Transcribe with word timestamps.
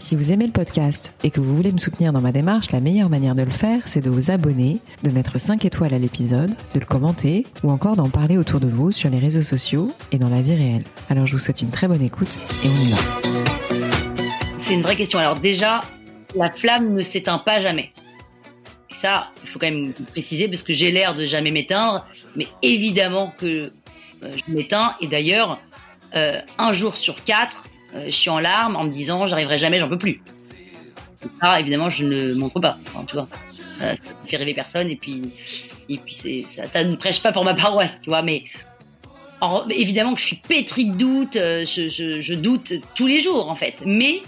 Si 0.00 0.14
vous 0.14 0.30
aimez 0.30 0.46
le 0.46 0.52
podcast 0.52 1.12
et 1.24 1.30
que 1.30 1.40
vous 1.40 1.56
voulez 1.56 1.72
me 1.72 1.78
soutenir 1.78 2.12
dans 2.12 2.20
ma 2.20 2.30
démarche, 2.30 2.70
la 2.70 2.78
meilleure 2.78 3.08
manière 3.08 3.34
de 3.34 3.42
le 3.42 3.50
faire, 3.50 3.80
c'est 3.86 4.00
de 4.00 4.08
vous 4.08 4.30
abonner, 4.30 4.78
de 5.02 5.10
mettre 5.10 5.40
5 5.40 5.64
étoiles 5.64 5.92
à 5.92 5.98
l'épisode, 5.98 6.50
de 6.72 6.80
le 6.80 6.86
commenter 6.86 7.44
ou 7.64 7.70
encore 7.70 7.96
d'en 7.96 8.08
parler 8.08 8.38
autour 8.38 8.60
de 8.60 8.68
vous 8.68 8.92
sur 8.92 9.10
les 9.10 9.18
réseaux 9.18 9.42
sociaux 9.42 9.92
et 10.12 10.18
dans 10.18 10.28
la 10.28 10.40
vie 10.40 10.54
réelle. 10.54 10.84
Alors 11.10 11.26
je 11.26 11.32
vous 11.32 11.40
souhaite 11.40 11.62
une 11.62 11.70
très 11.70 11.88
bonne 11.88 12.02
écoute 12.02 12.38
et 12.64 12.68
on 12.68 12.80
y 12.80 12.90
va. 12.90 12.98
C'est 14.62 14.74
une 14.74 14.82
vraie 14.82 14.96
question. 14.96 15.18
Alors 15.18 15.34
déjà, 15.34 15.80
la 16.36 16.52
flamme 16.52 16.94
ne 16.94 17.02
s'éteint 17.02 17.38
pas 17.38 17.60
jamais. 17.60 17.90
Ça, 19.00 19.30
il 19.42 19.48
faut 19.48 19.58
quand 19.58 19.70
même 19.70 19.92
préciser 20.12 20.46
parce 20.48 20.62
que 20.62 20.72
j'ai 20.72 20.92
l'air 20.92 21.16
de 21.16 21.26
jamais 21.26 21.50
m'éteindre, 21.50 22.06
mais 22.36 22.46
évidemment 22.62 23.32
que 23.36 23.46
euh, 24.22 24.32
je 24.32 24.52
m'éteins. 24.52 24.94
Et 25.00 25.08
d'ailleurs, 25.08 25.58
euh, 26.14 26.40
un 26.56 26.72
jour 26.72 26.96
sur 26.96 27.22
quatre, 27.24 27.64
euh, 27.94 28.06
je 28.06 28.10
suis 28.10 28.30
en 28.30 28.38
larmes 28.38 28.76
en 28.76 28.84
me 28.84 28.90
disant 28.90 29.26
j'arriverai 29.28 29.58
jamais, 29.58 29.78
j'en 29.78 29.88
peux 29.88 29.98
plus. 29.98 30.22
ça, 31.40 31.60
évidemment, 31.60 31.90
je 31.90 32.04
ne 32.04 32.34
montre 32.34 32.60
pas. 32.60 32.76
tu 33.06 33.14
vois, 33.14 33.28
ça, 33.80 33.92
ne 33.92 34.28
fait 34.28 34.36
rêver 34.36 34.54
personne 34.54 34.90
et 34.90 34.96
puis 34.96 35.22
et 35.88 35.98
puis 35.98 36.14
ça, 36.46 36.66
ça, 36.66 36.84
ne 36.84 36.96
prêche 36.96 37.22
pas 37.22 37.32
pour 37.32 37.44
ma 37.44 37.54
paroisse, 37.54 37.98
tu 38.02 38.10
vois. 38.10 38.22
Mais 38.22 38.44
évidemment 39.70 40.14
que 40.14 40.20
je 40.20 40.26
suis 40.26 40.36
pétri 40.36 40.86
de 40.86 40.96
doutes, 40.96 41.36
euh, 41.36 41.64
je, 41.64 42.34
doute 42.34 42.72
tous 42.94 43.06
les 43.06 43.20
jours 43.20 43.50
en 43.50 43.56
fait. 43.56 43.76
Mais 43.84 44.20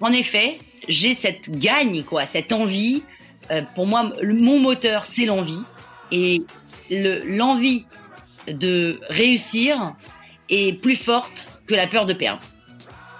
en 0.00 0.12
effet, 0.12 0.58
j'ai 0.88 1.14
cette 1.14 1.50
gagne, 1.50 2.02
quoi, 2.02 2.26
cette 2.26 2.52
envie. 2.52 3.02
Euh, 3.50 3.62
pour 3.74 3.86
moi, 3.86 4.12
mon 4.22 4.60
moteur, 4.60 5.06
c'est 5.06 5.26
l'envie 5.26 5.62
et 6.12 6.42
l'envie 6.90 7.84
de 8.48 9.00
réussir 9.08 9.94
est 10.48 10.72
plus 10.80 10.96
forte 10.96 11.48
que 11.66 11.74
la 11.74 11.86
peur 11.86 12.06
de 12.06 12.12
perdre. 12.12 12.40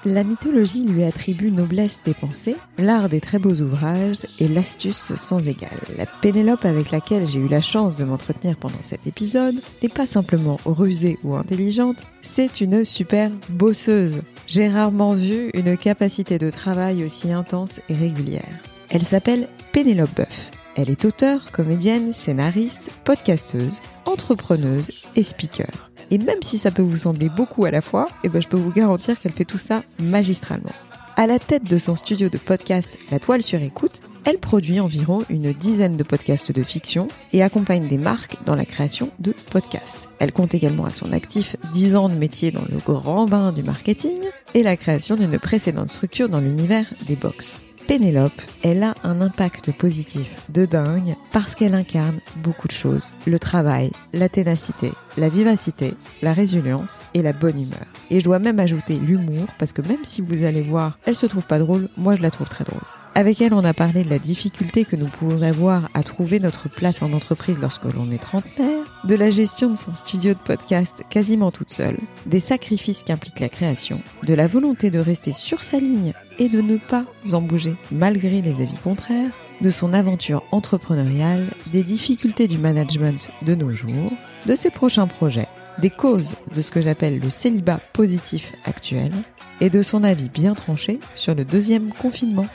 La 0.06 0.24
mythologie 0.24 0.86
lui 0.86 1.04
attribue 1.04 1.50
noblesse 1.50 2.00
des 2.06 2.14
pensées, 2.14 2.56
l'art 2.78 3.10
des 3.10 3.20
très 3.20 3.38
beaux 3.38 3.60
ouvrages 3.60 4.24
et 4.38 4.48
l'astuce 4.48 5.14
sans 5.14 5.46
égale. 5.46 5.78
La 5.98 6.06
Pénélope 6.06 6.64
avec 6.64 6.90
laquelle 6.90 7.26
j'ai 7.28 7.38
eu 7.38 7.48
la 7.48 7.60
chance 7.60 7.98
de 7.98 8.04
m'entretenir 8.04 8.56
pendant 8.56 8.80
cet 8.80 9.06
épisode 9.06 9.56
n'est 9.82 9.90
pas 9.90 10.06
simplement 10.06 10.58
rusée 10.64 11.18
ou 11.22 11.34
intelligente, 11.34 12.06
c'est 12.22 12.62
une 12.62 12.86
super 12.86 13.30
bosseuse. 13.50 14.22
J'ai 14.46 14.68
rarement 14.68 15.12
vu 15.12 15.50
une 15.52 15.76
capacité 15.76 16.38
de 16.38 16.48
travail 16.48 17.04
aussi 17.04 17.30
intense 17.30 17.80
et 17.90 17.94
régulière. 17.94 18.58
Elle 18.88 19.04
s'appelle 19.04 19.48
Pénélope 19.72 20.16
Boeuf. 20.16 20.50
Elle 20.76 20.88
est 20.88 21.04
auteure, 21.04 21.50
comédienne, 21.52 22.14
scénariste, 22.14 22.90
podcasteuse, 23.04 23.80
entrepreneuse 24.06 24.92
et 25.14 25.22
speaker. 25.22 25.89
Et 26.10 26.18
même 26.18 26.42
si 26.42 26.58
ça 26.58 26.70
peut 26.70 26.82
vous 26.82 26.96
sembler 26.96 27.28
beaucoup 27.28 27.64
à 27.64 27.70
la 27.70 27.80
fois, 27.80 28.08
eh 28.24 28.28
ben 28.28 28.42
je 28.42 28.48
peux 28.48 28.56
vous 28.56 28.72
garantir 28.72 29.18
qu'elle 29.18 29.32
fait 29.32 29.44
tout 29.44 29.58
ça 29.58 29.82
magistralement. 29.98 30.72
À 31.16 31.26
la 31.26 31.38
tête 31.38 31.64
de 31.64 31.78
son 31.78 31.96
studio 31.96 32.28
de 32.28 32.38
podcast 32.38 32.96
La 33.10 33.18
Toile 33.18 33.42
sur 33.42 33.60
écoute, 33.60 34.00
elle 34.24 34.38
produit 34.38 34.80
environ 34.80 35.24
une 35.28 35.52
dizaine 35.52 35.96
de 35.96 36.02
podcasts 36.02 36.52
de 36.52 36.62
fiction 36.62 37.08
et 37.32 37.42
accompagne 37.42 37.88
des 37.88 37.98
marques 37.98 38.36
dans 38.46 38.54
la 38.54 38.64
création 38.64 39.10
de 39.18 39.34
podcasts. 39.50 40.08
Elle 40.18 40.32
compte 40.32 40.54
également 40.54 40.84
à 40.84 40.92
son 40.92 41.12
actif 41.12 41.56
10 41.72 41.96
ans 41.96 42.08
de 42.08 42.14
métier 42.14 42.50
dans 42.50 42.64
le 42.70 42.78
grand 42.78 43.26
bain 43.26 43.52
du 43.52 43.62
marketing 43.62 44.20
et 44.54 44.62
la 44.62 44.76
création 44.76 45.16
d'une 45.16 45.38
précédente 45.38 45.88
structure 45.88 46.28
dans 46.28 46.40
l'univers 46.40 46.86
des 47.06 47.16
box. 47.16 47.60
Pénélope, 47.90 48.40
elle 48.62 48.84
a 48.84 48.94
un 49.02 49.20
impact 49.20 49.72
positif 49.72 50.36
de 50.48 50.64
dingue 50.64 51.16
parce 51.32 51.56
qu'elle 51.56 51.74
incarne 51.74 52.20
beaucoup 52.36 52.68
de 52.68 52.72
choses. 52.72 53.12
Le 53.26 53.40
travail, 53.40 53.90
la 54.12 54.28
ténacité, 54.28 54.92
la 55.16 55.28
vivacité, 55.28 55.94
la 56.22 56.32
résilience 56.32 57.02
et 57.14 57.22
la 57.22 57.32
bonne 57.32 57.60
humeur. 57.60 57.86
Et 58.08 58.20
je 58.20 58.24
dois 58.24 58.38
même 58.38 58.60
ajouter 58.60 59.00
l'humour 59.00 59.48
parce 59.58 59.72
que 59.72 59.82
même 59.82 60.04
si 60.04 60.20
vous 60.20 60.44
allez 60.44 60.62
voir, 60.62 60.98
elle 61.04 61.16
se 61.16 61.26
trouve 61.26 61.48
pas 61.48 61.58
drôle, 61.58 61.88
moi 61.96 62.14
je 62.14 62.22
la 62.22 62.30
trouve 62.30 62.48
très 62.48 62.62
drôle. 62.62 62.78
Avec 63.16 63.40
elle, 63.40 63.54
on 63.54 63.64
a 63.64 63.74
parlé 63.74 64.04
de 64.04 64.10
la 64.10 64.20
difficulté 64.20 64.84
que 64.84 64.94
nous 64.94 65.08
pouvons 65.08 65.42
avoir 65.42 65.88
à 65.94 66.04
trouver 66.04 66.38
notre 66.38 66.68
place 66.68 67.02
en 67.02 67.12
entreprise 67.12 67.58
lorsque 67.60 67.84
l'on 67.84 68.10
est 68.12 68.22
trentenaire, 68.22 68.84
de 69.04 69.14
la 69.16 69.30
gestion 69.30 69.70
de 69.70 69.76
son 69.76 69.94
studio 69.96 70.32
de 70.32 70.38
podcast 70.38 71.02
quasiment 71.10 71.50
toute 71.50 71.70
seule, 71.70 71.98
des 72.26 72.38
sacrifices 72.38 73.02
qu'implique 73.02 73.40
la 73.40 73.48
création, 73.48 74.00
de 74.24 74.34
la 74.34 74.46
volonté 74.46 74.90
de 74.90 75.00
rester 75.00 75.32
sur 75.32 75.64
sa 75.64 75.78
ligne 75.78 76.12
et 76.38 76.48
de 76.48 76.60
ne 76.60 76.76
pas 76.76 77.04
en 77.32 77.42
bouger 77.42 77.74
malgré 77.90 78.42
les 78.42 78.52
avis 78.52 78.78
contraires, 78.82 79.32
de 79.60 79.70
son 79.70 79.92
aventure 79.92 80.44
entrepreneuriale, 80.52 81.48
des 81.72 81.82
difficultés 81.82 82.46
du 82.46 82.58
management 82.58 83.30
de 83.42 83.54
nos 83.56 83.72
jours, 83.72 84.12
de 84.46 84.54
ses 84.54 84.70
prochains 84.70 85.08
projets, 85.08 85.48
des 85.78 85.90
causes 85.90 86.36
de 86.54 86.62
ce 86.62 86.70
que 86.70 86.80
j'appelle 86.80 87.18
le 87.18 87.28
célibat 87.28 87.80
positif 87.92 88.54
actuel, 88.64 89.12
et 89.60 89.68
de 89.68 89.82
son 89.82 90.04
avis 90.04 90.28
bien 90.28 90.54
tranché 90.54 91.00
sur 91.16 91.34
le 91.34 91.44
deuxième 91.44 91.92
confinement 91.92 92.46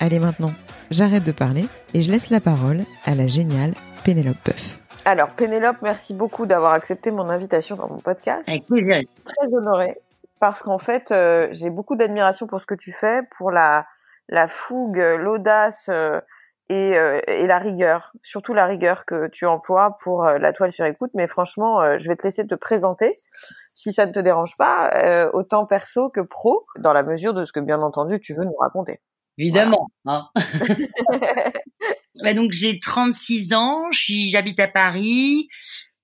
Allez 0.00 0.18
maintenant, 0.18 0.52
j'arrête 0.90 1.24
de 1.24 1.32
parler 1.32 1.66
et 1.94 2.02
je 2.02 2.10
laisse 2.10 2.30
la 2.30 2.40
parole 2.40 2.84
à 3.04 3.14
la 3.14 3.26
géniale 3.26 3.74
Pénélope 4.04 4.36
Boeuf. 4.44 4.80
Alors 5.04 5.30
Pénélope, 5.30 5.76
merci 5.82 6.14
beaucoup 6.14 6.46
d'avoir 6.46 6.72
accepté 6.72 7.10
mon 7.10 7.28
invitation 7.28 7.76
dans 7.76 7.88
mon 7.88 7.98
podcast. 7.98 8.48
Avec 8.48 8.66
plaisir. 8.66 9.02
Très 9.24 9.46
honorée 9.52 9.94
parce 10.44 10.62
qu'en 10.62 10.76
fait, 10.76 11.10
euh, 11.10 11.48
j'ai 11.52 11.70
beaucoup 11.70 11.96
d'admiration 11.96 12.46
pour 12.46 12.60
ce 12.60 12.66
que 12.66 12.74
tu 12.74 12.92
fais, 12.92 13.22
pour 13.38 13.50
la, 13.50 13.86
la 14.28 14.46
fougue, 14.46 14.98
l'audace 14.98 15.88
euh, 15.90 16.20
et, 16.68 16.98
euh, 16.98 17.20
et, 17.26 17.46
la 17.46 17.58
rigueur, 17.58 18.12
surtout 18.22 18.52
la 18.52 18.66
rigueur 18.66 19.06
que 19.06 19.28
tu 19.28 19.46
emploies 19.46 19.96
pour 20.02 20.24
la 20.24 20.52
toile 20.52 20.70
sur 20.70 20.84
écoute. 20.84 21.12
Mais 21.14 21.26
franchement, 21.26 21.98
je 21.98 22.08
vais 22.08 22.16
te 22.16 22.24
laisser 22.24 22.46
te 22.46 22.54
présenter, 22.54 23.16
si 23.72 23.90
ça 23.90 24.04
ne 24.04 24.12
te 24.12 24.20
dérange 24.20 24.54
pas, 24.58 25.30
autant 25.32 25.64
perso 25.64 26.10
que 26.10 26.20
pro, 26.20 26.66
dans 26.78 26.92
la 26.92 27.02
mesure 27.02 27.32
de 27.32 27.46
ce 27.46 27.52
que 27.52 27.60
bien 27.60 27.80
entendu 27.80 28.20
tu 28.20 28.34
veux 28.34 28.44
nous 28.44 28.56
raconter. 28.56 29.00
Évidemment. 29.38 29.88
Hein. 30.06 30.28
bah 32.22 32.34
donc 32.34 32.52
j'ai 32.52 32.78
36 32.78 33.52
ans, 33.52 33.82
j'habite 33.90 34.60
à 34.60 34.68
Paris. 34.68 35.48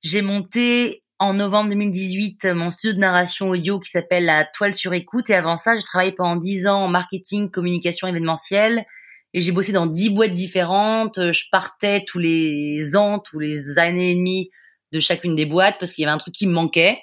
J'ai 0.03 0.23
monté 0.23 1.03
en 1.19 1.35
novembre 1.35 1.71
2018 1.71 2.47
mon 2.47 2.71
studio 2.71 2.95
de 2.95 3.01
narration 3.01 3.51
audio 3.51 3.79
qui 3.79 3.91
s'appelle 3.91 4.25
La 4.25 4.45
Toile 4.45 4.75
sur 4.75 4.95
écoute. 4.95 5.31
Et 5.31 5.35
avant 5.35 5.57
ça, 5.57 5.77
j'ai 5.77 5.83
travaillé 5.83 6.13
pendant 6.13 6.37
10 6.37 6.67
ans 6.67 6.85
en 6.85 6.89
marketing, 6.89 7.51
communication 7.51 8.09
événementielle. 8.09 8.85
Et 9.33 9.43
j'ai 9.43 9.53
bossé 9.53 9.71
dans 9.71 9.87
10 9.87 10.11
boîtes 10.11 10.33
différentes. 10.33 11.33
Je 11.33 11.45
partais 11.53 12.05
tous 12.07 12.19
les 12.19 12.97
ans, 12.97 13.21
tous 13.21 13.39
les 13.39 13.79
années 13.79 14.13
et 14.13 14.15
demie 14.17 14.51
de 14.93 14.99
chacune 14.99 15.37
des 15.37 15.47
boîtes 15.47 15.77
parce 15.79 15.93
qu'il 15.93 16.03
y 16.03 16.07
avait 16.07 16.15
un 16.15 16.19
truc 16.19 16.35
qui 16.35 16.47
me 16.47 16.53
manquait. 16.53 16.99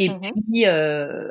Et 0.00 0.10
mmh 0.10 0.20
puis, 0.20 0.64
euh, 0.64 1.28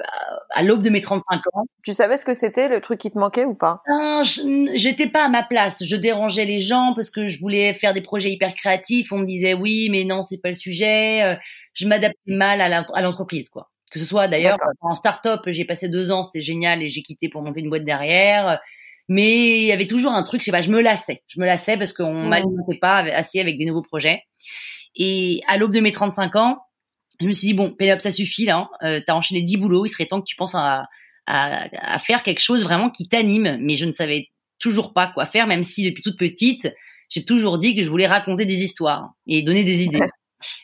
à 0.50 0.62
l'aube 0.62 0.84
de 0.84 0.90
mes 0.90 1.00
35 1.00 1.42
ans. 1.54 1.64
Tu 1.86 1.94
savais 1.94 2.18
ce 2.18 2.26
que 2.26 2.34
c'était, 2.34 2.68
le 2.68 2.82
truc 2.82 3.00
qui 3.00 3.10
te 3.10 3.18
manquait 3.18 3.46
ou 3.46 3.56
pas? 3.56 3.82
Non, 3.90 4.24
j'étais 4.26 5.08
pas 5.08 5.24
à 5.24 5.30
ma 5.30 5.42
place. 5.42 5.86
Je 5.86 5.96
dérangeais 5.96 6.44
les 6.44 6.60
gens 6.60 6.92
parce 6.94 7.10
que 7.10 7.30
je 7.30 7.40
voulais 7.40 7.74
faire 7.74 7.94
des 7.94 8.02
projets 8.02 8.30
hyper 8.30 8.54
créatifs. 8.54 9.14
On 9.14 9.20
me 9.20 9.26
disait 9.26 9.54
oui, 9.54 9.88
mais 9.90 10.04
non, 10.04 10.22
c'est 10.22 10.42
pas 10.42 10.50
le 10.50 10.56
sujet. 10.56 11.24
Euh, 11.24 11.36
je 11.76 11.88
m'adaptais 11.88 12.20
mal 12.26 12.60
à 12.62 13.02
l'entreprise, 13.02 13.48
quoi. 13.48 13.70
Que 13.90 14.00
ce 14.00 14.06
soit 14.06 14.28
d'ailleurs 14.28 14.58
en 14.82 14.96
start-up, 14.96 15.44
j'ai 15.48 15.64
passé 15.64 15.88
deux 15.88 16.12
ans, 16.12 16.24
c'était 16.24 16.42
génial 16.42 16.84
et 16.84 16.90
j'ai 16.90 17.04
quitté 17.04 17.30
pour 17.30 17.42
monter 17.42 17.62
une 17.62 17.70
boîte 17.70 17.86
derrière. 17.86 18.60
Mais 19.08 19.62
il 19.62 19.64
y 19.64 19.72
avait 19.72 19.88
toujours 19.88 20.12
un 20.12 20.24
truc, 20.24 20.42
je 20.42 20.46
sais 20.48 20.52
pas, 20.52 20.60
je 20.60 20.72
me 20.72 20.82
lassais. 20.82 21.24
Je 21.28 21.40
me 21.40 21.46
lassais 21.46 21.78
parce 21.78 21.94
qu'on 21.94 22.14
mmh. 22.14 22.28
m'alimentait 22.28 22.80
pas 22.82 22.98
assez 22.98 23.40
avec 23.40 23.58
des 23.58 23.64
nouveaux 23.64 23.82
projets. 23.82 24.24
Et 24.94 25.42
à 25.48 25.56
l'aube 25.56 25.72
de 25.72 25.80
mes 25.80 25.94
35 25.94 26.36
ans, 26.36 26.58
je 27.20 27.28
me 27.28 27.32
suis 27.32 27.48
dit 27.48 27.54
bon, 27.54 27.72
Pénélope, 27.72 28.02
ça 28.02 28.12
suffit 28.12 28.46
là. 28.46 28.58
Hein. 28.58 28.70
Euh, 28.84 29.02
t'as 29.06 29.14
enchaîné 29.14 29.42
10 29.42 29.58
boulots, 29.58 29.86
il 29.86 29.90
serait 29.90 30.06
temps 30.06 30.22
que 30.22 30.28
tu 30.28 30.36
penses 30.36 30.56
à, 30.56 30.86
à, 31.26 31.68
à 31.96 32.00
faire 32.00 32.24
quelque 32.24 32.42
chose 32.42 32.64
vraiment 32.64 32.90
qui 32.90 33.08
t'anime. 33.08 33.58
Mais 33.62 33.78
je 33.78 33.86
ne 33.86 33.92
savais 33.92 34.28
toujours 34.60 34.94
pas 34.94 35.08
quoi 35.08 35.26
faire, 35.26 35.48
même 35.48 35.64
si 35.64 35.84
depuis 35.84 36.02
toute 36.02 36.18
petite, 36.18 36.74
j'ai 37.10 37.24
toujours 37.24 37.58
dit 37.58 37.76
que 37.76 37.84
je 37.84 37.90
voulais 37.90 38.08
raconter 38.08 38.46
des 38.46 38.58
histoires 38.64 39.14
et 39.28 39.42
donner 39.42 39.64
des 39.64 39.84
idées. 39.84 40.00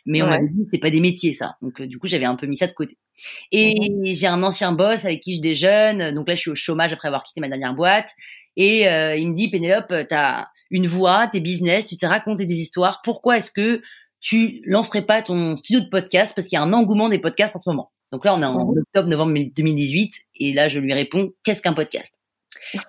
Mais 0.06 0.22
on 0.22 0.28
m'avait 0.28 0.48
dit 0.48 0.68
c'est 0.72 0.80
pas 0.80 0.92
des 0.92 1.00
métiers 1.00 1.34
ça. 1.34 1.56
Donc 1.62 1.82
euh, 1.82 1.88
du 1.88 1.98
coup 1.98 2.08
j'avais 2.08 2.26
un 2.26 2.36
peu 2.36 2.46
mis 2.46 2.58
ça 2.58 2.68
de 2.68 2.74
côté. 2.74 2.98
Et 3.52 3.74
j'ai 4.04 4.28
un 4.28 4.44
ancien 4.44 4.72
boss 4.72 5.06
avec 5.06 5.22
qui 5.22 5.36
je 5.36 5.42
déjeune. 5.42 6.14
Donc 6.14 6.28
là 6.28 6.36
je 6.36 6.42
suis 6.42 6.52
au 6.52 6.56
chômage 6.56 6.94
après 6.94 7.08
avoir 7.08 7.24
quitté 7.24 7.42
ma 7.42 7.50
dernière 7.50 7.74
boîte. 7.74 8.12
Et 8.56 8.88
euh, 8.88 9.16
il 9.16 9.30
me 9.30 9.36
dit 9.36 9.50
Pénélope, 9.50 9.94
t'as 10.10 10.46
une 10.70 10.88
voix, 10.88 11.28
tes 11.28 11.40
business, 11.40 11.86
tu 11.86 11.96
sais 11.96 12.08
raconter 12.08 12.46
des 12.46 12.56
histoires. 12.56 13.02
Pourquoi 13.04 13.38
est-ce 13.38 13.52
que 13.52 13.82
tu 14.24 14.62
lancerais 14.66 15.06
pas 15.06 15.22
ton 15.22 15.56
studio 15.58 15.82
de 15.82 15.90
podcast 15.90 16.34
parce 16.34 16.48
qu'il 16.48 16.56
y 16.56 16.60
a 16.60 16.64
un 16.64 16.74
engouement 16.74 17.10
des 17.10 17.20
podcasts 17.20 17.58
en 17.58 17.60
ce 17.60 17.70
moment. 17.70 17.92
Donc 18.12 18.26
là, 18.26 18.34
on 18.34 18.42
est 18.42 18.46
en 18.46 18.70
octobre, 18.70 19.10
novembre 19.10 19.34
2018, 19.54 20.16
et 20.36 20.54
là, 20.54 20.70
je 20.70 20.80
lui 20.80 20.94
réponds, 20.94 21.34
qu'est-ce 21.44 21.62
qu'un 21.62 21.74
podcast? 21.74 22.12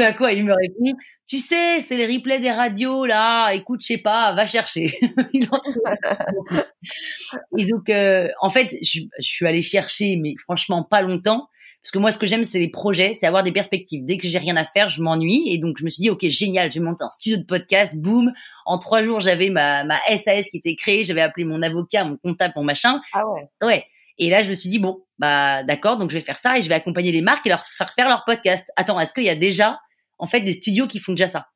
À 0.00 0.12
quoi 0.12 0.32
il 0.32 0.44
me 0.44 0.54
répond 0.54 0.96
Tu 1.26 1.40
sais, 1.40 1.80
c'est 1.80 1.96
les 1.96 2.06
replays 2.06 2.40
des 2.40 2.50
radios 2.50 3.04
là. 3.04 3.52
Écoute, 3.52 3.82
je 3.82 3.88
sais 3.88 3.98
pas, 3.98 4.32
va 4.32 4.46
chercher. 4.46 4.94
et 7.58 7.66
donc, 7.66 7.90
euh, 7.90 8.28
en 8.40 8.48
fait, 8.50 8.74
je, 8.82 9.00
je 9.18 9.22
suis 9.22 9.46
allée 9.46 9.60
chercher, 9.60 10.16
mais 10.16 10.34
franchement 10.36 10.82
pas 10.82 11.02
longtemps. 11.02 11.48
Parce 11.84 11.92
que 11.92 11.98
moi, 11.98 12.10
ce 12.12 12.16
que 12.16 12.26
j'aime, 12.26 12.44
c'est 12.44 12.58
les 12.58 12.70
projets, 12.70 13.12
c'est 13.12 13.26
avoir 13.26 13.42
des 13.42 13.52
perspectives. 13.52 14.06
Dès 14.06 14.16
que 14.16 14.26
j'ai 14.26 14.38
rien 14.38 14.56
à 14.56 14.64
faire, 14.64 14.88
je 14.88 15.02
m'ennuie. 15.02 15.44
Et 15.48 15.58
donc, 15.58 15.76
je 15.78 15.84
me 15.84 15.90
suis 15.90 16.00
dit, 16.00 16.08
OK, 16.08 16.26
génial, 16.28 16.72
je 16.72 16.78
vais 16.78 16.84
monter 16.84 17.04
un 17.04 17.10
studio 17.10 17.36
de 17.36 17.42
podcast. 17.42 17.94
Boum. 17.94 18.32
En 18.64 18.78
trois 18.78 19.02
jours, 19.02 19.20
j'avais 19.20 19.50
ma, 19.50 19.84
ma 19.84 19.98
SAS 20.24 20.48
qui 20.48 20.56
était 20.56 20.76
créée. 20.76 21.04
J'avais 21.04 21.20
appelé 21.20 21.44
mon 21.44 21.60
avocat, 21.60 22.04
mon 22.04 22.16
comptable, 22.16 22.54
mon 22.56 22.64
machin. 22.64 23.02
Ah 23.12 23.28
ouais. 23.28 23.50
Ouais. 23.62 23.84
Et 24.16 24.30
là, 24.30 24.42
je 24.42 24.48
me 24.48 24.54
suis 24.54 24.70
dit, 24.70 24.78
bon, 24.78 25.04
bah, 25.18 25.62
d'accord, 25.64 25.98
donc 25.98 26.10
je 26.10 26.14
vais 26.14 26.22
faire 26.22 26.38
ça 26.38 26.56
et 26.56 26.62
je 26.62 26.68
vais 26.70 26.74
accompagner 26.74 27.12
les 27.12 27.20
marques 27.20 27.46
et 27.46 27.50
leur 27.50 27.66
faire 27.66 27.90
faire 27.90 28.08
leur 28.08 28.24
podcast. 28.24 28.66
Attends, 28.76 28.98
est-ce 28.98 29.12
qu'il 29.12 29.24
y 29.24 29.28
a 29.28 29.36
déjà, 29.36 29.78
en 30.18 30.26
fait, 30.26 30.40
des 30.40 30.54
studios 30.54 30.86
qui 30.86 31.00
font 31.00 31.12
déjà 31.12 31.28
ça? 31.28 31.48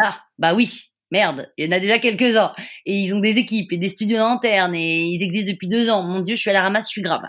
Ah, 0.00 0.20
bah 0.38 0.54
oui. 0.54 0.89
Merde, 1.10 1.50
il 1.56 1.66
y 1.66 1.68
en 1.68 1.72
a 1.72 1.80
déjà 1.80 1.98
quelques-uns. 1.98 2.52
Et 2.86 2.94
ils 2.94 3.14
ont 3.14 3.20
des 3.20 3.36
équipes 3.36 3.72
et 3.72 3.78
des 3.78 3.88
studios 3.88 4.18
internes 4.18 4.74
et 4.74 5.02
ils 5.02 5.22
existent 5.22 5.50
depuis 5.50 5.68
deux 5.68 5.90
ans. 5.90 6.02
Mon 6.02 6.20
Dieu, 6.20 6.36
je 6.36 6.40
suis 6.40 6.50
à 6.50 6.52
la 6.52 6.62
ramasse, 6.62 6.86
je 6.86 6.92
suis 6.92 7.02
grave. 7.02 7.22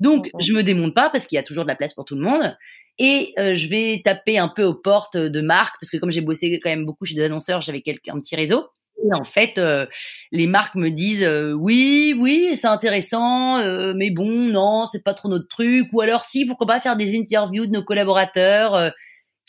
Donc, 0.00 0.30
je 0.40 0.52
me 0.52 0.62
démonte 0.62 0.94
pas 0.94 1.10
parce 1.10 1.26
qu'il 1.26 1.36
y 1.36 1.38
a 1.38 1.42
toujours 1.42 1.64
de 1.64 1.68
la 1.68 1.76
place 1.76 1.94
pour 1.94 2.04
tout 2.04 2.16
le 2.16 2.22
monde. 2.22 2.56
Et 2.98 3.32
euh, 3.38 3.54
je 3.54 3.68
vais 3.68 4.02
taper 4.04 4.38
un 4.38 4.48
peu 4.48 4.64
aux 4.64 4.74
portes 4.74 5.16
de 5.16 5.40
marques 5.40 5.76
parce 5.80 5.90
que 5.90 5.96
comme 5.96 6.10
j'ai 6.10 6.20
bossé 6.20 6.58
quand 6.62 6.70
même 6.70 6.84
beaucoup 6.84 7.06
chez 7.06 7.14
des 7.14 7.24
annonceurs, 7.24 7.60
j'avais 7.62 7.82
un 8.08 8.18
petit 8.18 8.36
réseau. 8.36 8.68
Et 9.02 9.14
en 9.14 9.24
fait, 9.24 9.56
euh, 9.56 9.86
les 10.32 10.46
marques 10.46 10.74
me 10.74 10.90
disent 10.90 11.22
euh, 11.22 11.52
oui, 11.52 12.14
oui, 12.18 12.50
c'est 12.60 12.66
intéressant, 12.66 13.64
mais 13.94 14.10
bon, 14.10 14.28
non, 14.28 14.84
c'est 14.84 15.02
pas 15.02 15.14
trop 15.14 15.28
notre 15.28 15.48
truc. 15.48 15.88
Ou 15.92 16.02
alors 16.02 16.24
si, 16.24 16.44
pourquoi 16.44 16.66
pas 16.66 16.80
faire 16.80 16.96
des 16.96 17.16
interviews 17.18 17.66
de 17.66 17.72
nos 17.72 17.82
collaborateurs 17.82 18.92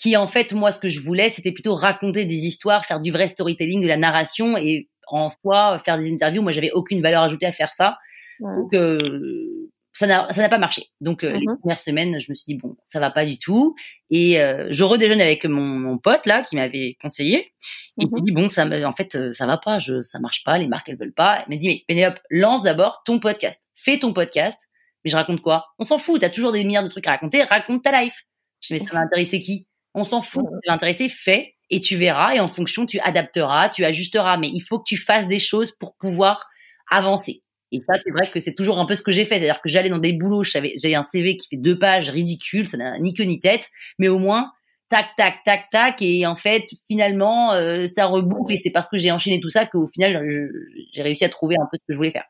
qui 0.01 0.17
en 0.17 0.25
fait, 0.25 0.51
moi, 0.53 0.71
ce 0.71 0.79
que 0.79 0.89
je 0.89 0.99
voulais, 0.99 1.29
c'était 1.29 1.51
plutôt 1.51 1.75
raconter 1.75 2.25
des 2.25 2.47
histoires, 2.47 2.85
faire 2.85 3.01
du 3.01 3.11
vrai 3.11 3.27
storytelling, 3.27 3.81
de 3.81 3.87
la 3.87 3.97
narration, 3.97 4.57
et 4.57 4.89
en 5.07 5.29
soi, 5.29 5.77
faire 5.77 5.99
des 5.99 6.11
interviews. 6.11 6.41
Moi, 6.41 6.53
j'avais 6.53 6.71
aucune 6.71 7.03
valeur 7.03 7.21
ajoutée 7.21 7.45
à 7.45 7.51
faire 7.51 7.71
ça. 7.71 7.99
Donc, 8.39 8.73
euh, 8.73 9.69
ça 9.93 10.07
n'a 10.07 10.27
ça 10.31 10.41
n'a 10.41 10.49
pas 10.49 10.57
marché. 10.57 10.87
Donc, 11.01 11.23
euh, 11.23 11.33
les 11.33 11.45
mmh 11.45 11.59
premières 11.59 11.79
semaines, 11.79 12.19
je 12.19 12.31
me 12.31 12.33
suis 12.33 12.45
dit 12.47 12.55
bon, 12.55 12.75
ça 12.87 12.99
va 12.99 13.11
pas 13.11 13.25
du 13.25 13.37
tout. 13.37 13.75
Et 14.09 14.41
euh, 14.41 14.69
je 14.71 14.83
redéjeune 14.83 15.21
avec 15.21 15.45
mon, 15.45 15.61
mon 15.61 15.99
pote 15.99 16.25
là 16.25 16.41
qui 16.41 16.55
m'avait 16.55 16.97
conseillé. 16.99 17.53
Et 18.01 18.05
il 18.05 18.23
dit 18.23 18.31
bon, 18.31 18.49
ça, 18.49 18.65
en 18.65 18.93
fait, 18.93 19.13
euh, 19.13 19.33
ça 19.33 19.45
va 19.45 19.57
pas, 19.57 19.77
je, 19.77 20.01
ça 20.01 20.19
marche 20.19 20.43
pas, 20.43 20.57
les 20.57 20.67
marques 20.67 20.89
elles 20.89 20.97
veulent 20.97 21.13
pas. 21.13 21.43
Il 21.45 21.53
m'a 21.53 21.57
dit 21.57 21.67
mais 21.67 21.83
Pénélope, 21.87 22.19
lance 22.31 22.63
d'abord 22.63 23.03
ton 23.05 23.19
podcast, 23.19 23.61
fais 23.75 23.99
ton 23.99 24.13
podcast. 24.13 24.59
Mais 25.03 25.11
je 25.11 25.15
raconte 25.15 25.41
quoi? 25.41 25.67
On 25.77 25.83
s'en 25.83 25.99
fout, 25.99 26.21
t'as 26.21 26.29
toujours 26.29 26.51
des 26.51 26.63
milliards 26.63 26.83
de 26.83 26.89
trucs 26.89 27.05
à 27.05 27.11
raconter, 27.11 27.43
raconte 27.43 27.83
ta 27.83 28.01
life. 28.01 28.25
Je 28.61 28.73
dis 28.73 28.81
mais 28.81 28.87
ça 28.87 28.93
va 28.93 29.01
intéresser 29.01 29.39
qui? 29.39 29.67
On 29.93 30.03
s'en 30.03 30.21
fout. 30.21 30.45
Si 30.45 30.59
t'es 30.63 30.71
intéressé, 30.71 31.09
fais 31.09 31.55
et 31.69 31.79
tu 31.79 31.95
verras. 31.95 32.35
Et 32.35 32.39
en 32.39 32.47
fonction, 32.47 32.85
tu 32.85 32.99
adapteras, 32.99 33.69
tu 33.69 33.85
ajusteras. 33.85 34.37
Mais 34.37 34.49
il 34.49 34.61
faut 34.61 34.79
que 34.79 34.85
tu 34.87 34.97
fasses 34.97 35.27
des 35.27 35.39
choses 35.39 35.71
pour 35.71 35.95
pouvoir 35.95 36.47
avancer. 36.89 37.41
Et 37.71 37.79
ça, 37.79 37.97
c'est 38.03 38.11
vrai 38.11 38.29
que 38.29 38.39
c'est 38.39 38.53
toujours 38.53 38.79
un 38.79 38.85
peu 38.85 38.95
ce 38.95 39.03
que 39.03 39.11
j'ai 39.11 39.23
fait. 39.23 39.35
C'est-à-dire 39.35 39.61
que 39.61 39.69
j'allais 39.69 39.89
dans 39.89 39.97
des 39.97 40.13
boulots, 40.13 40.43
j'avais, 40.43 40.73
j'avais 40.81 40.95
un 40.95 41.03
CV 41.03 41.37
qui 41.37 41.47
fait 41.47 41.57
deux 41.57 41.79
pages 41.79 42.09
ridicule, 42.09 42.67
ça 42.67 42.77
n'a 42.77 42.99
ni 42.99 43.13
queue 43.13 43.23
ni 43.23 43.39
tête, 43.39 43.69
mais 43.97 44.09
au 44.09 44.19
moins, 44.19 44.51
tac, 44.89 45.07
tac, 45.15 45.37
tac, 45.45 45.69
tac, 45.71 46.01
et 46.01 46.25
en 46.27 46.35
fait, 46.35 46.65
finalement, 46.87 47.53
euh, 47.53 47.87
ça 47.87 48.07
reboucle, 48.07 48.53
et 48.53 48.57
c'est 48.57 48.71
parce 48.71 48.89
que 48.89 48.97
j'ai 48.97 49.09
enchaîné 49.09 49.39
tout 49.39 49.49
ça 49.49 49.65
qu'au 49.65 49.87
final, 49.87 50.51
j'ai 50.93 51.01
réussi 51.01 51.23
à 51.23 51.29
trouver 51.29 51.55
un 51.55 51.65
peu 51.71 51.77
ce 51.77 51.85
que 51.87 51.93
je 51.93 51.97
voulais 51.97 52.11
faire. 52.11 52.25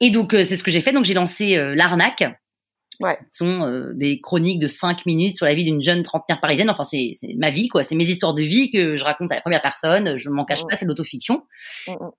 Et 0.00 0.10
donc, 0.10 0.34
euh, 0.34 0.44
c'est 0.44 0.56
ce 0.56 0.62
que 0.62 0.70
j'ai 0.70 0.82
fait. 0.82 0.92
Donc, 0.92 1.06
j'ai 1.06 1.14
lancé 1.14 1.56
euh, 1.56 1.74
l'arnaque, 1.74 2.24
Ouais. 3.00 3.18
Sont 3.32 3.62
euh, 3.62 3.92
des 3.94 4.20
chroniques 4.20 4.58
de 4.58 4.68
cinq 4.68 5.06
minutes 5.06 5.36
sur 5.36 5.46
la 5.46 5.54
vie 5.54 5.64
d'une 5.64 5.82
jeune 5.82 6.02
trentenaire 6.02 6.40
parisienne. 6.40 6.70
Enfin, 6.70 6.84
c'est 6.84 7.14
ma 7.36 7.50
vie, 7.50 7.68
quoi. 7.68 7.82
C'est 7.82 7.94
mes 7.94 8.08
histoires 8.08 8.34
de 8.34 8.42
vie 8.42 8.70
que 8.70 8.96
je 8.96 9.04
raconte 9.04 9.32
à 9.32 9.36
la 9.36 9.40
première 9.40 9.62
personne. 9.62 10.16
Je 10.16 10.30
m'en 10.30 10.44
cache 10.44 10.62
pas, 10.68 10.76
c'est 10.76 10.84
de 10.84 10.88
l'autofiction. 10.88 11.42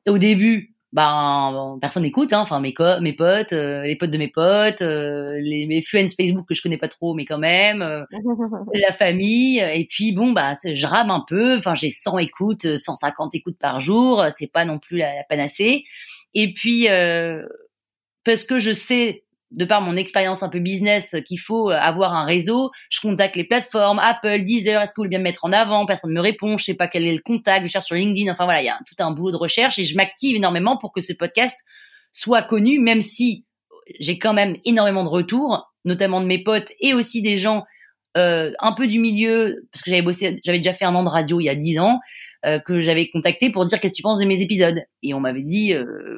Au 0.07 0.17
début, 0.17 0.75
ben 0.93 1.77
personne 1.81 2.03
n'écoute. 2.03 2.31
Hein. 2.33 2.41
Enfin, 2.41 2.59
mes, 2.59 2.73
mes 3.01 3.13
potes, 3.13 3.53
euh, 3.53 3.83
les 3.83 3.95
potes 3.95 4.11
de 4.11 4.17
mes 4.17 4.29
potes, 4.29 4.81
euh, 4.81 5.37
les, 5.41 5.67
mes 5.67 5.81
friends 5.81 6.07
Facebook 6.09 6.47
que 6.47 6.55
je 6.55 6.61
connais 6.61 6.77
pas 6.77 6.87
trop, 6.87 7.13
mais 7.13 7.25
quand 7.25 7.39
même, 7.39 7.79
la 8.73 8.93
famille. 8.93 9.59
Et 9.59 9.85
puis 9.89 10.13
bon, 10.13 10.31
bah, 10.31 10.53
je 10.63 10.85
rame 10.85 11.11
un 11.11 11.23
peu. 11.27 11.57
Enfin, 11.57 11.75
j'ai 11.75 11.89
100 11.89 12.19
écoutes, 12.19 12.77
150 12.77 13.35
écoutes 13.35 13.57
par 13.59 13.79
jour. 13.79 14.23
C'est 14.37 14.51
pas 14.51 14.65
non 14.65 14.79
plus 14.79 14.97
la, 14.97 15.15
la 15.15 15.23
panacée. 15.23 15.83
Et 16.33 16.53
puis 16.53 16.87
parce 18.27 18.43
que 18.43 18.59
je 18.59 18.73
sais 18.73 19.23
de 19.51 19.65
par 19.65 19.81
mon 19.81 19.95
expérience 19.95 20.43
un 20.43 20.49
peu 20.49 20.59
business 20.59 21.15
qu'il 21.25 21.39
faut 21.39 21.71
euh, 21.71 21.75
avoir 21.75 22.13
un 22.13 22.25
réseau, 22.25 22.71
je 22.89 22.99
contacte 22.99 23.35
les 23.35 23.45
plateformes, 23.45 23.99
Apple, 23.99 24.43
Deezer, 24.43 24.81
est-ce 24.81 24.91
que 24.91 24.95
vous 24.97 25.03
voulez 25.03 25.09
bien 25.09 25.19
me 25.19 25.23
mettre 25.23 25.45
en 25.45 25.51
avant? 25.51 25.85
Personne 25.85 26.11
ne 26.11 26.15
me 26.15 26.21
répond, 26.21 26.57
je 26.57 26.65
sais 26.65 26.73
pas 26.73 26.87
quel 26.87 27.05
est 27.05 27.13
le 27.13 27.21
contact, 27.21 27.65
je 27.65 27.71
cherche 27.71 27.85
sur 27.85 27.95
LinkedIn, 27.95 28.31
enfin 28.31 28.43
voilà, 28.43 28.61
il 28.61 28.65
y 28.65 28.69
a 28.69 28.77
tout 28.85 28.95
un 28.99 29.11
boulot 29.11 29.31
de 29.31 29.37
recherche 29.37 29.79
et 29.79 29.85
je 29.85 29.95
m'active 29.95 30.35
énormément 30.35 30.77
pour 30.77 30.91
que 30.91 31.01
ce 31.01 31.13
podcast 31.13 31.57
soit 32.11 32.41
connu, 32.41 32.79
même 32.79 33.01
si 33.01 33.45
j'ai 33.99 34.19
quand 34.19 34.33
même 34.33 34.57
énormément 34.65 35.03
de 35.03 35.09
retours, 35.09 35.71
notamment 35.85 36.19
de 36.19 36.25
mes 36.25 36.43
potes 36.43 36.71
et 36.81 36.93
aussi 36.93 37.21
des 37.21 37.37
gens 37.37 37.63
euh, 38.17 38.51
un 38.59 38.73
peu 38.73 38.87
du 38.87 38.99
milieu, 38.99 39.67
parce 39.71 39.83
que 39.83 39.91
j'avais 39.91 40.01
bossé, 40.01 40.41
j'avais 40.43 40.57
déjà 40.57 40.73
fait 40.73 40.85
un 40.85 40.95
an 40.95 41.03
de 41.03 41.09
radio 41.09 41.39
il 41.39 41.45
y 41.45 41.49
a 41.49 41.55
dix 41.55 41.79
ans, 41.79 41.99
euh, 42.45 42.59
que 42.59 42.81
j'avais 42.81 43.09
contacté 43.09 43.49
pour 43.49 43.63
dire 43.63 43.79
qu'est-ce 43.79 43.93
que 43.93 43.97
tu 43.97 44.03
penses 44.03 44.19
de 44.19 44.25
mes 44.25 44.41
épisodes? 44.41 44.81
Et 45.03 45.13
on 45.13 45.19
m'avait 45.21 45.43
dit, 45.43 45.73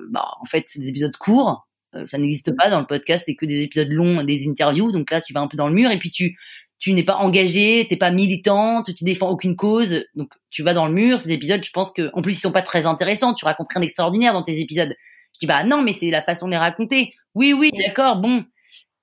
bah 0.10 0.26
en 0.40 0.46
fait 0.46 0.64
c'est 0.68 0.80
des 0.80 0.88
épisodes 0.88 1.16
courts, 1.18 1.68
euh, 1.68 1.69
ça 2.06 2.18
n'existe 2.18 2.56
pas 2.56 2.70
dans 2.70 2.80
le 2.80 2.86
podcast, 2.86 3.26
c'est 3.26 3.36
que 3.36 3.46
des 3.46 3.64
épisodes 3.64 3.90
longs, 3.90 4.24
des 4.24 4.48
interviews. 4.48 4.92
Donc 4.92 5.12
là, 5.12 5.22
tu 5.22 5.34
vas 5.34 5.42
un 5.42 5.48
peu 5.48 5.58
dans 5.58 5.68
le 5.68 5.74
mur 5.74 5.92
et 5.92 6.00
puis 6.00 6.10
tu 6.10 6.38
tu 6.80 6.94
n'es 6.94 7.04
pas 7.04 7.18
engagé, 7.18 7.86
t'es 7.90 7.98
pas 7.98 8.10
militante, 8.10 8.96
tu 8.96 9.04
défends 9.04 9.30
aucune 9.30 9.58
cause, 9.58 10.06
donc 10.16 10.32
tu 10.50 10.64
vas 10.64 10.74
dans 10.74 10.88
le 10.88 10.94
mur. 10.94 11.20
Ces 11.20 11.32
épisodes, 11.32 11.62
je 11.64 11.72
pense 11.72 11.92
que 11.92 12.10
en 12.14 12.22
plus 12.22 12.38
ils 12.38 12.40
sont 12.40 12.54
pas 12.54 12.62
très 12.62 12.86
intéressants. 12.86 13.34
Tu 13.34 13.46
racontes 13.46 13.68
rien 13.74 13.82
d'extraordinaire 13.82 14.34
dans 14.34 14.44
tes 14.44 14.60
épisodes. 14.60 14.96
Je 15.34 15.40
dis 15.40 15.46
bah 15.46 15.64
non, 15.66 15.82
mais 15.82 15.94
c'est 15.94 16.10
la 16.10 16.22
façon 16.22 16.48
de 16.48 16.52
les 16.52 16.58
raconter. 16.58 17.14
Oui, 17.36 17.54
oui, 17.54 17.72
d'accord, 17.78 18.18
bon. 18.18 18.46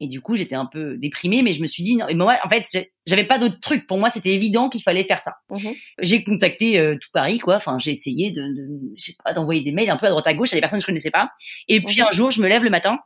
Et 0.01 0.09
du 0.09 0.21
coup, 0.21 0.37
j'étais 0.37 0.55
un 0.55 0.67
peu 0.67 0.97
déprimée, 0.99 1.43
mais 1.43 1.55
je 1.55 1.63
me 1.63 1.67
suis 1.67 1.83
dit, 1.83 1.97
non, 1.97 2.05
mais 2.07 2.15
moi, 2.15 2.37
en 2.45 2.49
fait, 2.49 2.67
j'avais 3.07 3.25
pas 3.25 3.39
d'autre 3.39 3.59
truc. 3.61 3.87
Pour 3.87 3.97
moi, 3.97 4.11
c'était 4.11 4.35
évident 4.35 4.69
qu'il 4.69 4.83
fallait 4.83 5.05
faire 5.05 5.21
ça. 5.21 5.37
Mmh 5.51 5.71
j'ai 6.01 6.23
contacté 6.23 6.79
euh, 6.79 6.97
tout 7.01 7.09
Paris, 7.13 7.39
quoi. 7.39 7.57
Enfin, 7.57 7.79
j'ai 7.79 7.93
essayé 7.93 8.31
de, 8.31 8.43
de 8.43 8.95
pas, 9.25 9.33
d'envoyer 9.33 9.63
des 9.63 9.73
mails 9.73 9.89
un 9.89 9.97
peu 9.97 10.07
à 10.07 10.11
droite 10.11 10.27
à 10.27 10.35
gauche 10.35 10.53
à 10.53 10.57
des 10.57 10.61
personnes 10.61 10.81
que 10.81 10.83
je 10.83 10.87
connaissais 10.87 11.11
pas. 11.11 11.31
Et 11.69 11.81
puis 11.81 12.01
un 12.03 12.11
jour, 12.11 12.31
je 12.31 12.43
me 12.43 12.49
lève 12.49 12.63
le 12.63 12.71
matin, 12.71 12.99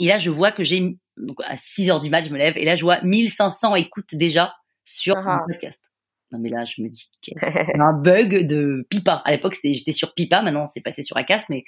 et 0.00 0.06
là, 0.06 0.18
je 0.18 0.30
vois 0.30 0.52
que 0.52 0.64
j'ai, 0.64 0.96
donc 1.16 1.38
à 1.44 1.56
6 1.56 1.90
heures 1.90 2.00
du 2.00 2.10
mat, 2.10 2.22
je 2.22 2.30
me 2.30 2.38
lève, 2.38 2.56
et 2.56 2.64
là, 2.64 2.76
je 2.76 2.82
vois 2.82 3.00
1500 3.02 3.74
écoutes 3.76 4.14
déjà 4.14 4.54
sur 4.84 5.16
ah. 5.16 5.40
podcast. 5.48 5.82
Non 6.30 6.38
mais 6.38 6.50
là, 6.50 6.64
je 6.64 6.82
me 6.82 6.88
dis 6.88 7.08
qu'il 7.22 7.34
y 7.34 7.44
a 7.44 7.46
un 7.82 7.94
bug 7.94 8.46
de 8.46 8.86
Pipa. 8.90 9.22
À 9.24 9.30
l'époque, 9.30 9.56
j'étais 9.64 9.92
sur 9.92 10.12
Pipa, 10.14 10.42
maintenant 10.42 10.66
c'est 10.68 10.82
passé 10.82 11.02
sur 11.02 11.16
Acast, 11.16 11.46
mais 11.48 11.64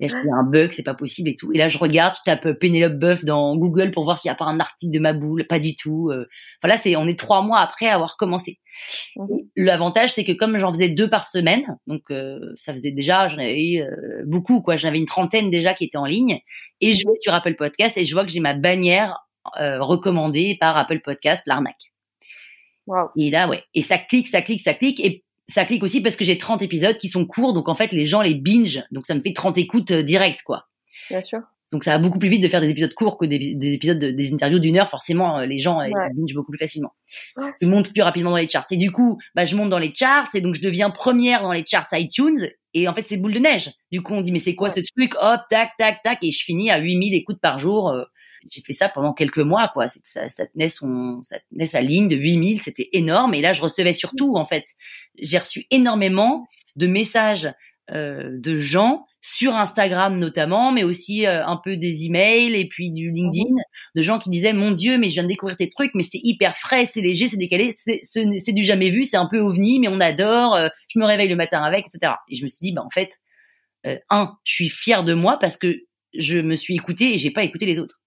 il 0.00 0.10
y 0.10 0.12
a 0.12 0.34
un 0.34 0.42
bug, 0.42 0.72
c'est 0.72 0.82
pas 0.82 0.94
possible 0.94 1.28
et 1.28 1.36
tout. 1.36 1.52
Et 1.52 1.58
là, 1.58 1.68
je 1.68 1.78
regarde, 1.78 2.14
je 2.16 2.22
tape 2.24 2.52
Pénélope 2.58 2.98
Boeuf 2.98 3.24
dans 3.24 3.56
Google 3.56 3.92
pour 3.92 4.02
voir 4.02 4.18
s'il 4.18 4.28
y 4.28 4.32
a 4.32 4.34
pas 4.34 4.46
un 4.46 4.58
article 4.58 4.92
de 4.92 4.98
ma 4.98 5.12
boule, 5.12 5.46
pas 5.46 5.60
du 5.60 5.76
tout. 5.76 6.10
Enfin 6.10 6.74
euh. 6.74 6.78
c'est 6.82 6.96
on 6.96 7.06
est 7.06 7.18
trois 7.18 7.42
mois 7.42 7.60
après 7.60 7.86
avoir 7.86 8.16
commencé. 8.16 8.58
Mmh. 9.16 9.26
L'avantage, 9.56 10.12
c'est 10.14 10.24
que 10.24 10.32
comme 10.32 10.58
j'en 10.58 10.72
faisais 10.72 10.88
deux 10.88 11.08
par 11.08 11.28
semaine, 11.28 11.78
donc 11.86 12.02
euh, 12.10 12.40
ça 12.56 12.72
faisait 12.72 12.90
déjà, 12.90 13.28
j'en 13.28 13.38
avais 13.38 13.62
eu 13.62 13.80
euh, 13.82 14.24
beaucoup 14.26 14.62
quoi. 14.62 14.76
J'avais 14.76 14.98
une 14.98 15.06
trentaine 15.06 15.50
déjà 15.50 15.74
qui 15.74 15.84
étaient 15.84 15.98
en 15.98 16.06
ligne, 16.06 16.40
et 16.80 16.94
je 16.94 17.06
vais 17.06 17.14
sur 17.20 17.32
Apple 17.34 17.54
Podcast 17.54 17.96
et 17.96 18.04
je 18.04 18.12
vois 18.12 18.24
que 18.24 18.32
j'ai 18.32 18.40
ma 18.40 18.54
bannière 18.54 19.18
recommandée 19.56 20.56
par 20.60 20.76
Apple 20.76 21.00
Podcast, 21.00 21.42
l'arnaque. 21.46 21.91
Et 23.16 23.30
là, 23.30 23.48
ouais. 23.48 23.62
Et 23.74 23.82
ça 23.82 23.98
clique, 23.98 24.28
ça 24.28 24.42
clique, 24.42 24.60
ça 24.60 24.74
clique. 24.74 25.00
Et 25.00 25.24
ça 25.48 25.64
clique 25.64 25.82
aussi 25.82 26.00
parce 26.00 26.16
que 26.16 26.24
j'ai 26.24 26.38
30 26.38 26.62
épisodes 26.62 26.98
qui 26.98 27.08
sont 27.08 27.26
courts. 27.26 27.52
Donc, 27.52 27.68
en 27.68 27.74
fait, 27.74 27.92
les 27.92 28.06
gens 28.06 28.22
les 28.22 28.34
binge. 28.34 28.82
Donc, 28.90 29.06
ça 29.06 29.14
me 29.14 29.20
fait 29.20 29.32
30 29.32 29.58
écoutes 29.58 29.90
euh, 29.90 30.02
directes, 30.02 30.42
quoi. 30.42 30.66
Bien 31.10 31.22
sûr. 31.22 31.40
Donc, 31.72 31.84
ça 31.84 31.92
va 31.92 31.98
beaucoup 31.98 32.18
plus 32.18 32.28
vite 32.28 32.42
de 32.42 32.48
faire 32.48 32.60
des 32.60 32.68
épisodes 32.68 32.92
courts 32.92 33.16
que 33.16 33.24
des, 33.24 33.56
épisodes, 33.62 33.98
de, 33.98 34.10
des 34.10 34.32
interviews 34.32 34.58
d'une 34.58 34.76
heure. 34.76 34.90
Forcément, 34.90 35.38
euh, 35.38 35.46
les 35.46 35.58
gens 35.58 35.80
euh, 35.80 35.88
binge 36.14 36.34
beaucoup 36.34 36.52
plus 36.52 36.58
facilement. 36.58 36.92
Je 37.60 37.66
monte 37.66 37.92
plus 37.92 38.02
rapidement 38.02 38.30
dans 38.30 38.36
les 38.36 38.48
charts. 38.48 38.66
Et 38.70 38.76
du 38.76 38.90
coup, 38.90 39.18
bah, 39.34 39.44
je 39.44 39.56
monte 39.56 39.70
dans 39.70 39.78
les 39.78 39.92
charts 39.94 40.28
et 40.34 40.40
donc 40.40 40.54
je 40.54 40.60
deviens 40.60 40.90
première 40.90 41.42
dans 41.42 41.52
les 41.52 41.64
charts 41.66 41.86
iTunes. 41.92 42.50
Et 42.74 42.88
en 42.88 42.94
fait, 42.94 43.06
c'est 43.06 43.16
boule 43.16 43.34
de 43.34 43.38
neige. 43.38 43.70
Du 43.90 44.02
coup, 44.02 44.12
on 44.12 44.20
dit, 44.20 44.32
mais 44.32 44.38
c'est 44.38 44.54
quoi 44.54 44.70
ce 44.70 44.80
truc? 44.80 45.14
Hop, 45.20 45.40
tac, 45.50 45.70
tac, 45.78 46.02
tac. 46.02 46.18
Et 46.22 46.30
je 46.30 46.44
finis 46.44 46.70
à 46.70 46.78
8000 46.78 47.14
écoutes 47.14 47.40
par 47.40 47.58
jour 47.58 47.92
j'ai 48.50 48.62
fait 48.62 48.72
ça 48.72 48.88
pendant 48.88 49.12
quelques 49.12 49.38
mois, 49.38 49.68
quoi. 49.72 49.88
Ça, 49.88 50.28
ça, 50.28 50.46
tenait 50.46 50.68
son, 50.68 51.22
ça 51.24 51.38
tenait 51.50 51.66
sa 51.66 51.80
ligne 51.80 52.08
de 52.08 52.16
8000, 52.16 52.60
c'était 52.60 52.88
énorme. 52.92 53.34
Et 53.34 53.40
là, 53.40 53.52
je 53.52 53.62
recevais 53.62 53.92
surtout, 53.92 54.36
en 54.36 54.46
fait, 54.46 54.64
j'ai 55.18 55.38
reçu 55.38 55.66
énormément 55.70 56.46
de 56.76 56.86
messages 56.86 57.52
euh, 57.90 58.30
de 58.32 58.58
gens 58.58 59.06
sur 59.22 59.54
Instagram 59.54 60.18
notamment, 60.18 60.72
mais 60.72 60.82
aussi 60.82 61.26
euh, 61.26 61.46
un 61.46 61.56
peu 61.56 61.76
des 61.76 62.06
emails 62.06 62.54
et 62.54 62.66
puis 62.66 62.90
du 62.90 63.10
LinkedIn, 63.12 63.54
de 63.94 64.02
gens 64.02 64.18
qui 64.18 64.30
disaient 64.30 64.52
mon 64.52 64.72
Dieu, 64.72 64.98
mais 64.98 65.08
je 65.08 65.14
viens 65.14 65.22
de 65.22 65.28
découvrir 65.28 65.56
tes 65.56 65.68
trucs, 65.68 65.92
mais 65.94 66.02
c'est 66.02 66.20
hyper 66.22 66.56
frais, 66.56 66.86
c'est 66.86 67.00
léger, 67.00 67.28
c'est 67.28 67.36
décalé, 67.36 67.72
c'est 67.72 68.52
du 68.52 68.64
jamais 68.64 68.90
vu, 68.90 69.04
c'est 69.04 69.16
un 69.16 69.28
peu 69.30 69.38
ovni, 69.38 69.78
mais 69.78 69.88
on 69.88 70.00
adore. 70.00 70.54
Euh, 70.56 70.68
je 70.88 70.98
me 70.98 71.04
réveille 71.04 71.28
le 71.28 71.36
matin 71.36 71.62
avec, 71.62 71.86
etc. 71.86 72.14
Et 72.28 72.36
je 72.36 72.42
me 72.42 72.48
suis 72.48 72.58
dit, 72.62 72.72
bah 72.72 72.82
en 72.84 72.90
fait, 72.90 73.12
euh, 73.86 73.96
un, 74.10 74.36
je 74.44 74.52
suis 74.52 74.68
fière 74.68 75.04
de 75.04 75.14
moi 75.14 75.38
parce 75.38 75.56
que 75.56 75.76
je 76.14 76.38
me 76.38 76.56
suis 76.56 76.74
écoutée 76.74 77.14
et 77.14 77.18
j'ai 77.18 77.30
pas 77.30 77.44
écouté 77.44 77.64
les 77.64 77.78
autres. 77.78 78.01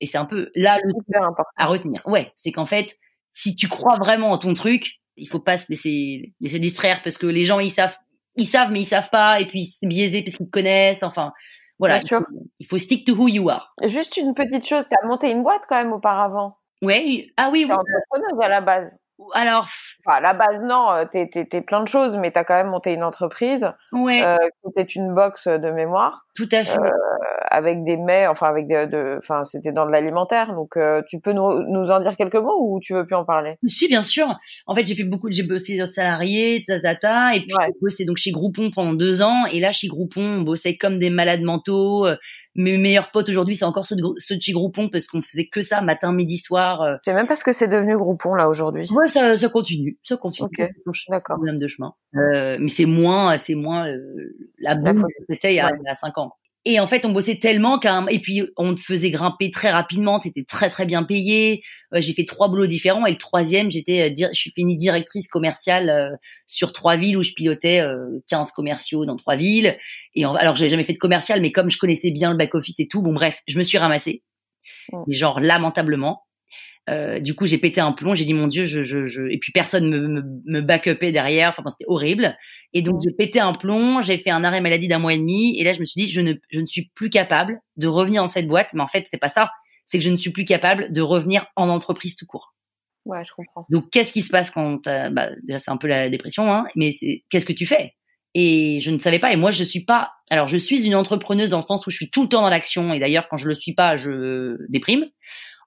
Et 0.00 0.06
c'est 0.06 0.18
un 0.18 0.26
peu 0.26 0.50
là 0.54 0.78
le 0.82 0.92
important 1.16 1.44
à 1.56 1.66
retenir. 1.66 2.02
Ouais, 2.06 2.32
c'est 2.36 2.52
qu'en 2.52 2.66
fait, 2.66 2.96
si 3.32 3.56
tu 3.56 3.68
crois 3.68 3.96
vraiment 3.98 4.30
en 4.30 4.38
ton 4.38 4.54
truc, 4.54 5.00
il 5.16 5.28
faut 5.28 5.40
pas 5.40 5.58
se 5.58 5.66
laisser, 5.68 6.34
laisser 6.40 6.58
distraire 6.58 7.00
parce 7.02 7.18
que 7.18 7.26
les 7.26 7.44
gens 7.44 7.60
ils 7.60 7.70
savent, 7.70 7.96
ils 8.36 8.46
savent 8.46 8.70
mais 8.70 8.80
ils 8.80 8.86
savent 8.86 9.10
pas 9.10 9.40
et 9.40 9.46
puis 9.46 9.66
c'est 9.66 9.86
biaisé 9.86 10.22
parce 10.22 10.36
qu'ils 10.36 10.46
te 10.46 10.50
connaissent. 10.50 11.02
Enfin, 11.02 11.32
voilà. 11.78 11.98
Il 11.98 12.08
faut, 12.08 12.24
il 12.58 12.66
faut, 12.66 12.78
stick 12.78 13.06
to 13.06 13.14
who 13.14 13.28
you 13.28 13.48
are. 13.48 13.74
Juste 13.84 14.16
une 14.16 14.34
petite 14.34 14.66
chose, 14.66 14.86
tu 14.88 14.96
as 15.02 15.06
monté 15.06 15.30
une 15.30 15.42
boîte 15.42 15.62
quand 15.68 15.76
même 15.76 15.92
auparavant. 15.92 16.56
Ouais. 16.82 17.28
Ah 17.36 17.50
oui. 17.52 17.66
oui. 17.68 17.72
entrepreneuse 17.72 18.40
à 18.40 18.48
la 18.48 18.60
base. 18.60 18.90
Alors, 19.32 19.66
à 20.06 20.20
la 20.20 20.34
base, 20.34 20.60
non, 20.62 20.92
euh, 20.92 21.04
t'es 21.10 21.30
es, 21.34 21.60
plein 21.62 21.82
de 21.82 21.88
choses, 21.88 22.16
mais 22.18 22.30
t'as 22.32 22.44
quand 22.44 22.54
même 22.54 22.68
monté 22.68 22.92
une 22.92 23.02
entreprise. 23.02 23.66
Ouais. 23.92 24.22
Euh, 24.22 24.36
c'était 24.64 24.82
une 24.82 25.14
box 25.14 25.48
de 25.48 25.70
mémoire. 25.70 26.25
Tout 26.36 26.46
à 26.52 26.64
fait. 26.64 26.78
Euh, 26.78 26.90
avec 27.50 27.84
des 27.84 27.96
mets, 27.96 28.26
enfin 28.26 28.48
avec 28.48 28.66
des, 28.66 28.86
de, 28.86 29.18
enfin 29.18 29.44
c'était 29.44 29.72
dans 29.72 29.86
de 29.86 29.92
l'alimentaire. 29.92 30.54
Donc, 30.54 30.76
euh, 30.76 31.02
tu 31.08 31.20
peux 31.20 31.32
nous, 31.32 31.62
nous 31.62 31.90
en 31.90 32.00
dire 32.00 32.16
quelques 32.16 32.36
mots 32.36 32.58
ou 32.60 32.80
tu 32.80 32.92
veux 32.94 33.06
plus 33.06 33.14
en 33.14 33.24
parler? 33.24 33.54
Si, 33.66 33.88
bien 33.88 34.02
sûr. 34.02 34.26
En 34.66 34.74
fait, 34.74 34.86
j'ai 34.86 34.94
fait 34.94 35.04
beaucoup, 35.04 35.30
j'ai 35.30 35.42
bossé 35.42 35.84
salarié, 35.86 36.64
ta 36.66 36.80
ta 36.80 36.94
ta, 36.94 37.34
et 37.34 37.40
puis 37.40 37.54
j'ai 37.60 37.72
bossé 37.80 38.04
donc 38.04 38.18
chez 38.18 38.30
Groupon 38.30 38.70
pendant 38.70 38.94
deux 38.94 39.22
ans. 39.22 39.46
Et 39.46 39.60
là, 39.60 39.72
chez 39.72 39.88
Groupon, 39.88 40.40
on 40.40 40.42
bossait 40.42 40.76
comme 40.76 40.98
des 40.98 41.10
malades 41.10 41.42
mentaux 41.42 42.06
mes 42.56 42.78
meilleurs 42.78 43.10
potes 43.10 43.28
aujourd'hui, 43.28 43.54
c'est 43.54 43.64
encore 43.64 43.86
ceux 43.86 43.96
de, 43.96 44.02
ceux 44.18 44.36
de 44.36 44.40
chez 44.40 44.52
Groupon 44.52 44.88
parce 44.88 45.06
qu'on 45.06 45.20
faisait 45.20 45.46
que 45.46 45.62
ça 45.62 45.82
matin, 45.82 46.12
midi, 46.12 46.38
soir. 46.38 46.82
Euh. 46.82 46.96
C'est 47.04 47.14
même 47.14 47.26
parce 47.26 47.42
que 47.42 47.52
c'est 47.52 47.68
devenu 47.68 47.96
Groupon 47.96 48.34
là 48.34 48.48
aujourd'hui. 48.48 48.82
Ouais, 48.92 49.06
ça, 49.08 49.36
ça 49.36 49.48
continue, 49.48 49.98
ça 50.02 50.16
continue. 50.16 50.48
Ok, 50.58 50.70
d'accord. 51.10 51.38
de 51.38 51.68
chemin. 51.68 51.92
Euh, 52.16 52.56
mais 52.58 52.68
c'est 52.68 52.86
moins, 52.86 53.36
c'est 53.36 53.54
moins 53.54 53.86
euh, 53.86 54.34
la 54.58 54.74
boum 54.74 54.94
que 54.94 55.08
c'était 55.28 55.52
il, 55.52 55.56
y 55.56 55.60
a 55.60 55.94
cinq 55.94 56.16
ans. 56.18 56.25
Et 56.68 56.80
en 56.80 56.88
fait, 56.88 57.06
on 57.06 57.12
bossait 57.12 57.36
tellement 57.36 57.78
qu'un 57.78 58.08
et 58.08 58.18
puis 58.18 58.42
on 58.56 58.74
te 58.74 58.80
faisait 58.80 59.10
grimper 59.10 59.52
très 59.52 59.70
rapidement. 59.70 60.18
T'étais 60.18 60.42
très 60.42 60.68
très 60.68 60.84
bien 60.84 61.04
payé. 61.04 61.62
Euh, 61.94 62.00
j'ai 62.00 62.12
fait 62.12 62.24
trois 62.24 62.48
boulots 62.48 62.66
différents 62.66 63.06
et 63.06 63.12
le 63.12 63.18
troisième, 63.18 63.70
j'étais, 63.70 64.10
euh, 64.10 64.28
je 64.32 64.36
suis 64.36 64.50
finie 64.50 64.76
directrice 64.76 65.28
commerciale 65.28 65.88
euh, 65.88 66.10
sur 66.48 66.72
trois 66.72 66.96
villes 66.96 67.18
où 67.18 67.22
je 67.22 67.34
pilotais 67.34 67.86
15 68.28 68.50
commerciaux 68.50 69.06
dans 69.06 69.14
trois 69.14 69.36
villes. 69.36 69.78
Et 70.16 70.26
en, 70.26 70.34
alors 70.34 70.56
j'ai 70.56 70.68
jamais 70.68 70.82
fait 70.82 70.92
de 70.92 70.98
commercial, 70.98 71.40
mais 71.40 71.52
comme 71.52 71.70
je 71.70 71.78
connaissais 71.78 72.10
bien 72.10 72.32
le 72.32 72.36
back 72.36 72.56
office 72.56 72.80
et 72.80 72.88
tout, 72.88 73.00
bon 73.00 73.14
bref, 73.14 73.42
je 73.46 73.58
me 73.58 73.62
suis 73.62 73.78
ramassée, 73.78 74.24
mais 75.06 75.14
genre 75.14 75.38
lamentablement. 75.38 76.25
Euh, 76.88 77.18
du 77.18 77.34
coup, 77.34 77.46
j'ai 77.46 77.58
pété 77.58 77.80
un 77.80 77.92
plomb. 77.92 78.14
J'ai 78.14 78.24
dit 78.24 78.34
mon 78.34 78.46
Dieu, 78.46 78.64
je, 78.64 78.82
je, 78.82 79.06
je... 79.06 79.22
et 79.22 79.38
puis 79.38 79.52
personne 79.52 79.88
me, 79.88 80.06
me, 80.06 80.22
me 80.44 80.60
back-upait 80.60 81.12
derrière. 81.12 81.48
Enfin, 81.48 81.62
c'était 81.68 81.84
horrible. 81.88 82.36
Et 82.72 82.82
donc, 82.82 83.00
j'ai 83.04 83.12
pété 83.12 83.40
un 83.40 83.52
plomb. 83.52 84.02
J'ai 84.02 84.18
fait 84.18 84.30
un 84.30 84.44
arrêt 84.44 84.60
maladie 84.60 84.88
d'un 84.88 84.98
mois 84.98 85.14
et 85.14 85.18
demi. 85.18 85.58
Et 85.58 85.64
là, 85.64 85.72
je 85.72 85.80
me 85.80 85.84
suis 85.84 86.00
dit, 86.00 86.08
je 86.08 86.20
ne, 86.20 86.34
je 86.50 86.60
ne 86.60 86.66
suis 86.66 86.90
plus 86.94 87.10
capable 87.10 87.58
de 87.76 87.88
revenir 87.88 88.22
dans 88.22 88.28
cette 88.28 88.48
boîte. 88.48 88.72
Mais 88.74 88.82
en 88.82 88.86
fait, 88.86 89.06
c'est 89.10 89.20
pas 89.20 89.28
ça. 89.28 89.50
C'est 89.86 89.98
que 89.98 90.04
je 90.04 90.10
ne 90.10 90.16
suis 90.16 90.30
plus 90.30 90.44
capable 90.44 90.92
de 90.92 91.00
revenir 91.00 91.46
en 91.56 91.68
entreprise 91.68 92.16
tout 92.16 92.26
court. 92.26 92.54
Ouais, 93.04 93.24
je 93.24 93.32
comprends. 93.32 93.66
Donc, 93.70 93.90
qu'est-ce 93.90 94.12
qui 94.12 94.22
se 94.22 94.30
passe 94.30 94.50
quand 94.50 94.80
bah, 94.84 95.30
déjà 95.44 95.60
c'est 95.60 95.70
un 95.70 95.76
peu 95.76 95.86
la 95.86 96.08
dépression, 96.10 96.52
hein, 96.52 96.66
mais 96.74 96.92
qu'est-ce 97.30 97.46
que 97.46 97.52
tu 97.52 97.64
fais? 97.64 97.94
Et 98.34 98.80
je 98.82 98.90
ne 98.90 98.98
savais 98.98 99.18
pas. 99.18 99.32
Et 99.32 99.36
moi, 99.36 99.50
je 99.50 99.64
suis 99.64 99.84
pas. 99.84 100.10
Alors, 100.28 100.48
je 100.48 100.56
suis 100.56 100.84
une 100.84 100.94
entrepreneuse 100.94 101.48
dans 101.48 101.58
le 101.58 101.62
sens 101.62 101.86
où 101.86 101.90
je 101.90 101.96
suis 101.96 102.10
tout 102.10 102.22
le 102.24 102.28
temps 102.28 102.42
dans 102.42 102.50
l'action. 102.50 102.92
Et 102.92 102.98
d'ailleurs, 102.98 103.28
quand 103.28 103.36
je 103.36 103.48
le 103.48 103.54
suis 103.54 103.74
pas, 103.74 103.96
je 103.96 104.56
déprime. 104.68 105.06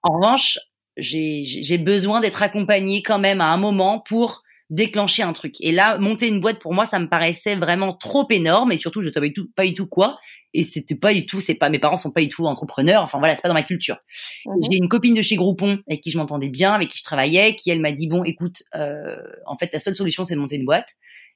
En 0.03 0.13
revanche, 0.17 0.59
j'ai 1.00 1.77
besoin 1.77 2.22
d'être 2.22 2.41
accompagnée 2.41 3.01
quand 3.03 3.20
même 3.20 3.41
à 3.41 3.48
un 3.48 3.58
moment 3.58 4.00
pour 4.00 4.44
déclencher 4.70 5.24
un 5.24 5.34
truc. 5.34 5.56
Et 5.62 5.72
là, 5.72 5.98
monter 5.98 6.27
une 6.27 6.39
boîte 6.39 6.60
pour 6.60 6.74
moi, 6.74 6.86
ça 6.86 7.00
me 7.00 7.10
paraissait 7.10 7.56
vraiment 7.56 7.94
trop 7.94 8.27
énorme 8.29 8.72
et 8.72 8.77
surtout, 8.77 9.01
je 9.01 9.10
savais 9.10 9.34
pas 9.56 9.65
du 9.65 9.74
tout 9.74 9.88
quoi. 9.88 10.20
Et 10.53 10.63
c'était 10.63 10.96
pas 10.96 11.13
du 11.13 11.25
tout, 11.25 11.41
c'est 11.41 11.56
pas, 11.56 11.70
mes 11.70 11.79
parents 11.79 11.98
sont 11.98 12.12
pas 12.12 12.22
du 12.22 12.27
tout 12.29 12.46
entrepreneurs. 12.46 13.03
Enfin 13.03 13.18
voilà, 13.20 13.36
c'est 13.36 13.41
pas 13.41 13.48
dans 13.48 13.56
ma 13.56 13.63
culture. 13.63 13.98
Mhm. 14.46 14.56
J'ai 14.70 14.77
une 14.77 14.88
copine 14.88 15.15
de 15.15 15.22
chez 15.22 15.36
Groupon 15.36 15.79
avec 15.88 16.01
qui 16.01 16.12
je 16.12 16.18
m'entendais 16.18 16.50
bien, 16.50 16.74
avec 16.74 16.89
qui 16.89 17.00
je 17.00 17.03
travaillais, 17.03 17.56
qui 17.56 17.72
elle 17.72 17.82
m'a 17.82 17.91
dit 17.91 18.08
bon, 18.08 18.24
écoute, 18.24 18.63
euh, 18.75 19.15
en 19.46 19.58
fait, 19.58 19.72
la 19.74 19.79
seule 19.79 19.96
solution 19.96 20.25
c'est 20.25 20.36
de 20.36 20.39
monter 20.39 20.56
une 20.56 20.65
boîte. 20.65 20.89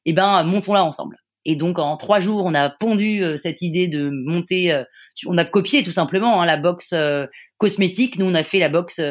Et 0.05 0.11
eh 0.11 0.13
ben, 0.13 0.43
montons-la 0.43 0.83
ensemble. 0.83 1.17
Et 1.45 1.55
donc 1.55 1.79
en 1.79 1.97
trois 1.97 2.19
jours, 2.19 2.43
on 2.45 2.53
a 2.53 2.69
pondu 2.69 3.23
euh, 3.23 3.37
cette 3.37 3.61
idée 3.61 3.87
de 3.87 4.09
monter. 4.11 4.71
Euh, 4.71 4.83
on 5.25 5.37
a 5.37 5.45
copié 5.45 5.83
tout 5.83 5.91
simplement 5.91 6.41
hein, 6.41 6.45
la 6.45 6.57
box 6.57 6.91
euh, 6.93 7.27
cosmétique. 7.57 8.17
Nous, 8.17 8.25
on 8.25 8.33
a 8.33 8.43
fait 8.43 8.59
la 8.59 8.69
box 8.69 9.01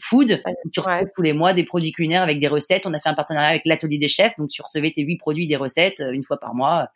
food. 0.00 0.42
tu 0.72 0.80
recevais 0.80 1.10
tous 1.14 1.22
les 1.22 1.32
mois 1.32 1.54
des 1.54 1.64
produits 1.64 1.92
culinaires 1.92 2.22
avec 2.22 2.40
des 2.40 2.48
recettes. 2.48 2.86
On 2.86 2.94
a 2.94 3.00
fait 3.00 3.08
un 3.08 3.14
partenariat 3.14 3.48
avec 3.48 3.64
l'atelier 3.64 3.98
des 3.98 4.08
chefs. 4.08 4.34
Donc 4.38 4.50
tu 4.50 4.62
recevais 4.62 4.90
tes 4.90 5.02
huit 5.02 5.18
produits, 5.18 5.46
des 5.46 5.56
recettes 5.56 6.02
une 6.12 6.24
fois 6.24 6.38
par 6.38 6.54
mois. 6.54 6.88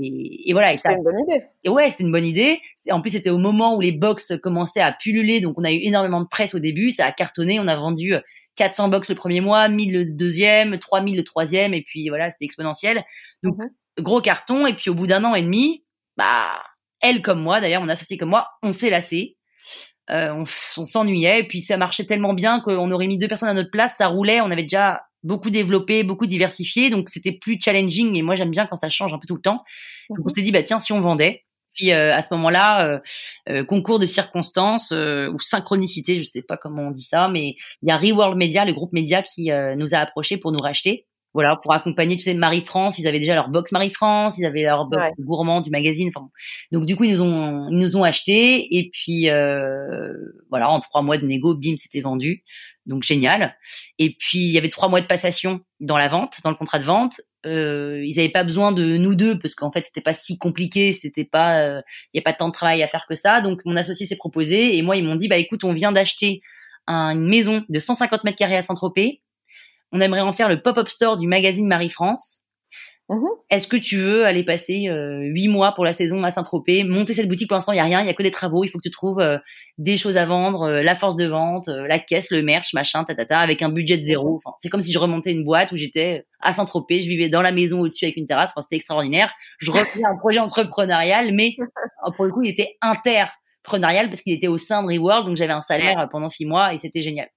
Et, 0.00 0.48
et 0.48 0.52
voilà. 0.52 0.76
C'était 0.76 0.92
une 0.92 1.02
bonne 1.02 1.20
idée. 1.28 1.44
Et 1.64 1.68
ouais, 1.68 1.90
c'était 1.90 2.04
une 2.04 2.12
bonne 2.12 2.26
idée. 2.26 2.60
En 2.90 3.00
plus, 3.00 3.10
c'était 3.10 3.30
au 3.30 3.38
moment 3.38 3.76
où 3.76 3.80
les 3.80 3.92
box 3.92 4.32
commençaient 4.42 4.80
à 4.80 4.92
pulluler. 4.92 5.40
Donc 5.40 5.58
on 5.58 5.64
a 5.64 5.72
eu 5.72 5.80
énormément 5.82 6.20
de 6.20 6.28
presse 6.28 6.54
au 6.54 6.60
début. 6.60 6.90
Ça 6.90 7.06
a 7.06 7.12
cartonné. 7.12 7.58
On 7.60 7.66
a 7.66 7.76
vendu 7.76 8.14
400 8.56 8.88
box 8.88 9.10
le 9.10 9.16
premier 9.16 9.40
mois, 9.40 9.68
1000 9.68 9.92
le 9.92 10.04
deuxième, 10.04 10.78
3000 10.78 11.16
le 11.16 11.24
troisième, 11.24 11.72
et 11.72 11.82
puis 11.82 12.08
voilà, 12.08 12.28
c'était 12.28 12.44
exponentiel. 12.44 13.04
Donc, 13.42 13.56
mhm 13.56 13.70
gros 13.98 14.20
carton. 14.20 14.66
Et 14.66 14.74
puis 14.74 14.90
au 14.90 14.94
bout 14.94 15.06
d'un 15.06 15.24
an 15.24 15.34
et 15.34 15.42
demi, 15.42 15.84
bah, 16.16 16.62
elle 17.00 17.22
comme 17.22 17.40
moi, 17.40 17.60
d'ailleurs, 17.60 17.82
mon 17.82 17.88
associé 17.88 18.16
comme 18.16 18.30
moi, 18.30 18.48
on 18.62 18.72
s'est 18.72 18.90
lassé. 18.90 19.36
Euh, 20.10 20.32
on, 20.32 20.44
s'ennuyait. 20.44 21.40
Et 21.40 21.46
puis 21.46 21.60
ça 21.60 21.76
marchait 21.76 22.04
tellement 22.04 22.34
bien 22.34 22.60
qu'on 22.60 22.90
aurait 22.90 23.06
mis 23.06 23.18
deux 23.18 23.28
personnes 23.28 23.48
à 23.48 23.54
notre 23.54 23.70
place. 23.70 23.94
Ça 23.96 24.08
roulait. 24.08 24.40
On 24.40 24.50
avait 24.50 24.62
déjà 24.62 25.02
beaucoup 25.22 25.50
développé, 25.50 26.02
beaucoup 26.02 26.26
diversifié. 26.26 26.90
Donc 26.90 27.08
c'était 27.08 27.32
plus 27.32 27.58
challenging. 27.60 28.16
Et 28.16 28.22
moi, 28.22 28.34
j'aime 28.34 28.50
bien 28.50 28.66
quand 28.66 28.76
ça 28.76 28.88
change 28.88 29.12
un 29.14 29.18
peu 29.18 29.26
tout 29.28 29.36
le 29.36 29.40
temps. 29.40 29.62
Donc 30.08 30.18
on 30.20 30.28
mhm. 30.28 30.34
s'est 30.34 30.42
dit, 30.42 30.50
bah 30.50 30.64
tiens, 30.64 30.80
si 30.80 30.92
on 30.92 31.00
vendait. 31.00 31.44
Puis 31.74 31.92
euh, 31.92 32.14
à 32.14 32.22
ce 32.22 32.34
moment-là, 32.34 32.86
euh, 32.86 32.98
euh, 33.48 33.64
concours 33.64 33.98
de 33.98 34.06
circonstances 34.06 34.90
ou 34.92 35.38
synchronicité, 35.38 36.22
je 36.22 36.28
sais 36.28 36.42
pas 36.42 36.56
comment 36.56 36.88
on 36.88 36.90
dit 36.90 37.04
ça, 37.04 37.28
mais 37.28 37.54
il 37.82 37.88
y 37.88 37.90
a 37.90 37.96
Reworld 37.96 38.36
Media, 38.36 38.64
le 38.64 38.72
groupe 38.72 38.92
média 38.92 39.22
qui 39.22 39.50
nous 39.76 39.94
a 39.94 39.98
approché 39.98 40.36
pour 40.36 40.52
nous 40.52 40.60
racheter 40.60 41.06
voilà, 41.32 41.56
pour 41.56 41.72
accompagner, 41.72 42.16
tu 42.16 42.24
sais, 42.24 42.34
Marie-France, 42.34 42.98
ils 42.98 43.06
avaient 43.06 43.20
déjà 43.20 43.34
leur 43.34 43.48
box 43.48 43.70
Marie-France, 43.70 44.36
ils 44.38 44.44
avaient 44.44 44.64
leur 44.64 44.86
box 44.86 45.14
gourmand 45.20 45.60
du 45.60 45.70
magazine. 45.70 46.08
Enfin, 46.14 46.28
donc 46.72 46.86
du 46.86 46.96
coup, 46.96 47.04
ils 47.04 47.12
nous 47.12 47.22
ont, 47.22 47.68
ils 47.68 47.78
nous 47.78 47.96
ont 47.96 48.02
acheté 48.02 48.76
et 48.76 48.90
puis 48.92 49.30
euh, 49.30 50.12
voilà, 50.50 50.70
en 50.70 50.80
trois 50.80 51.02
mois 51.02 51.18
de 51.18 51.26
négo, 51.26 51.54
bim, 51.54 51.76
c'était 51.76 52.00
vendu. 52.00 52.42
Donc 52.86 53.04
génial. 53.04 53.56
Et 53.98 54.16
puis 54.18 54.38
il 54.38 54.50
y 54.50 54.58
avait 54.58 54.70
trois 54.70 54.88
mois 54.88 55.00
de 55.00 55.06
passation 55.06 55.60
dans 55.78 55.98
la 55.98 56.08
vente, 56.08 56.38
dans 56.42 56.50
le 56.50 56.56
contrat 56.56 56.80
de 56.80 56.84
vente. 56.84 57.20
Euh, 57.46 58.02
ils 58.04 58.16
n'avaient 58.16 58.30
pas 58.30 58.42
besoin 58.42 58.72
de 58.72 58.96
nous 58.96 59.14
deux 59.14 59.38
parce 59.38 59.54
qu'en 59.54 59.70
fait 59.70 59.84
c'était 59.84 60.00
pas 60.00 60.14
si 60.14 60.36
compliqué, 60.36 60.92
c'était 60.92 61.24
pas, 61.24 61.60
euh, 61.60 61.82
il 62.12 62.18
y 62.18 62.20
a 62.20 62.22
pas 62.22 62.32
tant 62.32 62.48
de 62.48 62.52
travail 62.52 62.82
à 62.82 62.88
faire 62.88 63.06
que 63.08 63.14
ça. 63.14 63.40
Donc 63.40 63.60
mon 63.64 63.76
associé 63.76 64.06
s'est 64.06 64.16
proposé 64.16 64.76
et 64.76 64.82
moi 64.82 64.96
ils 64.96 65.04
m'ont 65.04 65.14
dit 65.14 65.28
bah 65.28 65.36
écoute, 65.36 65.62
on 65.62 65.72
vient 65.72 65.92
d'acheter 65.92 66.40
une 66.88 67.28
maison 67.28 67.64
de 67.68 67.78
150 67.78 68.24
mètres 68.24 68.38
carrés 68.38 68.56
à 68.56 68.62
Saint-Tropez 68.62 69.22
on 69.92 70.00
aimerait 70.00 70.20
en 70.20 70.32
faire 70.32 70.48
le 70.48 70.62
pop-up 70.62 70.88
store 70.88 71.16
du 71.16 71.26
magazine 71.26 71.66
Marie-France. 71.66 72.42
Mhm. 73.10 73.26
Est-ce 73.50 73.66
que 73.66 73.76
tu 73.76 73.96
veux 73.96 74.24
aller 74.24 74.44
passer 74.44 74.86
euh, 74.88 75.22
huit 75.22 75.48
mois 75.48 75.72
pour 75.72 75.84
la 75.84 75.92
saison 75.92 76.22
à 76.22 76.30
Saint-Tropez, 76.30 76.84
monter 76.84 77.12
cette 77.12 77.26
boutique? 77.26 77.48
Pour 77.48 77.56
l'instant, 77.56 77.72
il 77.72 77.76
y 77.78 77.80
a 77.80 77.84
rien, 77.84 78.02
il 78.02 78.06
y 78.06 78.08
a 78.08 78.14
que 78.14 78.22
des 78.22 78.30
travaux. 78.30 78.62
Il 78.62 78.68
faut 78.68 78.78
que 78.78 78.84
tu 78.84 78.90
trouves 78.92 79.18
euh, 79.18 79.36
des 79.78 79.96
choses 79.96 80.16
à 80.16 80.26
vendre, 80.26 80.62
euh, 80.62 80.82
la 80.82 80.94
force 80.94 81.16
de 81.16 81.26
vente, 81.26 81.66
la 81.66 81.98
caisse, 81.98 82.30
le 82.30 82.42
merch, 82.42 82.72
machin, 82.72 83.02
tatata, 83.02 83.40
avec 83.40 83.62
un 83.62 83.68
budget 83.68 83.98
de 83.98 84.04
zéro. 84.04 84.36
Enfin, 84.36 84.54
c'est 84.60 84.68
comme 84.68 84.80
si 84.80 84.92
je 84.92 84.98
remontais 85.00 85.32
une 85.32 85.42
boîte 85.42 85.72
où 85.72 85.76
j'étais 85.76 86.24
à 86.38 86.52
Saint-Tropez, 86.52 87.00
je 87.00 87.08
vivais 87.08 87.28
dans 87.28 87.42
la 87.42 87.50
maison 87.50 87.80
au-dessus 87.80 88.04
avec 88.04 88.16
une 88.16 88.26
terrasse. 88.26 88.50
Enfin, 88.50 88.60
c'était 88.60 88.76
extraordinaire. 88.76 89.32
Je 89.58 89.72
refaisais 89.72 90.04
un 90.04 90.16
projet 90.16 90.38
entrepreneurial, 90.38 91.34
mais 91.34 91.56
pour 92.16 92.26
le 92.26 92.30
coup, 92.30 92.42
il 92.44 92.50
était 92.50 92.76
interpreneurial 92.80 94.08
parce 94.08 94.22
qu'il 94.22 94.34
était 94.34 94.46
au 94.46 94.56
sein 94.56 94.84
de 94.84 94.86
Reworld, 94.86 95.26
donc 95.26 95.36
j'avais 95.36 95.52
un 95.52 95.62
salaire 95.62 96.08
pendant 96.12 96.28
six 96.28 96.46
mois 96.46 96.74
et 96.74 96.78
c'était 96.78 97.02
génial. 97.02 97.28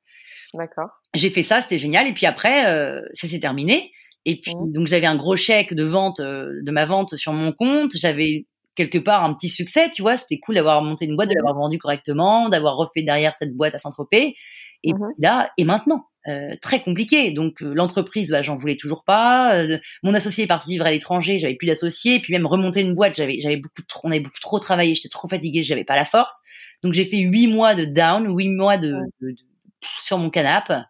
D'accord. 0.53 0.89
J'ai 1.13 1.29
fait 1.29 1.43
ça, 1.43 1.61
c'était 1.61 1.77
génial. 1.77 2.07
Et 2.07 2.13
puis 2.13 2.25
après, 2.25 2.67
euh, 2.67 3.01
ça 3.13 3.27
s'est 3.27 3.39
terminé. 3.39 3.91
Et 4.25 4.39
puis 4.39 4.55
mmh. 4.55 4.71
donc 4.71 4.87
j'avais 4.87 5.05
un 5.05 5.15
gros 5.15 5.35
chèque 5.35 5.73
de 5.73 5.83
vente 5.83 6.19
euh, 6.19 6.61
de 6.63 6.71
ma 6.71 6.85
vente 6.85 7.15
sur 7.15 7.33
mon 7.33 7.51
compte. 7.51 7.91
J'avais 7.95 8.45
quelque 8.75 8.97
part 8.97 9.23
un 9.23 9.33
petit 9.33 9.49
succès, 9.49 9.89
tu 9.91 10.01
vois. 10.01 10.17
C'était 10.17 10.39
cool 10.39 10.55
d'avoir 10.55 10.81
monté 10.81 11.05
une 11.05 11.15
boîte, 11.15 11.29
de 11.29 11.33
mmh. 11.33 11.37
l'avoir 11.37 11.55
vendue 11.55 11.77
correctement, 11.77 12.49
d'avoir 12.49 12.77
refait 12.77 13.03
derrière 13.03 13.35
cette 13.35 13.53
boîte 13.55 13.75
à 13.75 13.79
Saint-Tropez. 13.79 14.35
Et 14.83 14.93
mmh. 14.93 14.97
là, 15.19 15.51
et 15.57 15.63
maintenant, 15.65 16.05
euh, 16.27 16.55
très 16.61 16.81
compliqué. 16.81 17.31
Donc 17.31 17.59
l'entreprise, 17.59 18.31
bah, 18.31 18.41
j'en 18.41 18.55
voulais 18.55 18.77
toujours 18.77 19.03
pas. 19.03 19.65
mon 20.03 20.13
associé 20.13 20.45
est 20.45 20.47
parti 20.47 20.71
vivre 20.71 20.85
à 20.85 20.91
l'étranger, 20.91 21.39
j'avais 21.39 21.55
plus 21.55 21.67
d'associés. 21.67 22.19
Puis 22.21 22.31
même 22.33 22.45
remonter 22.45 22.81
une 22.81 22.93
boîte, 22.93 23.15
j'avais 23.15 23.39
j'avais 23.39 23.57
beaucoup 23.57 23.81
trop, 23.87 24.07
on 24.07 24.11
avait 24.11 24.21
beaucoup 24.21 24.39
trop 24.39 24.59
travaillé, 24.59 24.95
j'étais 24.95 25.09
trop 25.09 25.27
fatiguée, 25.27 25.63
j'avais 25.63 25.83
pas 25.83 25.95
la 25.95 26.05
force. 26.05 26.41
Donc 26.81 26.93
j'ai 26.93 27.05
fait 27.05 27.17
huit 27.17 27.47
mois 27.47 27.75
de 27.75 27.85
down, 27.85 28.35
huit 28.37 28.49
mois 28.49 28.77
de, 28.77 28.93
de 29.21 29.35
sur 30.03 30.17
mon 30.17 30.29
canapé. 30.29 30.81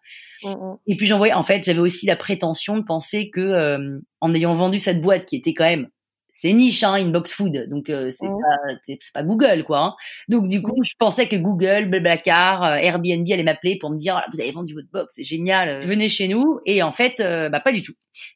Mm, 0.44 0.50
mm. 0.50 0.78
Et 0.88 0.98
puis 0.98 1.08
j'envoyais, 1.08 1.34
en 1.34 1.44
fait, 1.44 1.64
j'avais 1.64 1.80
aussi 1.80 2.06
la 2.06 2.16
prétention 2.16 2.78
de 2.78 2.84
penser 2.84 3.30
que 3.30 3.42
euh, 3.42 4.00
en 4.22 4.34
ayant 4.34 4.56
vendu 4.56 4.80
cette 4.80 5.02
boîte 5.02 5.26
qui 5.26 5.36
était 5.36 5.54
quand 5.54 5.66
même 5.66 5.90
c'est 6.36 6.52
niche, 6.52 6.84
hein, 6.84 7.06
box 7.06 7.32
food, 7.32 7.70
donc 7.70 7.90
euh, 7.90 8.12
c'est 8.20 8.28
mm. 8.28 8.38
pas 8.42 8.74
c'est 8.86 9.14
pas 9.14 9.24
Google 9.24 9.64
quoi. 9.64 9.80
Hein. 9.80 9.96
Donc 10.28 10.50
du 10.50 10.62
coup, 10.62 10.76
je 10.84 10.92
pensais 11.00 11.30
que 11.30 11.38
Google, 11.38 11.86
Blablacar, 11.86 12.66
euh, 12.66 12.76
Airbnb 12.76 13.26
allait 13.32 13.44
m'appeler 13.44 13.78
pour 13.80 13.92
me 13.92 13.98
dire 13.98 14.22
vous 14.34 14.42
avez 14.42 14.52
vendu 14.52 14.74
votre 14.74 14.90
box, 14.92 15.14
c'est 15.16 15.24
génial, 15.24 15.80
venez 15.86 16.10
chez 16.10 16.28
nous. 16.28 16.60
Et 16.66 16.84
en 16.84 16.92
fait, 16.92 17.20
bah 17.20 17.62
pas 17.62 17.72
du 17.72 17.82
tout. 17.82 17.94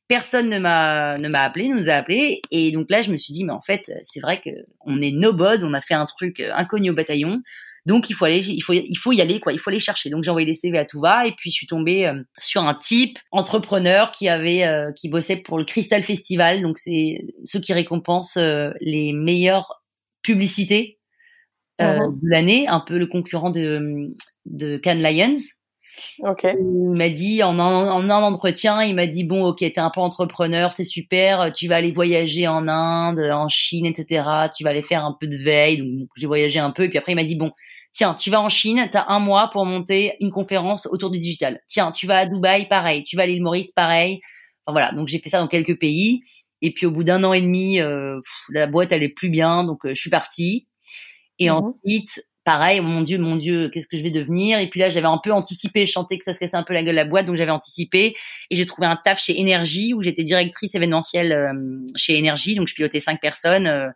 Personne 0.08 0.48
ne 0.48 0.58
m'a 0.58 1.18
ne 1.18 1.28
m'a 1.28 1.42
appelé, 1.42 1.68
nous 1.68 1.90
a 1.90 1.94
appelé. 1.94 2.42
Et 2.50 2.72
donc 2.72 2.90
là, 2.90 3.02
je 3.02 3.12
me 3.12 3.18
suis 3.18 3.34
dit 3.34 3.44
mais 3.44 3.52
en 3.52 3.62
fait, 3.62 3.92
c'est 4.04 4.22
vrai 4.22 4.40
que 4.40 4.52
on 4.86 5.02
est 5.02 5.12
nobody, 5.12 5.66
on 5.66 5.74
a 5.74 5.82
fait 5.82 5.96
un 5.96 6.06
truc 6.06 6.40
inconnu 6.40 6.92
au 6.92 6.94
bataillon 6.94 7.42
Donc 7.88 8.10
il 8.10 8.14
faut 8.16 8.26
aller, 8.26 8.46
il 8.46 8.62
faut, 8.62 8.74
il 8.74 8.98
faut 8.98 9.14
y 9.14 9.22
aller 9.22 9.40
quoi. 9.40 9.54
Il 9.54 9.60
faut 9.60 9.70
aller 9.70 9.80
chercher. 9.80 10.10
Donc 10.10 10.22
j'ai 10.22 10.30
envoyé 10.30 10.46
des 10.46 10.54
CV 10.54 10.78
à 10.78 10.84
tout 10.84 11.00
va 11.00 11.26
et 11.26 11.32
puis 11.32 11.52
je 11.52 11.56
suis 11.56 11.68
tombée 11.68 12.06
euh, 12.06 12.22
sur 12.38 12.64
un 12.64 12.74
type 12.74 13.18
entrepreneur 13.32 14.12
qui 14.12 14.28
avait, 14.28 14.66
euh, 14.66 14.92
qui 14.92 15.08
bossait 15.08 15.38
pour 15.38 15.58
le 15.58 15.64
Crystal 15.64 16.04
Festival. 16.04 16.62
Donc 16.62 16.78
c'est 16.80 17.26
ceux 17.46 17.62
qui 17.62 17.72
récompensent 17.72 18.36
euh, 18.36 18.72
les 18.82 19.14
meilleures 19.14 19.82
publicités 20.22 21.00
mhm. 21.80 22.20
de 22.22 22.30
l'année, 22.30 22.68
un 22.68 22.82
peu 22.82 22.98
le 22.98 23.08
concurrent 23.08 23.52
de 23.52 24.14
de 24.46 24.76
Cannes 24.76 25.02
Lions. 25.02 25.38
Il 26.60 26.92
m'a 26.96 27.10
dit 27.10 27.44
en 27.44 27.60
un, 27.60 27.90
en 27.90 28.10
un 28.10 28.24
entretien, 28.24 28.84
il 28.84 28.96
m'a 28.96 29.08
dit 29.08 29.24
bon 29.24 29.46
ok 29.46 29.60
t'es 29.60 29.80
un 29.80 29.90
peu 29.90 30.02
entrepreneur, 30.02 30.74
c'est 30.74 30.84
super, 30.84 31.52
tu 31.54 31.68
vas 31.68 31.78
aller 31.78 31.92
voyager 31.92 32.48
en 32.48 32.68
Inde, 32.68 33.20
en 33.20 33.48
Chine, 33.48 33.86
etc. 33.86 34.50
Tu 34.56 34.64
vas 34.64 34.72
aller 34.72 34.82
faire 34.82 35.06
un 35.06 35.16
peu 35.20 35.28
de 35.28 35.38
veille. 35.38 35.78
Donc 35.78 36.10
j'ai 36.16 36.28
voyagé 36.28 36.60
un 36.60 36.72
peu 36.72 36.84
et 36.84 36.90
puis 36.90 36.98
après 36.98 37.14
il 37.14 37.16
m'a 37.16 37.24
dit 37.24 37.36
bon 37.36 37.52
tiens 37.92 38.14
tu 38.14 38.30
vas 38.30 38.42
en 38.42 38.50
Chine, 38.50 38.88
t'as 38.92 39.06
un 39.08 39.20
mois 39.20 39.50
pour 39.52 39.66
monter 39.66 40.16
une 40.20 40.32
conférence 40.32 40.88
autour 40.88 41.12
du 41.12 41.20
digital. 41.20 41.62
Tiens 41.68 41.92
tu 41.92 42.08
vas 42.08 42.20
à 42.20 42.26
Dubaï, 42.26 42.68
pareil. 42.68 43.04
Tu 43.04 43.16
vas 43.16 43.24
à 43.24 43.26
l'île 43.26 43.44
Maurice, 43.44 43.72
pareil. 43.72 44.22
Enfin 44.66 44.74
voilà 44.74 44.92
donc 44.92 45.08
j'ai 45.08 45.20
fait 45.20 45.30
ça 45.30 45.40
dans 45.40 45.48
quelques 45.48 45.80
pays 45.80 46.22
et 46.62 46.74
puis 46.74 46.86
au 46.86 46.92
bout 46.92 47.04
d'un 47.04 47.24
an 47.24 47.34
et 47.34 47.42
demi, 47.42 47.80
euh, 47.80 48.20
la 48.50 48.68
boîte 48.68 48.92
elle 48.92 49.04
est 49.04 49.14
plus 49.14 49.30
bien 49.30 49.64
donc 49.64 49.86
euh, 49.86 49.90
je 49.96 50.02
suis 50.02 50.10
partie. 50.10 50.68
Et 51.40 51.50
mhm. 51.50 51.56
ensuite, 51.56 52.27
pareil, 52.48 52.80
mon 52.80 53.02
Dieu, 53.02 53.18
mon 53.18 53.36
Dieu, 53.36 53.70
qu'est-ce 53.74 53.90
que 53.90 53.98
je 53.98 54.04
vais 54.04 54.10
devenir? 54.10 54.58
Et 54.60 54.70
puis 54.70 54.80
là, 54.80 54.90
j'avais 54.90 55.08
un 55.08 55.20
peu 55.22 55.34
anticipé, 55.34 55.86
je 55.86 55.92
que 55.92 56.24
ça 56.24 56.34
se 56.34 56.40
cassait 56.40 56.56
un 56.56 56.64
peu 56.64 56.74
la 56.74 56.82
gueule 56.82 56.96
la 56.96 57.04
boîte, 57.04 57.26
donc 57.26 57.36
j'avais 57.36 57.52
anticipé 57.52 58.16
et 58.50 58.56
j'ai 58.56 58.66
trouvé 58.66 58.88
un 58.88 58.96
taf 58.96 59.20
chez 59.20 59.38
Énergie 59.38 59.94
où 59.94 60.02
j'étais 60.02 60.24
directrice 60.24 60.74
événementielle 60.74 61.34
euh, 61.34 61.52
chez 61.98 62.18
Énergie, 62.18 62.56
donc 62.56 62.70
je 62.70 62.74
pilotais 62.74 63.02
cinq 63.02 63.20
personnes. 63.20 63.68
Euh. 63.68 63.90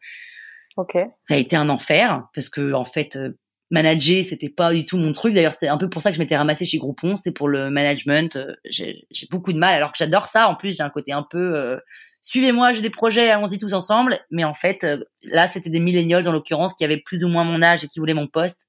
ok. 0.75 0.97
Ça 1.29 1.35
a 1.35 1.37
été 1.37 1.55
un 1.55 1.69
enfer 1.69 2.27
parce 2.35 2.49
que 2.49 2.73
en 2.73 2.83
fait, 2.83 3.15
euh, 3.15 3.37
manager, 3.71 4.23
c'était 4.23 4.49
pas 4.49 4.71
du 4.71 4.85
tout 4.85 4.97
mon 4.97 5.11
truc. 5.11 5.33
D'ailleurs, 5.33 5.53
c'était 5.53 5.69
un 5.69 5.77
peu 5.77 5.89
pour 5.89 6.01
ça 6.01 6.11
que 6.11 6.15
je 6.15 6.21
m'étais 6.21 6.37
ramassée 6.37 6.65
chez 6.65 6.77
Groupon, 6.77 7.17
c'était 7.17 7.31
pour 7.31 7.47
le 7.47 7.69
management. 7.69 8.37
J'ai 8.65 9.05
beaucoup 9.31 9.53
de 9.53 9.57
mal, 9.57 9.73
alors 9.73 9.91
que 9.91 9.97
j'adore 9.97 10.27
ça. 10.27 10.47
En 10.47 10.55
plus, 10.55 10.77
j'ai 10.77 10.83
un 10.83 10.89
côté 10.89 11.11
un 11.11 11.23
peu 11.23 11.79
suivez-moi, 12.21 12.73
j'ai 12.73 12.81
des 12.81 12.89
projets, 12.89 13.29
allons-y 13.29 13.57
tous 13.57 13.73
ensemble. 13.73 14.19
Mais 14.29 14.43
en 14.43 14.53
fait, 14.53 14.83
euh, 14.83 15.03
là, 15.23 15.47
c'était 15.47 15.69
des 15.69 15.79
millennials 15.79 16.27
en 16.27 16.31
l'occurrence 16.31 16.73
qui 16.73 16.85
avaient 16.85 17.01
plus 17.01 17.23
ou 17.23 17.27
moins 17.27 17.43
mon 17.43 17.61
âge 17.61 17.83
et 17.83 17.87
qui 17.87 17.99
voulaient 17.99 18.13
mon 18.13 18.27
poste. 18.27 18.61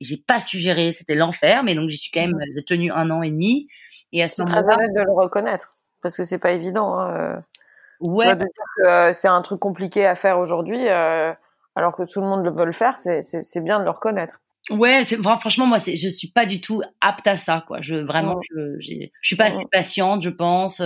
Et 0.00 0.04
j'ai 0.04 0.18
pas 0.18 0.40
suggéré, 0.40 0.92
c'était 0.92 1.14
l'enfer. 1.14 1.62
Mais 1.62 1.74
donc 1.74 1.88
j'y 1.88 1.96
suis 1.96 2.10
quand 2.10 2.20
même, 2.20 2.38
j'ai 2.54 2.64
tenu 2.64 2.90
un 2.92 3.10
an 3.10 3.22
et 3.22 3.30
demi. 3.30 3.68
Et 4.12 4.22
à 4.22 4.28
ce 4.28 4.42
moment-là, 4.42 4.62
très 4.62 4.74
honnête 4.74 4.94
de 4.94 5.02
le 5.02 5.12
reconnaître 5.12 5.72
parce 6.02 6.16
que 6.16 6.24
c'est 6.24 6.38
pas 6.38 6.52
évident. 6.52 6.98
Hein. 6.98 7.16
Euh. 7.16 7.36
Ouais. 8.00 8.34
De 8.34 8.40
dire 8.40 8.48
que 8.76 8.88
euh, 8.88 9.12
c'est 9.14 9.28
un 9.28 9.40
truc 9.40 9.58
compliqué 9.58 10.04
à 10.04 10.14
faire 10.14 10.38
aujourd'hui, 10.38 10.86
alors 10.86 11.96
que 11.96 12.02
tout 12.02 12.20
le 12.20 12.26
monde 12.26 12.44
le 12.44 12.50
veut 12.50 12.66
le 12.66 12.72
faire, 12.72 12.98
c'est 12.98 13.60
bien 13.64 13.78
de 13.78 13.84
le 13.84 13.90
reconnaître. 13.90 14.40
Ouais, 14.70 15.04
c'est 15.04 15.16
franchement 15.22 15.66
moi 15.66 15.78
c'est 15.78 15.94
je 15.96 16.08
suis 16.08 16.28
pas 16.28 16.44
du 16.44 16.60
tout 16.60 16.82
apte 17.00 17.26
à 17.26 17.36
ça 17.36 17.64
quoi. 17.66 17.80
Je 17.82 17.94
vraiment 17.94 18.40
je 18.50 18.76
je 18.80 19.08
suis 19.22 19.36
pas 19.36 19.46
assez 19.46 19.64
patiente, 19.70 20.22
je 20.22 20.30
pense 20.30 20.82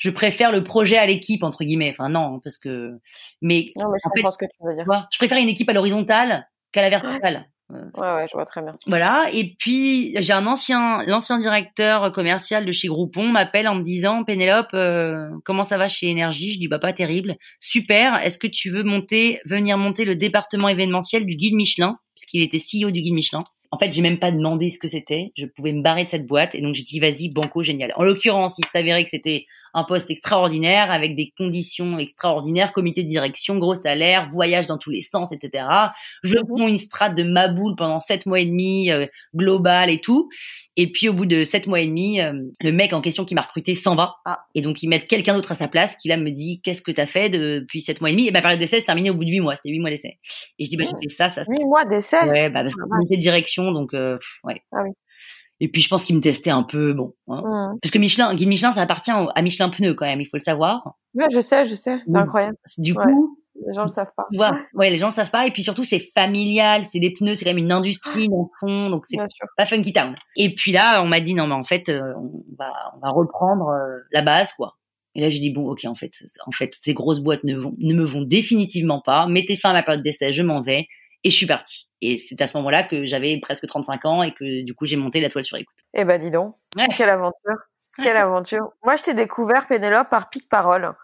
je 0.00 0.08
préfère 0.08 0.50
le 0.50 0.64
projet 0.64 0.96
à 0.96 1.06
l'équipe 1.06 1.44
entre 1.44 1.62
guillemets. 1.62 1.90
Enfin 1.90 2.08
non, 2.08 2.40
parce 2.42 2.56
que 2.58 2.98
mais, 3.42 3.70
non, 3.76 3.90
mais 3.92 3.98
je 4.02 4.08
en 4.08 4.12
fait, 4.14 4.32
ce 4.32 4.38
que 4.38 4.46
tu 4.46 4.56
veux 4.66 4.74
dire. 4.74 5.08
je 5.12 5.18
préfère 5.18 5.38
une 5.38 5.48
équipe 5.48 5.68
à 5.68 5.74
l'horizontale 5.74 6.48
qu'à 6.72 6.82
la 6.82 6.88
verticale. 6.88 7.46
Ouais, 7.72 8.14
ouais, 8.14 8.26
je 8.28 8.34
vois 8.34 8.44
très 8.44 8.62
bien. 8.62 8.76
Voilà. 8.86 9.30
Et 9.32 9.54
puis 9.58 10.14
j'ai 10.20 10.32
un 10.32 10.46
ancien, 10.46 11.02
l'ancien 11.06 11.38
directeur 11.38 12.12
commercial 12.12 12.64
de 12.64 12.72
chez 12.72 12.88
Groupon 12.88 13.28
m'appelle 13.28 13.68
en 13.68 13.74
me 13.74 13.82
disant 13.82 14.24
Pénélope, 14.24 14.74
euh, 14.74 15.28
comment 15.44 15.64
ça 15.64 15.78
va 15.78 15.88
chez 15.88 16.08
Énergie? 16.08 16.52
Je 16.52 16.58
dis 16.58 16.68
bah 16.68 16.78
pas 16.78 16.92
terrible. 16.92 17.36
Super. 17.58 18.16
Est-ce 18.24 18.38
que 18.38 18.46
tu 18.46 18.70
veux 18.70 18.82
monter, 18.82 19.40
venir 19.44 19.78
monter 19.78 20.04
le 20.04 20.16
département 20.16 20.68
événementiel 20.68 21.26
du 21.26 21.36
guide 21.36 21.54
Michelin, 21.54 21.96
puisqu'il 22.14 22.42
était 22.42 22.58
CEO 22.58 22.90
du 22.90 23.00
guide 23.00 23.14
Michelin. 23.14 23.44
En 23.72 23.78
fait, 23.78 23.92
j'ai 23.92 24.02
même 24.02 24.18
pas 24.18 24.32
demandé 24.32 24.70
ce 24.70 24.78
que 24.80 24.88
c'était. 24.88 25.30
Je 25.36 25.46
pouvais 25.46 25.72
me 25.72 25.82
barrer 25.82 26.04
de 26.04 26.08
cette 26.08 26.26
boîte 26.26 26.54
et 26.56 26.60
donc 26.60 26.74
j'ai 26.74 26.82
dit 26.82 26.98
vas-y, 26.98 27.28
banco, 27.32 27.62
génial. 27.62 27.92
En 27.96 28.02
l'occurrence, 28.02 28.56
il 28.58 28.64
s'est 28.64 28.78
avéré 28.78 29.04
que 29.04 29.10
c'était 29.10 29.46
un 29.74 29.84
poste 29.84 30.10
extraordinaire 30.10 30.90
avec 30.90 31.16
des 31.16 31.32
conditions 31.36 31.98
extraordinaires, 31.98 32.72
comité 32.72 33.02
de 33.02 33.08
direction, 33.08 33.58
gros 33.58 33.74
salaire, 33.74 34.28
voyage 34.30 34.66
dans 34.66 34.78
tous 34.78 34.90
les 34.90 35.00
sens, 35.00 35.32
etc. 35.32 35.64
Je 36.22 36.38
mhm. 36.38 36.46
prends 36.46 36.68
une 36.68 36.78
strate 36.78 37.14
de 37.14 37.22
ma 37.22 37.48
boule 37.48 37.74
pendant 37.76 38.00
sept 38.00 38.26
mois 38.26 38.40
et 38.40 38.46
demi, 38.46 38.90
euh, 38.90 39.06
global 39.34 39.90
et 39.90 40.00
tout. 40.00 40.28
Et 40.76 40.90
puis 40.90 41.08
au 41.08 41.12
bout 41.12 41.26
de 41.26 41.44
sept 41.44 41.66
mois 41.66 41.80
et 41.80 41.86
demi, 41.86 42.20
euh, 42.20 42.32
le 42.60 42.72
mec 42.72 42.92
en 42.92 43.00
question 43.00 43.24
qui 43.24 43.34
m'a 43.34 43.42
recruté 43.42 43.74
s'en 43.74 43.96
va. 43.96 44.16
Ah. 44.24 44.40
Et 44.54 44.62
donc 44.62 44.82
ils 44.82 44.88
mettent 44.88 45.08
quelqu'un 45.08 45.34
d'autre 45.34 45.52
à 45.52 45.56
sa 45.56 45.68
place 45.68 45.96
qui 45.96 46.08
là 46.08 46.16
me 46.16 46.30
dit 46.30 46.60
qu'est-ce 46.62 46.82
que 46.82 46.92
t'as 46.92 47.06
fait 47.06 47.28
depuis 47.28 47.80
sept 47.80 48.00
mois 48.00 48.10
et 48.10 48.12
demi? 48.12 48.28
Et 48.28 48.30
ma 48.30 48.40
période 48.40 48.58
d'essai 48.58 48.80
s'est 48.80 48.86
terminée 48.86 49.10
au 49.10 49.14
bout 49.14 49.24
de 49.24 49.30
huit 49.30 49.40
mois. 49.40 49.56
C'était 49.56 49.70
huit 49.70 49.80
mois 49.80 49.90
d'essai. 49.90 50.18
Et 50.58 50.64
je 50.64 50.70
dis 50.70 50.76
bah 50.76 50.84
j'ai 50.84 51.08
fait 51.08 51.14
ça, 51.14 51.30
ça. 51.30 51.44
Huit 51.48 51.64
mois 51.64 51.84
d'essai? 51.84 52.24
Ouais, 52.26 52.50
bah 52.50 52.62
parce 52.62 52.74
que 52.74 52.88
comité 52.88 53.16
de 53.16 53.20
direction, 53.20 53.72
donc 53.72 53.94
euh, 53.94 54.18
ouais. 54.44 54.62
Ah 54.72 54.82
oui. 54.84 54.90
Et 55.60 55.68
puis 55.68 55.82
je 55.82 55.88
pense 55.88 56.04
qu'il 56.04 56.16
me 56.16 56.20
testait 56.20 56.50
un 56.50 56.62
peu, 56.62 56.94
bon. 56.94 57.14
Hein. 57.28 57.42
Mmh. 57.44 57.78
Parce 57.82 57.92
que 57.92 57.98
Michelin, 57.98 58.34
guide 58.34 58.48
Michelin, 58.48 58.72
ça 58.72 58.80
appartient 58.80 59.10
à 59.10 59.42
Michelin 59.42 59.68
Pneu 59.68 59.94
quand 59.94 60.06
même, 60.06 60.20
il 60.20 60.26
faut 60.26 60.36
le 60.36 60.42
savoir. 60.42 60.96
Ouais, 61.14 61.26
je 61.30 61.40
sais, 61.40 61.66
je 61.66 61.74
sais, 61.74 61.98
c'est 62.06 62.16
incroyable. 62.16 62.56
Du 62.78 62.94
coup, 62.94 63.38
les 63.66 63.74
gens 63.74 63.82
le 63.82 63.88
savent 63.88 64.12
pas. 64.16 64.26
ouais, 64.74 64.90
les 64.90 64.96
gens 64.96 65.08
le 65.08 65.12
savent 65.12 65.30
pas. 65.30 65.46
Et 65.46 65.50
puis 65.50 65.62
surtout, 65.62 65.84
c'est 65.84 65.98
familial, 65.98 66.84
c'est 66.90 66.98
des 66.98 67.12
pneus, 67.12 67.34
c'est 67.34 67.44
quand 67.44 67.50
même 67.50 67.58
une 67.58 67.72
industrie 67.72 68.28
dans 68.28 68.50
le 68.50 68.58
fond, 68.58 68.90
donc 68.90 69.04
c'est 69.06 69.18
pas 69.56 69.66
funky 69.66 69.92
town. 69.92 70.14
Et 70.36 70.54
puis 70.54 70.72
là, 70.72 71.02
on 71.02 71.06
m'a 71.06 71.20
dit 71.20 71.34
non, 71.34 71.46
mais 71.46 71.54
en 71.54 71.64
fait, 71.64 71.88
euh, 71.88 72.00
on 72.16 72.42
va, 72.58 72.72
on 72.96 73.00
va 73.00 73.10
reprendre 73.10 73.68
euh, 73.68 73.98
la 74.12 74.22
base, 74.22 74.52
quoi. 74.54 74.76
Et 75.14 75.20
là, 75.20 75.28
j'ai 75.28 75.40
dit 75.40 75.50
bon, 75.50 75.68
ok, 75.68 75.84
en 75.86 75.94
fait, 75.94 76.12
en 76.46 76.52
fait, 76.52 76.72
ces 76.74 76.94
grosses 76.94 77.20
boîtes 77.20 77.44
ne, 77.44 77.56
vont, 77.56 77.74
ne 77.78 77.94
me 77.94 78.04
vont 78.04 78.22
définitivement 78.22 79.00
pas. 79.00 79.26
Mettez 79.26 79.56
fin 79.56 79.70
à 79.70 79.72
ma 79.72 79.82
période 79.82 80.02
d'essai, 80.02 80.32
je 80.32 80.42
m'en 80.42 80.62
vais. 80.62 80.86
Et 81.24 81.30
je 81.30 81.36
suis 81.36 81.46
partie. 81.46 81.88
Et 82.00 82.18
c'est 82.18 82.40
à 82.40 82.46
ce 82.46 82.56
moment-là 82.58 82.82
que 82.84 83.04
j'avais 83.04 83.38
presque 83.40 83.66
35 83.66 84.04
ans 84.06 84.22
et 84.22 84.32
que 84.32 84.62
du 84.62 84.74
coup 84.74 84.86
j'ai 84.86 84.96
monté 84.96 85.20
la 85.20 85.28
toile 85.28 85.44
sur 85.44 85.56
écoute. 85.56 85.76
Eh 85.94 86.04
ben 86.04 86.18
dis 86.18 86.30
donc, 86.30 86.56
quelle 86.96 87.10
aventure, 87.10 87.58
quelle 88.02 88.16
aventure. 88.16 88.72
Moi 88.84 88.96
je 88.96 89.02
t'ai 89.02 89.14
découvert 89.14 89.66
Pénélope 89.66 90.08
par 90.08 90.30
Pic 90.30 90.48
Parole. 90.48 90.94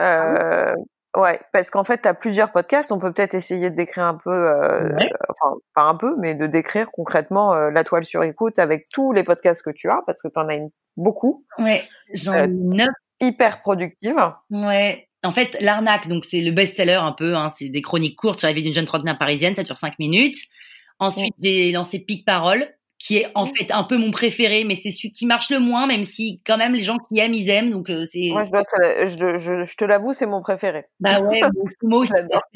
Euh, 0.00 0.72
ah 1.14 1.20
ouais, 1.20 1.40
parce 1.52 1.70
qu'en 1.70 1.84
fait 1.84 2.00
tu 2.00 2.08
as 2.08 2.14
plusieurs 2.14 2.50
podcasts. 2.50 2.92
On 2.92 2.98
peut 2.98 3.12
peut-être 3.12 3.34
essayer 3.34 3.68
de 3.68 3.76
décrire 3.76 4.04
un 4.04 4.14
peu, 4.14 4.32
euh, 4.32 4.88
enfin 5.28 5.56
pas 5.74 5.82
un 5.82 5.96
peu, 5.96 6.16
mais 6.18 6.34
de 6.34 6.46
décrire 6.46 6.90
concrètement 6.90 7.52
euh, 7.52 7.70
la 7.70 7.84
toile 7.84 8.04
sur 8.04 8.22
écoute 8.22 8.58
avec 8.58 8.88
tous 8.90 9.12
les 9.12 9.24
podcasts 9.24 9.62
que 9.62 9.70
tu 9.70 9.90
as, 9.90 10.00
parce 10.06 10.22
que 10.22 10.28
tu 10.28 10.38
en 10.38 10.48
as 10.48 10.54
une, 10.54 10.70
beaucoup. 10.96 11.44
Ouais, 11.58 11.82
j'en 12.14 12.34
ai 12.34 12.48
neuf. 12.48 12.88
Hyper 13.20 13.62
productive. 13.62 14.14
Ouais, 14.50 15.07
en 15.28 15.32
fait, 15.32 15.58
l'arnaque, 15.60 16.08
donc 16.08 16.24
c'est 16.24 16.40
le 16.40 16.52
best-seller 16.52 16.94
un 16.94 17.12
peu, 17.12 17.36
hein, 17.36 17.52
c'est 17.54 17.68
des 17.68 17.82
chroniques 17.82 18.16
courtes 18.16 18.38
sur 18.38 18.48
la 18.48 18.54
vie 18.54 18.62
d'une 18.62 18.72
jeune 18.72 18.86
trentenaire 18.86 19.18
parisienne, 19.18 19.54
ça 19.54 19.62
dure 19.62 19.76
cinq 19.76 19.98
minutes. 19.98 20.38
Ensuite, 21.00 21.34
j'ai 21.38 21.70
lancé 21.70 21.98
Pic 21.98 22.24
Parole, 22.24 22.66
qui 22.98 23.18
est 23.18 23.30
en 23.34 23.44
fait 23.44 23.70
un 23.70 23.84
peu 23.84 23.98
mon 23.98 24.10
préféré, 24.10 24.64
mais 24.64 24.74
c'est 24.74 24.90
celui 24.90 25.12
qui 25.12 25.26
marche 25.26 25.50
le 25.50 25.58
moins, 25.58 25.86
même 25.86 26.04
si 26.04 26.40
quand 26.46 26.56
même 26.56 26.72
les 26.72 26.80
gens 26.80 26.96
qui 26.96 27.18
aiment, 27.18 27.34
ils 27.34 27.50
aiment. 27.50 27.70
Donc 27.70 27.90
euh, 27.90 28.06
c'est. 28.10 28.30
Moi, 28.30 28.44
je, 28.44 28.50
dois 28.52 28.64
te, 28.64 29.04
je, 29.04 29.38
je, 29.38 29.64
je 29.66 29.76
te 29.76 29.84
l'avoue, 29.84 30.14
c'est 30.14 30.24
mon 30.24 30.40
préféré. 30.40 30.86
Bah 30.98 31.20
ouais, 31.20 31.42
moi 31.82 31.98
aussi, 31.98 32.12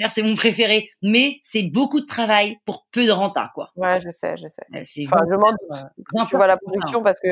c'est 0.08 0.22
mon 0.22 0.34
préféré, 0.34 0.88
mais 1.02 1.40
c'est 1.44 1.64
beaucoup 1.64 2.00
de 2.00 2.06
travail 2.06 2.56
pour 2.64 2.86
peu 2.90 3.04
de 3.04 3.10
renta, 3.10 3.50
quoi. 3.54 3.70
Ouais, 3.76 4.00
je 4.00 4.08
sais, 4.08 4.34
je 4.38 4.48
sais. 4.48 5.06
Enfin, 5.06 5.26
je 5.28 5.34
m'en 5.36 5.50
doute. 5.50 6.26
Tu 6.30 6.36
vois 6.36 6.46
la 6.46 6.56
production 6.56 7.02
parce 7.02 7.20
que 7.20 7.28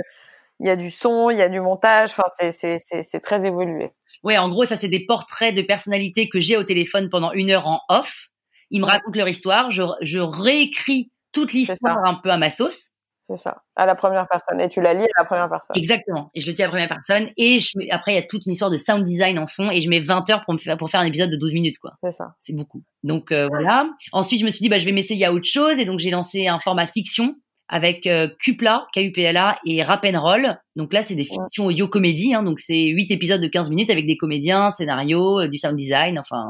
il 0.60 0.66
y 0.66 0.70
a 0.70 0.76
du 0.76 0.90
son, 0.90 1.30
il 1.30 1.38
y 1.38 1.42
a 1.42 1.48
du 1.48 1.62
montage. 1.62 2.10
Enfin, 2.10 2.24
c'est 2.36 2.52
c'est 2.52 3.02
c'est 3.02 3.20
très 3.20 3.46
évolué. 3.46 3.86
Ouais, 4.22 4.38
en 4.38 4.48
gros, 4.48 4.64
ça 4.64 4.76
c'est 4.76 4.88
des 4.88 5.06
portraits 5.06 5.54
de 5.54 5.62
personnalités 5.62 6.28
que 6.28 6.40
j'ai 6.40 6.56
au 6.56 6.64
téléphone 6.64 7.08
pendant 7.08 7.32
une 7.32 7.50
heure 7.50 7.66
en 7.66 7.80
off. 7.88 8.28
Ils 8.70 8.80
me 8.80 8.86
racontent 8.86 9.18
leur 9.18 9.28
histoire, 9.28 9.70
je, 9.70 9.82
je 10.02 10.18
réécris 10.18 11.10
toute 11.32 11.52
l'histoire 11.52 12.04
un 12.04 12.14
peu 12.14 12.30
à 12.30 12.36
ma 12.36 12.50
sauce. 12.50 12.90
C'est 13.30 13.36
ça, 13.36 13.62
à 13.76 13.86
la 13.86 13.94
première 13.94 14.26
personne. 14.28 14.60
Et 14.60 14.68
tu 14.68 14.80
la 14.80 14.92
lis 14.92 15.04
à 15.04 15.20
la 15.20 15.24
première 15.24 15.48
personne. 15.48 15.76
Exactement. 15.76 16.30
Et 16.34 16.40
je 16.40 16.48
le 16.48 16.52
dis 16.52 16.62
à 16.62 16.66
la 16.66 16.70
première 16.70 16.88
personne. 16.88 17.28
Et 17.36 17.60
je 17.60 17.70
après, 17.90 18.12
il 18.12 18.14
y 18.16 18.18
a 18.18 18.24
toute 18.24 18.44
une 18.46 18.52
histoire 18.52 18.70
de 18.70 18.76
sound 18.76 19.04
design 19.04 19.38
en 19.38 19.46
fond. 19.46 19.70
Et 19.70 19.80
je 19.80 19.88
mets 19.88 20.00
20 20.00 20.28
heures 20.30 20.44
pour, 20.44 20.54
me 20.54 20.58
faire, 20.58 20.76
pour 20.76 20.90
faire 20.90 20.98
un 20.98 21.06
épisode 21.06 21.30
de 21.30 21.36
12 21.36 21.52
minutes, 21.52 21.78
quoi. 21.78 21.92
C'est 22.02 22.10
ça. 22.10 22.34
C'est 22.42 22.52
beaucoup. 22.52 22.82
Donc, 23.04 23.30
euh, 23.30 23.46
voilà. 23.48 23.88
Ensuite, 24.10 24.40
je 24.40 24.44
me 24.44 24.50
suis 24.50 24.60
dit, 24.60 24.68
bah, 24.68 24.80
je 24.80 24.84
vais 24.84 24.90
m'essayer 24.90 25.24
à 25.26 25.32
autre 25.32 25.46
chose. 25.46 25.78
Et 25.78 25.84
donc, 25.84 26.00
j'ai 26.00 26.10
lancé 26.10 26.48
un 26.48 26.58
format 26.58 26.88
fiction 26.88 27.36
avec 27.72 28.08
euh, 28.08 28.28
Cupla, 28.40 28.88
K-U-P-L-A 28.92 29.60
et 29.64 29.82
Rap 29.84 30.04
and 30.04 30.20
Roll. 30.20 30.58
Donc 30.74 30.92
là, 30.92 31.04
c'est 31.04 31.14
des 31.14 31.24
fictions 31.24 31.66
audio 31.66 31.86
comédie. 31.86 32.34
Hein, 32.34 32.42
donc 32.42 32.58
c'est 32.58 32.86
huit 32.86 33.12
épisodes 33.12 33.40
de 33.40 33.46
15 33.46 33.70
minutes 33.70 33.90
avec 33.90 34.06
des 34.06 34.16
comédiens, 34.16 34.72
scénario, 34.72 35.40
euh, 35.40 35.48
du 35.48 35.56
sound 35.56 35.76
design, 35.76 36.18
enfin 36.18 36.44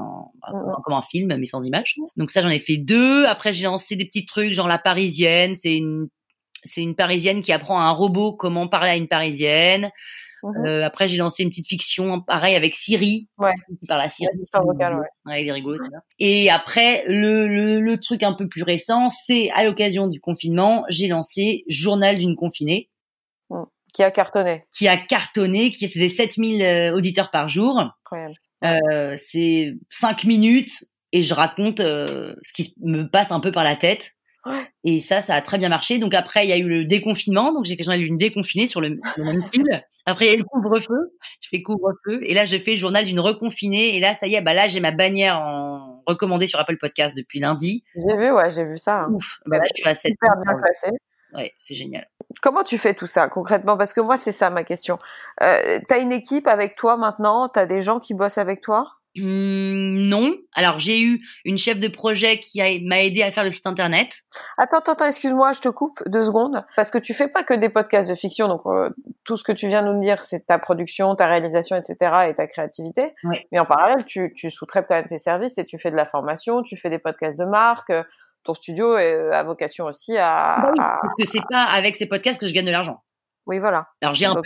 comme 0.83 0.94
un 0.94 1.02
film 1.02 1.37
mais 1.37 1.44
sans 1.44 1.62
images. 1.62 1.96
Donc 2.16 2.30
ça, 2.30 2.40
j'en 2.40 2.48
ai 2.48 2.59
fait 2.59 2.78
deux. 2.78 3.26
Après, 3.26 3.52
j'ai 3.52 3.64
lancé 3.64 3.96
des 3.96 4.06
petits 4.06 4.24
trucs 4.24 4.52
genre 4.52 4.66
la 4.66 4.78
Parisienne. 4.78 5.54
C'est 5.56 5.76
une 5.76 6.09
c'est 6.64 6.83
une 6.83 6.94
Parisienne 6.94 7.42
qui 7.42 7.52
apprend 7.52 7.78
à 7.78 7.85
un 7.85 7.90
robot 7.90 8.33
comment 8.33 8.66
parler 8.66 8.90
à 8.90 8.96
une 8.96 9.09
Parisienne. 9.09 9.90
Mhm. 10.42 10.66
Euh, 10.66 10.85
après, 10.85 11.09
j'ai 11.09 11.16
lancé 11.16 11.42
une 11.42 11.50
petite 11.50 11.68
fiction, 11.68 12.20
pareil 12.20 12.57
avec 12.57 12.74
Siri, 12.74 13.29
ouais. 13.38 13.53
qui 13.81 13.87
parle 13.87 14.03
à 14.03 14.09
Siri, 14.09 14.31
vocal, 14.55 14.96
ouais. 14.96 15.33
avec 15.33 15.44
des 15.44 15.53
rigolos. 15.53 15.79
Et 16.18 16.50
après, 16.50 17.05
le, 17.07 17.46
le, 17.46 17.81
le, 17.81 17.98
truc 17.98 18.22
un 18.22 18.33
peu 18.33 18.48
plus 18.48 18.62
récent, 18.62 19.11
c'est 19.26 19.50
à 19.50 19.64
l'occasion 19.64 20.07
du 20.07 20.20
confinement, 20.20 20.85
j'ai 20.88 21.09
lancé 21.09 21.64
Journal 21.68 22.18
d'une 22.18 22.37
confinée. 22.37 22.90
Mm. 23.50 23.64
Qui 23.92 24.03
a 24.03 24.11
cartonné. 24.11 24.64
Qui 24.76 24.88
a 24.88 24.96
cartonné, 24.96 25.70
qui 25.70 25.88
faisait 25.88 26.09
7000 26.09 26.62
euh, 26.62 26.94
auditeurs 26.94 27.31
par 27.31 27.48
jour. 27.48 27.79
Incroyable. 27.79 28.35
Euh, 28.64 29.16
c'est 29.18 29.74
5 29.90 30.24
minutes 30.24 30.85
et 31.12 31.22
je 31.22 31.35
raconte 31.35 31.81
euh, 31.81 32.35
ce 32.42 32.53
qui 32.53 32.74
me 32.81 33.05
passe 33.05 33.33
un 33.33 33.40
peu 33.40 33.53
par 33.53 33.64
la 33.64 33.76
tête 33.76 34.12
Et 34.85 35.00
ça, 35.00 35.20
ça 35.20 35.35
a 35.35 35.42
très 35.42 35.59
bien 35.59 35.68
marché. 35.68 35.98
Donc 35.98 36.14
après, 36.14 36.46
il 36.46 36.50
y 36.50 36.53
a 36.53 36.57
eu 36.57 36.68
le 36.68 36.85
déconfinement. 36.85 37.53
Donc 37.53 37.64
j'ai 37.64 37.76
fait 37.76 37.83
journal 37.83 38.00
d'une 38.00 38.16
déconfinée 38.16 38.66
sur 38.66 38.81
le, 38.81 38.98
même 39.18 39.44
fil. 39.53 39.85
Après, 40.07 40.26
il 40.26 40.29
y 40.29 40.31
a 40.33 40.35
eu 40.35 40.38
le 40.38 40.44
couvre-feu. 40.44 41.16
Je 41.42 41.48
fais 41.48 41.62
couvre-feu. 41.62 42.20
Et 42.22 42.35
là, 42.35 42.44
je 42.44 42.57
fais 42.59 42.76
journal 42.76 43.05
d'une 43.05 43.20
reconfinée. 43.20 43.96
Et 43.96 44.00
là, 44.00 44.14
ça 44.14 44.26
y 44.26 44.35
est, 44.35 44.40
bah 44.40 44.55
là, 44.55 44.68
j'ai 44.68 44.81
ma 44.81 44.92
bannière 44.92 45.38
en 45.38 46.03
recommandée 46.07 46.46
sur 46.46 46.59
Apple 46.59 46.79
Podcast 46.79 47.16
depuis 47.16 47.40
lundi. 47.40 47.85
J'ai 47.94 48.16
vu, 48.16 48.33
ouais, 48.33 48.50
j'ai 48.50 48.64
vu 48.64 48.79
ça. 48.79 49.03
Hein. 49.03 49.12
Ouf. 49.12 49.40
Bah 49.46 49.59
là, 49.59 49.64
je 49.74 49.81
suis 49.81 49.88
à 49.88 49.94
Super 49.94 50.31
bien 50.44 50.55
classé. 50.55 50.96
Ouais, 51.35 51.53
c'est 51.57 51.74
génial. 51.74 52.09
Comment 52.42 52.64
tu 52.64 52.79
fais 52.79 52.94
tout 52.94 53.07
ça 53.07 53.29
concrètement? 53.29 53.76
Parce 53.76 53.92
que 53.92 54.00
moi, 54.00 54.18
c'est 54.18 54.33
ça 54.33 54.50
ma 54.50 54.64
question. 54.64 54.98
Euh, 55.42 55.79
t'as 55.88 56.00
une 56.00 56.12
équipe 56.12 56.48
avec 56.48 56.76
toi 56.76 56.96
maintenant? 56.96 57.48
T'as 57.48 57.66
des 57.66 57.83
gens 57.83 58.00
qui 58.00 58.14
bossent 58.14 58.38
avec 58.38 58.61
toi? 58.61 58.99
Mmh, 59.16 60.09
non. 60.09 60.35
Alors 60.55 60.79
j'ai 60.79 61.01
eu 61.01 61.20
une 61.44 61.59
chef 61.59 61.81
de 61.81 61.88
projet 61.88 62.38
qui 62.38 62.61
m'a 62.85 63.03
aidé 63.03 63.23
à 63.23 63.31
faire 63.33 63.42
le 63.42 63.51
site 63.51 63.66
internet. 63.66 64.12
Attends, 64.57 64.79
attends, 64.79 65.07
excuse-moi, 65.07 65.53
je 65.53 65.61
te 65.61 65.68
coupe 65.68 66.01
deux 66.07 66.25
secondes 66.25 66.61
parce 66.77 66.92
que 66.92 66.99
tu 66.99 67.12
fais 67.12 67.27
pas 67.27 67.42
que 67.42 67.55
des 67.55 67.68
podcasts 67.68 68.09
de 68.09 68.14
fiction. 68.14 68.46
Donc 68.46 68.62
euh, 68.66 68.90
tout 69.25 69.37
ce 69.37 69.42
que 69.42 69.53
tu 69.53 69.66
viens 69.66 69.83
de 69.83 69.92
nous 69.92 70.01
dire, 70.01 70.23
c'est 70.23 70.46
ta 70.46 70.59
production, 70.59 71.16
ta 71.16 71.27
réalisation, 71.27 71.77
etc. 71.77 72.29
et 72.29 72.35
ta 72.35 72.46
créativité. 72.46 73.11
Mais 73.51 73.59
en 73.59 73.66
parallèle, 73.66 74.05
tu, 74.05 74.33
tu 74.37 74.51
sous-traites 74.51 74.87
quand 74.87 74.94
même 74.94 75.07
tes 75.07 75.18
services 75.18 75.59
et 75.59 75.64
tu 75.64 75.79
fais 75.79 75.90
de 75.90 75.96
la 75.96 76.07
formation, 76.07 76.62
tu 76.62 76.77
fais 76.77 76.90
des 76.90 76.99
podcasts 76.99 77.38
de 77.38 77.44
marque. 77.44 77.92
Ton 78.44 78.55
studio 78.55 78.92
a 78.92 79.42
vocation 79.42 79.87
aussi 79.87 80.16
à. 80.16 80.61
Bah 80.62 80.70
oui, 80.70 80.79
parce 80.79 81.14
que 81.18 81.25
c'est 81.25 81.44
pas 81.51 81.64
avec 81.64 81.96
ces 81.96 82.07
podcasts 82.07 82.40
que 82.40 82.46
je 82.46 82.55
gagne 82.55 82.64
de 82.64 82.70
l'argent. 82.70 83.03
Oui, 83.50 83.58
voilà. 83.58 83.88
Alors 84.00 84.14
j'ai 84.14 84.26
un 84.26 84.34
peu, 84.34 84.40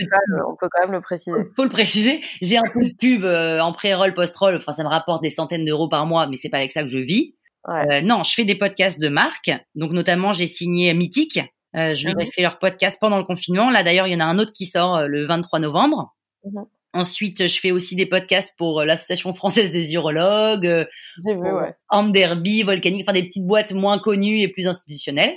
on 0.48 0.56
peut 0.56 0.68
quand 0.72 0.80
même 0.80 0.92
le 0.92 1.02
préciser. 1.02 1.38
Faut 1.56 1.64
le 1.64 1.68
préciser. 1.68 2.22
J'ai 2.40 2.56
un 2.56 2.62
peu 2.72 2.80
de 2.80 2.94
pub 2.98 3.22
euh, 3.24 3.60
en 3.60 3.74
pré-roll, 3.74 4.14
post-roll. 4.14 4.56
Enfin, 4.56 4.72
ça 4.72 4.82
me 4.82 4.88
rapporte 4.88 5.22
des 5.22 5.28
centaines 5.28 5.66
d'euros 5.66 5.90
par 5.90 6.06
mois, 6.06 6.26
mais 6.26 6.38
c'est 6.38 6.48
pas 6.48 6.56
avec 6.56 6.72
ça 6.72 6.82
que 6.82 6.88
je 6.88 6.96
vis. 6.96 7.34
Euh, 7.68 8.00
non, 8.00 8.22
je 8.24 8.32
fais 8.32 8.46
des 8.46 8.54
podcasts 8.54 8.98
de 8.98 9.08
marque. 9.10 9.50
Donc 9.74 9.92
notamment, 9.92 10.32
j'ai 10.32 10.46
signé 10.46 10.94
Mythique. 10.94 11.38
Euh, 11.76 11.94
je 11.94 12.08
lui 12.08 12.14
ai 12.18 12.30
fait 12.30 12.40
leur 12.40 12.58
podcast 12.58 12.96
pendant 12.98 13.18
le 13.18 13.24
confinement. 13.24 13.68
Là, 13.68 13.82
d'ailleurs, 13.82 14.06
il 14.06 14.14
y 14.14 14.16
en 14.16 14.20
a 14.20 14.24
un 14.24 14.38
autre 14.38 14.52
qui 14.52 14.64
sort 14.64 14.96
euh, 14.96 15.06
le 15.06 15.26
23 15.26 15.58
novembre. 15.58 16.14
Mhm. 16.44 16.64
Ensuite, 16.94 17.46
je 17.46 17.60
fais 17.60 17.72
aussi 17.72 17.94
des 17.96 18.06
podcasts 18.06 18.54
pour 18.56 18.80
euh, 18.80 18.84
l'Association 18.86 19.34
française 19.34 19.70
des 19.70 19.92
urologues, 19.92 20.86
vu, 21.26 21.32
ouais. 21.34 21.74
Anderby, 21.90 22.62
Volcanique, 22.62 23.02
enfin 23.02 23.12
des 23.12 23.24
petites 23.24 23.46
boîtes 23.46 23.72
moins 23.72 23.98
connues 23.98 24.40
et 24.40 24.48
plus 24.48 24.66
institutionnelles. 24.66 25.34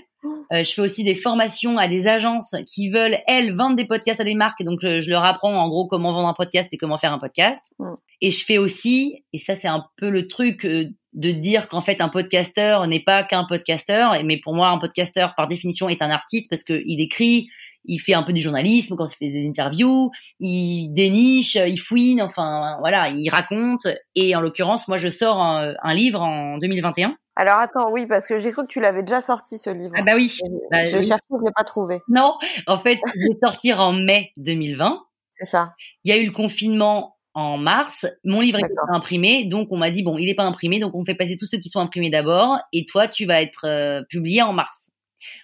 Euh, 0.54 0.64
je 0.64 0.74
fais 0.74 0.82
aussi 0.82 1.04
des 1.04 1.16
formations 1.16 1.78
à 1.78 1.88
des 1.88 2.08
agences 2.08 2.56
qui 2.68 2.90
veulent, 2.90 3.18
elles, 3.28 3.54
vendre 3.54 3.76
des 3.76 3.86
podcasts 3.86 4.20
à 4.20 4.24
des 4.24 4.36
marques. 4.36 4.64
Donc, 4.64 4.80
je, 4.82 5.10
leur 5.10 5.24
apprends 5.24 5.54
en 5.54 5.68
gros 5.70 5.88
comment 5.88 6.14
vendre 6.14 6.28
un 6.28 6.34
podcast 6.34 6.70
et 6.72 6.78
comment 6.78 6.98
faire 6.98 7.14
un 7.14 7.20
podcast. 7.20 7.64
Mm. 7.80 7.94
Et 8.22 8.32
je 8.32 8.46
fais 8.46 8.58
aussi, 8.58 9.24
et 9.34 9.38
ça 9.38 9.56
c'est 9.56 9.68
un 9.68 9.86
peu 9.98 10.10
le 10.10 10.28
truc 10.28 10.66
euh, 10.66 10.90
de 11.14 11.32
dire 11.32 11.68
qu'en 11.68 11.82
fait 11.82 12.00
un 12.02 12.10
podcasteur 12.10 12.88
n'est 12.88 13.04
pas 13.04 13.24
qu'un 13.24 13.46
podcasteur. 13.46 14.22
Mais 14.24 14.40
pour 14.40 14.54
moi, 14.54 14.70
un 14.70 14.78
podcasteur, 14.78 15.36
par 15.36 15.48
définition, 15.48 15.90
est 15.90 16.02
un 16.02 16.10
artiste 16.10 16.50
parce 16.50 16.64
qu'il 16.64 17.02
écrit, 17.02 17.50
il 17.86 18.00
fait 18.00 18.14
un 18.14 18.24
peu 18.24 18.34
du 18.34 18.42
journalisme 18.42 18.96
quand 18.96 19.08
il 19.12 19.16
fait 19.16 19.32
des 19.32 19.48
interviews, 19.48 20.12
il 20.40 20.90
déniche, 20.94 21.56
il 21.56 21.80
fouine, 21.80 22.22
enfin 22.22 22.78
voilà, 22.80 23.10
il 23.10 23.30
raconte. 23.30 23.88
Et 24.16 24.36
en 24.36 24.42
l'occurrence, 24.42 24.88
moi, 24.88 24.98
je 24.98 25.10
sors 25.10 25.42
un, 25.42 25.74
un 25.82 25.94
livre 25.94 26.22
en 26.22 26.58
2021 26.58 27.18
alors 27.38 27.58
attends, 27.60 27.91
oui, 27.91 28.08
parce 28.08 28.28
que 28.28 28.39
j'ai 28.39 28.52
cru 28.52 28.63
que 28.65 28.71
tu 28.71 28.82
l'avais 28.82 29.04
déjà 29.04 29.21
sorti 29.21 29.60
ce 29.60 29.69
livre. 29.69 29.93
Ah 29.95 30.02
bah 30.02 30.13
oui. 30.15 30.36
Bah, 30.71 30.88
je 30.88 31.00
cherche, 31.02 31.21
je 31.30 31.45
l'ai 31.45 31.52
pas 31.56 31.63
trouvé. 31.63 32.02
Non, 32.08 32.36
en 32.65 32.80
fait, 32.80 33.00
il 33.15 33.32
est 33.32 33.45
sorti 33.45 33.71
en 33.71 33.93
mai 33.93 34.32
2020. 34.38 35.00
C'est 35.38 35.45
ça. 35.45 35.69
Il 36.04 36.10
y 36.10 36.17
a 36.17 36.17
eu 36.17 36.26
le 36.26 36.32
confinement 36.32 37.15
en 37.36 37.60
mars. 37.60 38.08
Mon 38.23 38.41
livre 38.41 38.58
est 38.58 38.73
pas 38.73 38.91
imprimé, 38.91 39.45
donc 39.45 39.67
on 39.69 39.78
m'a 39.78 39.91
dit 39.91 40.02
bon, 40.02 40.17
il 40.17 40.28
est 40.28 40.36
pas 40.36 40.45
imprimé, 40.45 40.80
donc 40.80 40.95
on 40.95 41.06
fait 41.06 41.13
passer 41.13 41.38
tous 41.38 41.45
ceux 41.45 41.60
qui 41.60 41.69
sont 41.69 41.80
imprimés 41.80 42.10
d'abord, 42.10 42.58
et 42.73 42.88
toi, 42.88 43.08
tu 43.08 43.28
vas 43.28 43.39
être 43.39 43.65
euh, 43.65 44.02
publié 44.10 44.41
en 44.41 44.54
mars. 44.54 44.89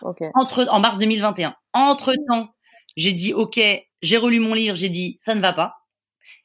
Ok. 0.02 0.24
Entre 0.34 0.68
en 0.72 0.80
mars 0.80 0.98
2021. 0.98 1.56
Entre 1.74 2.16
temps, 2.28 2.50
j'ai 2.98 3.14
dit 3.14 3.34
ok, 3.34 3.60
j'ai 4.02 4.18
relu 4.18 4.40
mon 4.40 4.56
livre, 4.56 4.76
j'ai 4.76 4.90
dit 4.90 5.20
ça 5.22 5.36
ne 5.36 5.42
va 5.42 5.54
pas. 5.54 5.76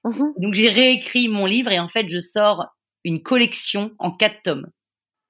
Mhm. 0.04 0.34
Donc 0.36 0.52
j'ai 0.52 0.68
réécrit 0.68 1.28
mon 1.28 1.46
livre 1.46 1.70
et 1.70 1.80
en 1.80 1.88
fait 1.88 2.06
je 2.08 2.18
sors 2.18 2.66
une 3.04 3.22
collection 3.22 3.92
en 3.98 4.10
quatre 4.10 4.42
tomes. 4.42 4.70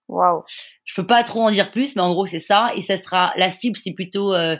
Waouh. 0.08 0.40
Je 0.84 0.94
peux 1.00 1.06
pas 1.06 1.22
trop 1.22 1.42
en 1.42 1.50
dire 1.50 1.70
plus, 1.70 1.94
mais 1.96 2.02
en 2.02 2.12
gros 2.12 2.26
c'est 2.26 2.40
ça. 2.40 2.70
Et 2.76 2.82
ça 2.82 2.96
sera 2.96 3.32
la 3.36 3.50
cible, 3.50 3.76
c'est 3.76 3.92
plutôt 3.92 4.34
euh, 4.34 4.56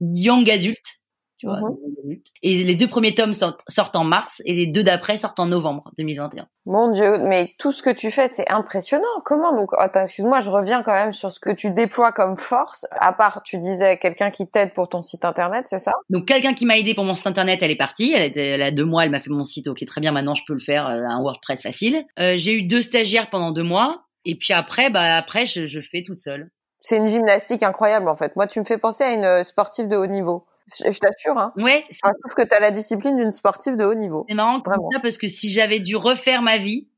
young 0.00 0.48
adulte. 0.50 1.00
Tu 1.40 1.46
vois, 1.46 1.60
mhm. 1.60 2.18
Et 2.42 2.64
les 2.64 2.74
deux 2.74 2.86
premiers 2.86 3.14
tomes 3.14 3.32
sortent, 3.32 3.96
en 3.96 4.04
mars 4.04 4.42
et 4.44 4.52
les 4.52 4.66
deux 4.66 4.84
d'après 4.84 5.16
sortent 5.16 5.40
en 5.40 5.46
novembre 5.46 5.90
2021. 5.96 6.46
Mon 6.66 6.92
Dieu, 6.92 7.16
mais 7.18 7.48
tout 7.58 7.72
ce 7.72 7.82
que 7.82 7.88
tu 7.88 8.10
fais, 8.10 8.28
c'est 8.28 8.50
impressionnant. 8.50 9.04
Comment 9.24 9.56
donc 9.56 9.70
Attends, 9.78 10.02
excuse-moi, 10.02 10.40
je 10.40 10.50
reviens 10.50 10.82
quand 10.82 10.92
même 10.92 11.14
sur 11.14 11.30
ce 11.32 11.40
que 11.40 11.48
tu 11.48 11.70
déploies 11.70 12.12
comme 12.12 12.36
force. 12.36 12.84
À 12.90 13.14
part, 13.14 13.42
tu 13.42 13.56
disais 13.56 13.96
quelqu'un 13.96 14.30
qui 14.30 14.50
t'aide 14.50 14.74
pour 14.74 14.90
ton 14.90 15.00
site 15.00 15.24
internet, 15.24 15.64
c'est 15.66 15.78
ça? 15.78 15.92
Donc 16.10 16.26
quelqu'un 16.26 16.52
qui 16.52 16.66
m'a 16.66 16.76
aidé 16.76 16.92
pour 16.92 17.04
mon 17.04 17.14
site 17.14 17.26
internet, 17.26 17.60
elle 17.62 17.70
est 17.70 17.76
partie. 17.76 18.12
Elle, 18.12 18.24
était, 18.24 18.48
elle 18.48 18.62
a 18.62 18.70
deux 18.70 18.84
mois, 18.84 19.06
elle 19.06 19.10
m'a 19.10 19.20
fait 19.20 19.30
mon 19.30 19.46
site. 19.46 19.66
Ok, 19.66 19.82
très 19.86 20.02
bien. 20.02 20.12
Maintenant, 20.12 20.34
je 20.34 20.42
peux 20.46 20.52
le 20.52 20.60
faire, 20.60 20.88
euh, 20.88 21.04
un 21.06 21.22
WordPress 21.22 21.62
facile. 21.62 22.04
Euh, 22.18 22.34
j'ai 22.36 22.52
eu 22.52 22.64
deux 22.64 22.82
stagiaires 22.82 23.30
pendant 23.30 23.50
deux 23.50 23.62
mois. 23.62 24.04
Et 24.24 24.36
puis 24.36 24.52
après, 24.52 24.90
bah 24.90 25.16
après, 25.16 25.46
je, 25.46 25.66
je 25.66 25.80
fais 25.80 26.02
toute 26.02 26.20
seule. 26.20 26.50
C'est 26.80 26.96
une 26.96 27.08
gymnastique 27.08 27.62
incroyable 27.62 28.08
en 28.08 28.16
fait. 28.16 28.34
Moi, 28.36 28.46
tu 28.46 28.58
me 28.58 28.64
fais 28.64 28.78
penser 28.78 29.04
à 29.04 29.12
une 29.12 29.24
euh, 29.24 29.42
sportive 29.42 29.86
de 29.86 29.96
haut 29.96 30.06
niveau. 30.06 30.46
Je, 30.78 30.98
t'assure. 30.98 31.36
Hein. 31.36 31.52
Ouais. 31.56 31.84
Je 31.90 31.98
trouve 31.98 32.34
que 32.36 32.48
tu 32.48 32.54
as 32.54 32.60
la 32.60 32.70
discipline 32.70 33.16
d'une 33.16 33.32
sportive 33.32 33.76
de 33.76 33.84
haut 33.84 33.94
niveau. 33.94 34.24
C'est 34.28 34.34
marrant 34.34 34.62
ça 34.64 35.00
parce 35.00 35.18
que 35.18 35.28
si 35.28 35.50
j'avais 35.50 35.80
dû 35.80 35.96
refaire 35.96 36.42
ma 36.42 36.56
vie, 36.56 36.88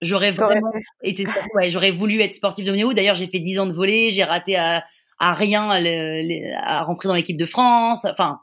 j'aurais 0.00 0.30
vraiment 0.30 0.72
été. 1.02 1.26
Ouais, 1.54 1.70
j'aurais 1.70 1.90
voulu 1.90 2.20
être 2.22 2.34
sportive 2.34 2.64
de 2.64 2.72
haut 2.72 2.76
niveau. 2.76 2.94
D'ailleurs, 2.94 3.16
j'ai 3.16 3.26
fait 3.26 3.40
10 3.40 3.58
ans 3.58 3.66
de 3.66 3.72
volley, 3.72 4.10
j'ai 4.10 4.24
raté 4.24 4.56
à, 4.56 4.84
à 5.18 5.34
rien 5.34 5.70
à 5.70 6.82
rentrer 6.84 7.08
dans 7.08 7.14
l'équipe 7.14 7.36
de 7.36 7.46
France. 7.46 8.04
Enfin, 8.04 8.40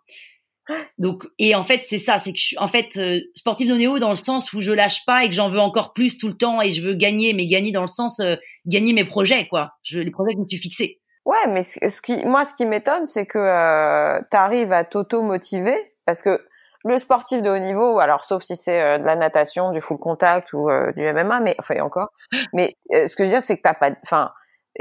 donc, 0.97 1.25
et 1.39 1.55
en 1.55 1.63
fait, 1.63 1.83
c'est 1.87 1.97
ça, 1.97 2.19
c'est 2.19 2.31
que 2.31 2.37
je 2.37 2.43
suis 2.43 2.57
en 2.57 2.67
fait 2.67 2.97
euh, 2.97 3.19
sportif 3.35 3.67
de 3.69 3.75
néo 3.75 3.99
dans 3.99 4.09
le 4.09 4.15
sens 4.15 4.53
où 4.53 4.61
je 4.61 4.71
lâche 4.71 5.05
pas 5.05 5.23
et 5.23 5.29
que 5.29 5.35
j'en 5.35 5.49
veux 5.49 5.59
encore 5.59 5.93
plus 5.93 6.17
tout 6.17 6.27
le 6.27 6.35
temps 6.35 6.61
et 6.61 6.71
je 6.71 6.81
veux 6.81 6.93
gagner, 6.93 7.33
mais 7.33 7.47
gagner 7.47 7.71
dans 7.71 7.81
le 7.81 7.87
sens 7.87 8.19
euh, 8.19 8.35
gagner 8.65 8.93
mes 8.93 9.05
projets, 9.05 9.47
quoi. 9.47 9.71
Je 9.83 9.99
les 9.99 10.11
projets 10.11 10.33
que 10.33 10.39
je 10.39 10.43
me 10.43 10.47
suis 10.47 10.59
fixés. 10.59 10.99
Ouais, 11.25 11.47
mais 11.49 11.63
ce, 11.63 12.01
qui, 12.01 12.25
moi, 12.25 12.45
ce 12.45 12.53
qui 12.53 12.65
m'étonne, 12.65 13.05
c'est 13.05 13.25
que 13.25 13.37
euh, 13.37 14.19
tu 14.31 14.37
arrives 14.37 14.71
à 14.71 14.83
t'auto-motiver 14.83 15.75
parce 16.05 16.21
que 16.21 16.43
le 16.83 16.97
sportif 16.97 17.43
de 17.43 17.49
haut 17.49 17.59
niveau, 17.59 17.99
alors 17.99 18.25
sauf 18.25 18.41
si 18.41 18.55
c'est 18.55 18.81
euh, 18.81 18.97
de 18.97 19.03
la 19.03 19.15
natation, 19.15 19.71
du 19.71 19.81
full 19.81 19.99
contact 19.99 20.53
ou 20.53 20.67
du 20.95 21.13
MMA, 21.13 21.39
mais 21.41 21.55
enfin 21.59 21.79
encore. 21.81 22.09
Mais 22.53 22.75
ce 22.91 23.15
que 23.15 23.23
je 23.23 23.29
veux 23.29 23.35
dire, 23.35 23.43
c'est 23.43 23.57
que 23.57 23.61
t'as 23.61 23.75
pas, 23.75 23.91
enfin 24.03 24.31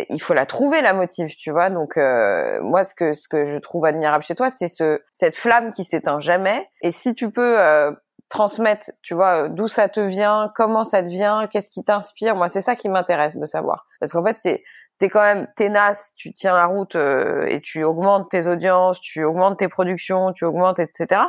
il 0.09 0.21
faut 0.21 0.35
la 0.35 0.47
trouver 0.47 0.83
la 0.83 0.95
motive, 0.95 1.35
tu 1.37 1.51
vois. 1.51 1.71
Donc 1.71 1.97
euh, 1.97 2.61
moi, 2.63 2.85
ce 2.85 2.95
que 2.95 3.13
ce 3.13 3.29
que 3.29 3.45
je 3.45 3.59
trouve 3.59 3.85
admirable 3.85 4.23
chez 4.23 4.35
toi, 4.35 4.51
c'est 4.51 4.69
ce 4.69 5.01
cette 5.11 5.37
flamme 5.37 5.73
qui 5.73 5.85
s'éteint 5.85 6.21
jamais. 6.21 6.69
Et 6.83 6.93
si 6.93 7.15
tu 7.15 7.31
peux 7.31 7.61
euh, 7.61 7.93
transmettre, 8.29 8.91
tu 9.03 9.15
vois, 9.15 9.49
d'où 9.49 9.67
ça 9.67 9.89
te 9.89 10.01
vient, 10.01 10.53
comment 10.55 10.85
ça 10.85 11.03
te 11.03 11.09
vient, 11.09 11.47
qu'est-ce 11.49 11.71
qui 11.71 11.85
t'inspire, 11.85 12.37
moi, 12.37 12.49
c'est 12.49 12.61
ça 12.61 12.77
qui 12.77 12.89
m'intéresse 12.89 13.37
de 13.37 13.47
savoir. 13.47 13.87
Parce 13.99 14.13
qu'en 14.13 14.23
fait, 14.23 14.37
c'est 14.39 14.63
t'es 14.99 15.09
quand 15.09 15.23
même 15.23 15.49
tenace, 15.57 16.13
tu 16.15 16.33
tiens 16.33 16.55
la 16.55 16.67
route 16.67 16.95
euh, 16.95 17.47
et 17.49 17.61
tu 17.61 17.83
augmentes 17.83 18.31
tes 18.31 18.47
audiences, 18.47 19.01
tu 19.01 19.25
augmentes 19.25 19.59
tes 19.59 19.69
productions, 19.69 20.33
tu 20.33 20.45
augmentes, 20.45 20.79
etc. 20.79 21.23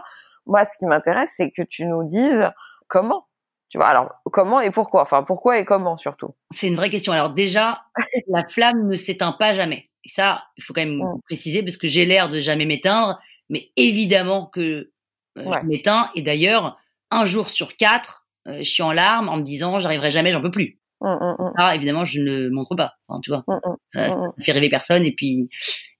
Moi, 0.45 0.65
ce 0.65 0.77
qui 0.77 0.85
m'intéresse, 0.85 1.33
c'est 1.37 1.51
que 1.51 1.61
tu 1.61 1.85
nous 1.85 2.03
dises 2.03 2.49
comment 2.87 3.25
tu 3.71 3.77
vois, 3.77 3.87
alors 3.87 4.09
comment 4.25 4.59
et 4.59 4.69
pourquoi? 4.69 5.01
Enfin, 5.01 5.23
pourquoi 5.23 5.57
et 5.57 5.63
comment 5.63 5.97
surtout? 5.97 6.35
C'est 6.53 6.67
une 6.67 6.75
vraie 6.75 6.89
question. 6.89 7.13
Alors 7.13 7.29
déjà, 7.29 7.83
la 8.27 8.45
flamme 8.47 8.85
ne 8.87 8.97
s'éteint 8.97 9.31
pas 9.31 9.53
jamais. 9.53 9.89
Et 10.03 10.09
ça, 10.09 10.43
il 10.57 10.63
faut 10.63 10.73
quand 10.73 10.81
même 10.81 10.97
mmh. 10.97 11.21
préciser 11.23 11.63
parce 11.63 11.77
que 11.77 11.87
j'ai 11.87 12.05
l'air 12.05 12.27
de 12.27 12.41
jamais 12.41 12.65
m'éteindre, 12.65 13.17
mais 13.49 13.71
évidemment 13.77 14.47
que 14.47 14.91
euh, 15.37 15.45
je 15.61 15.65
m'éteins. 15.65 16.09
Et 16.15 16.21
d'ailleurs, 16.21 16.77
un 17.11 17.25
jour 17.25 17.49
sur 17.49 17.77
quatre, 17.77 18.25
euh, 18.49 18.57
je 18.57 18.69
suis 18.69 18.83
en 18.83 18.91
larmes 18.91 19.29
en 19.29 19.37
me 19.37 19.43
disant 19.43 19.79
j'arriverai 19.79 20.11
jamais, 20.11 20.33
j'en 20.33 20.41
peux 20.41 20.51
plus. 20.51 20.81
Mmh, 20.99 21.07
mmh, 21.07 21.53
ah, 21.55 21.73
évidemment, 21.73 22.03
je 22.03 22.19
ne 22.19 22.49
montre 22.49 22.75
pas. 22.75 22.95
Enfin, 23.07 23.21
tu 23.21 23.31
vois, 23.31 23.45
ça, 23.93 24.09
fait 24.39 24.51
rêver 24.51 24.69
personne. 24.69 25.05
Et 25.05 25.13
puis, 25.13 25.47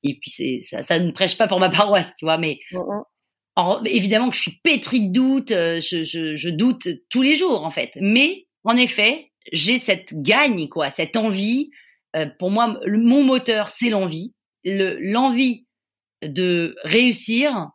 et 0.04 0.20
puis 0.20 0.30
c'est 0.30 0.60
ça, 0.62 0.84
ça 0.84 1.00
ne 1.00 1.12
prêche 1.12 1.38
pas 1.38 1.48
pour 1.48 1.62
ma 1.62 1.70
paroisse, 1.70 2.12
tu 2.20 2.26
vois. 2.26 2.38
Mais 2.38 2.60
évidemment 3.86 4.30
que 4.30 4.36
je 4.36 4.42
suis 4.42 4.60
pétri 4.64 5.08
de 5.08 5.14
doutes, 5.14 5.52
euh, 5.52 5.80
je, 5.80 6.04
je, 6.04 6.36
je, 6.36 6.50
doute 6.50 6.88
tous 7.10 7.22
les 7.22 7.36
jours 7.36 7.66
en 7.66 7.72
fait. 7.72 7.92
Mais 8.00 8.48
en 8.64 8.78
effet, 8.78 9.32
j'ai 9.52 9.80
cette 9.80 10.14
gagne, 10.22 10.70
quoi, 10.70 10.90
cette 10.90 11.16
envie. 11.16 11.72
Euh, 12.16 12.28
pour 12.40 12.52
moi, 12.52 12.80
mon 12.88 13.24
moteur, 13.24 13.70
c'est 13.70 13.90
l'envie. 13.90 14.34
L'envie 14.64 15.66
de 16.22 16.76
réussir 16.84 17.70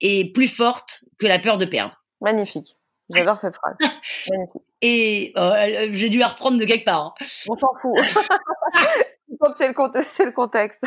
est 0.00 0.32
plus 0.32 0.48
forte 0.48 1.04
que 1.18 1.26
la 1.26 1.38
peur 1.38 1.58
de 1.58 1.64
perdre. 1.64 1.96
Magnifique. 2.20 2.68
J'adore 3.10 3.38
cette 3.38 3.56
phrase. 3.56 3.74
Magnifique. 4.30 4.62
Et 4.80 5.32
euh, 5.36 5.88
j'ai 5.92 6.08
dû 6.08 6.18
la 6.18 6.28
reprendre 6.28 6.58
de 6.58 6.64
quelque 6.64 6.84
part. 6.84 7.14
Hein. 7.20 7.26
On 7.48 7.56
s'en 7.56 7.72
fout. 7.80 7.96
c'est 9.56 9.68
le, 9.68 10.32
contexte. 10.32 10.84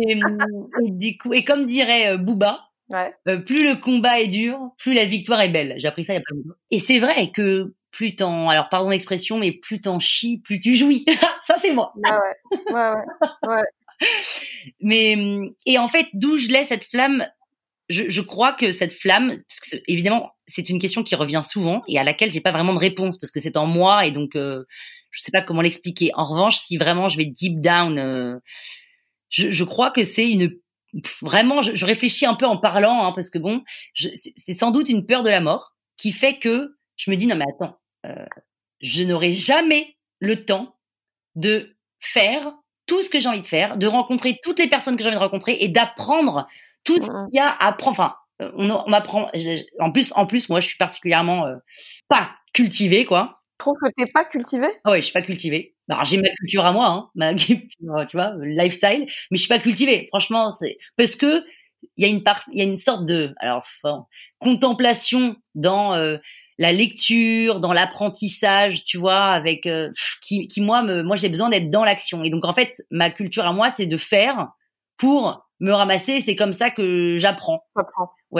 et, 0.00 0.18
et, 0.82 0.90
du 0.90 1.18
coup, 1.18 1.34
et 1.34 1.44
comme 1.44 1.66
dirait 1.66 2.16
Booba, 2.16 2.60
Ouais. 2.90 3.12
Euh, 3.28 3.38
plus 3.38 3.66
le 3.66 3.76
combat 3.76 4.20
est 4.20 4.28
dur, 4.28 4.58
plus 4.78 4.94
la 4.94 5.04
victoire 5.04 5.40
est 5.40 5.48
belle. 5.48 5.74
J'ai 5.78 5.88
appris 5.88 6.04
ça 6.04 6.12
il 6.12 6.16
y 6.16 6.18
a 6.18 6.22
pas 6.22 6.34
longtemps. 6.34 6.58
Et 6.70 6.78
c'est 6.78 6.98
vrai 6.98 7.30
que 7.32 7.74
plus 7.90 8.14
t'en, 8.14 8.48
alors 8.48 8.68
pardon 8.68 8.90
l'expression, 8.90 9.38
mais 9.38 9.52
plus 9.52 9.80
t'en 9.80 9.98
chies, 9.98 10.40
plus 10.44 10.60
tu 10.60 10.76
jouis. 10.76 11.04
ça 11.42 11.56
c'est 11.58 11.72
moi. 11.72 11.92
Ouais, 11.96 12.72
ouais, 12.72 12.92
ouais, 13.44 13.48
ouais. 13.48 13.62
Mais 14.80 15.16
et 15.64 15.78
en 15.78 15.88
fait, 15.88 16.06
d'où 16.12 16.36
je 16.36 16.48
l'ai 16.48 16.64
cette 16.64 16.84
flamme? 16.84 17.26
Je, 17.88 18.10
je, 18.10 18.20
crois 18.20 18.52
que 18.52 18.72
cette 18.72 18.92
flamme, 18.92 19.42
parce 19.48 19.60
que 19.60 19.76
évidemment, 19.86 20.32
c'est 20.48 20.68
une 20.68 20.80
question 20.80 21.04
qui 21.04 21.14
revient 21.14 21.42
souvent 21.48 21.82
et 21.86 21.98
à 22.00 22.04
laquelle 22.04 22.32
j'ai 22.32 22.40
pas 22.40 22.50
vraiment 22.50 22.74
de 22.74 22.80
réponse 22.80 23.16
parce 23.16 23.30
que 23.30 23.38
c'est 23.38 23.56
en 23.56 23.66
moi 23.66 24.06
et 24.06 24.10
donc 24.10 24.34
euh, 24.34 24.64
je 25.12 25.22
sais 25.22 25.30
pas 25.30 25.40
comment 25.40 25.62
l'expliquer. 25.62 26.10
En 26.14 26.26
revanche, 26.28 26.58
si 26.58 26.76
vraiment 26.76 27.08
je 27.08 27.16
vais 27.16 27.26
deep 27.26 27.60
down, 27.60 27.98
euh, 27.98 28.38
je, 29.28 29.52
je, 29.52 29.64
crois 29.64 29.92
que 29.92 30.02
c'est 30.02 30.28
une 30.28 30.50
vraiment, 31.22 31.62
je, 31.62 31.84
réfléchis 31.84 32.26
un 32.26 32.34
peu 32.34 32.46
en 32.46 32.56
parlant 32.56 33.04
hein, 33.04 33.12
parce 33.12 33.30
que 33.30 33.38
bon, 33.38 33.62
c'est 33.94 34.54
sans 34.54 34.70
doute 34.70 34.88
une 34.88 35.06
peur 35.06 35.22
de 35.22 35.30
la 35.30 35.40
mort 35.40 35.74
qui 35.96 36.12
fait 36.12 36.38
que 36.38 36.76
je 36.96 37.10
me 37.10 37.16
dis 37.16 37.26
non 37.26 37.36
mais 37.36 37.44
attends, 37.48 37.78
euh, 38.06 38.26
je 38.80 39.02
n'aurai 39.04 39.32
jamais 39.32 39.96
le 40.20 40.44
temps 40.44 40.76
de 41.34 41.76
faire 41.98 42.54
tout 42.86 43.02
ce 43.02 43.10
que 43.10 43.18
j'ai 43.18 43.28
envie 43.28 43.40
de 43.40 43.46
faire, 43.46 43.76
de 43.76 43.86
rencontrer 43.86 44.38
toutes 44.42 44.58
les 44.58 44.68
personnes 44.68 44.96
que 44.96 45.02
j'ai 45.02 45.08
envie 45.08 45.18
de 45.18 45.22
rencontrer 45.22 45.56
et 45.60 45.68
d'apprendre 45.68 46.46
tout 46.84 46.96
ce 46.96 47.06
qu'il 47.06 47.34
y 47.34 47.38
a 47.38 47.50
à 47.50 47.68
apprendre. 47.68 47.92
Enfin, 47.92 48.14
euh, 48.42 48.50
on, 48.56 48.70
on, 48.70 48.92
apprend. 48.92 49.30
En 49.80 49.90
plus, 49.90 50.12
en 50.14 50.26
plus, 50.26 50.48
moi, 50.48 50.60
je 50.60 50.68
suis 50.68 50.76
particulièrement 50.76 51.46
euh, 51.46 51.56
pas 52.08 52.30
cultivée, 52.52 53.04
quoi. 53.04 53.34
Trouves 53.58 53.76
que 53.82 53.90
t'es 53.96 54.10
pas 54.12 54.24
cultivée? 54.24 54.68
Ah 54.84 54.90
Ouais, 54.90 54.98
je 54.98 55.04
suis 55.06 55.12
pas 55.12 55.22
cultivée. 55.22 55.74
Alors 55.88 56.04
j'ai 56.04 56.18
ma 56.18 56.28
culture 56.28 56.64
à 56.64 56.72
moi, 56.72 56.86
hein, 56.88 57.10
ma 57.14 57.34
tu 57.34 58.16
vois, 58.16 58.34
lifestyle, 58.42 59.06
mais 59.30 59.36
je 59.36 59.42
suis 59.42 59.48
pas 59.48 59.58
cultivée. 59.58 60.06
Franchement, 60.08 60.50
c'est 60.50 60.78
parce 60.96 61.16
que 61.16 61.44
il 61.96 62.04
y 62.04 62.08
a 62.08 62.08
une 62.08 62.22
part, 62.22 62.44
il 62.52 62.58
y 62.58 62.62
a 62.62 62.64
une 62.64 62.76
sorte 62.76 63.06
de, 63.06 63.34
alors, 63.38 63.64
contemplation 64.40 65.36
dans 65.54 65.94
euh, 65.94 66.18
la 66.58 66.72
lecture, 66.72 67.60
dans 67.60 67.72
l'apprentissage, 67.72 68.84
tu 68.84 68.98
vois, 68.98 69.26
avec 69.26 69.68
qui, 70.22 70.48
qui 70.48 70.60
moi, 70.60 70.82
me, 70.82 71.02
moi 71.02 71.16
j'ai 71.16 71.28
besoin 71.28 71.48
d'être 71.48 71.70
dans 71.70 71.84
l'action. 71.84 72.24
Et 72.24 72.30
donc 72.30 72.44
en 72.44 72.52
fait, 72.52 72.82
ma 72.90 73.10
culture 73.10 73.46
à 73.46 73.52
moi, 73.52 73.70
c'est 73.70 73.86
de 73.86 73.96
faire 73.96 74.48
pour 74.96 75.46
me 75.60 75.72
ramasser. 75.72 76.20
C'est 76.20 76.36
comme 76.36 76.52
ça 76.52 76.70
que 76.70 77.18
j'apprends. 77.18 77.62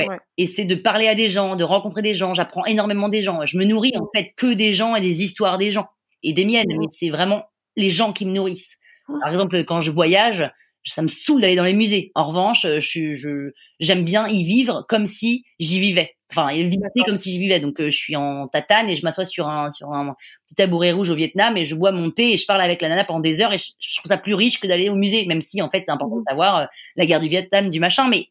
Ouais. 0.05 0.19
Et 0.37 0.47
c'est 0.47 0.65
de 0.65 0.75
parler 0.75 1.09
à 1.09 1.15
des 1.15 1.29
gens, 1.29 1.57
de 1.57 1.65
rencontrer 1.65 2.03
des 2.03 2.15
gens. 2.15 2.35
J'apprends 2.35 2.65
énormément 2.67 3.09
des 3.09 3.23
gens. 3.23 3.45
Je 3.47 3.57
me 3.59 3.65
nourris 3.65 3.93
en 3.97 4.09
fait 4.15 4.33
que 4.37 4.53
des 4.53 4.73
gens 4.73 4.95
et 4.97 5.01
des 5.01 5.23
histoires 5.23 5.59
des 5.59 5.71
gens 5.71 5.89
et 6.23 6.33
des 6.33 6.45
miennes. 6.45 6.67
Mais 6.79 6.87
c'est 6.93 7.11
vraiment 7.11 7.45
les 7.77 7.91
gens 7.91 8.13
qui 8.13 8.27
me 8.27 8.33
nourrissent. 8.33 8.77
Par 9.21 9.31
exemple, 9.31 9.65
quand 9.65 9.81
je 9.81 9.91
voyage, 9.91 10.51
ça 10.85 11.03
me 11.03 11.09
saoule 11.09 11.41
d'aller 11.41 11.57
dans 11.57 11.65
les 11.65 11.73
musées. 11.73 12.13
En 12.15 12.29
revanche, 12.29 12.67
je, 12.67 13.15
je, 13.15 13.53
j'aime 13.81 14.05
bien 14.05 14.29
y 14.29 14.45
vivre 14.45 14.85
comme 14.89 15.07
si 15.07 15.45
j'y 15.59 15.81
vivais. 15.81 16.17
Enfin, 16.31 16.51
y 16.51 16.63
visiter 16.65 17.03
comme 17.07 17.19
si 17.19 17.31
j'y 17.31 17.39
vivais. 17.39 17.61
Donc, 17.61 17.81
euh, 17.81 17.91
je 17.91 17.97
suis 17.97 18.17
en 18.17 18.49
tatane 18.49 18.89
et 18.89 18.97
je 18.97 19.05
m'assois 19.05 19.25
sur 19.25 19.49
un, 19.49 19.71
sur 19.71 19.93
un 19.93 20.15
petit 20.47 20.57
tabouret 20.57 20.93
rouge 20.93 21.11
au 21.11 21.15
Vietnam 21.15 21.57
et 21.57 21.65
je 21.65 21.75
bois 21.75 21.93
mon 21.93 22.11
thé 22.11 22.33
et 22.33 22.37
je 22.37 22.47
parle 22.47 22.63
avec 22.63 22.83
la 22.83 22.89
nana 22.89 23.05
pendant 23.05 23.21
des 23.21 23.41
heures 23.41 23.53
et 23.53 23.59
je, 23.59 23.97
trouve 23.99 24.09
ça 24.09 24.19
plus 24.19 24.35
riche 24.35 24.59
que 24.61 24.67
d'aller 24.67 24.89
au 24.89 24.97
musée, 24.97 25.25
même 25.27 25.41
si, 25.41 25.63
en 25.63 25.71
fait, 25.71 25.85
c'est 25.85 25.93
important 25.93 26.17
de 26.17 26.23
mmh. 26.23 26.31
savoir 26.31 26.57
euh, 26.57 26.65
la 26.97 27.07
guerre 27.07 27.21
du 27.21 27.29
Vietnam, 27.29 27.69
du 27.71 27.79
machin. 27.79 28.09
Mais 28.09 28.29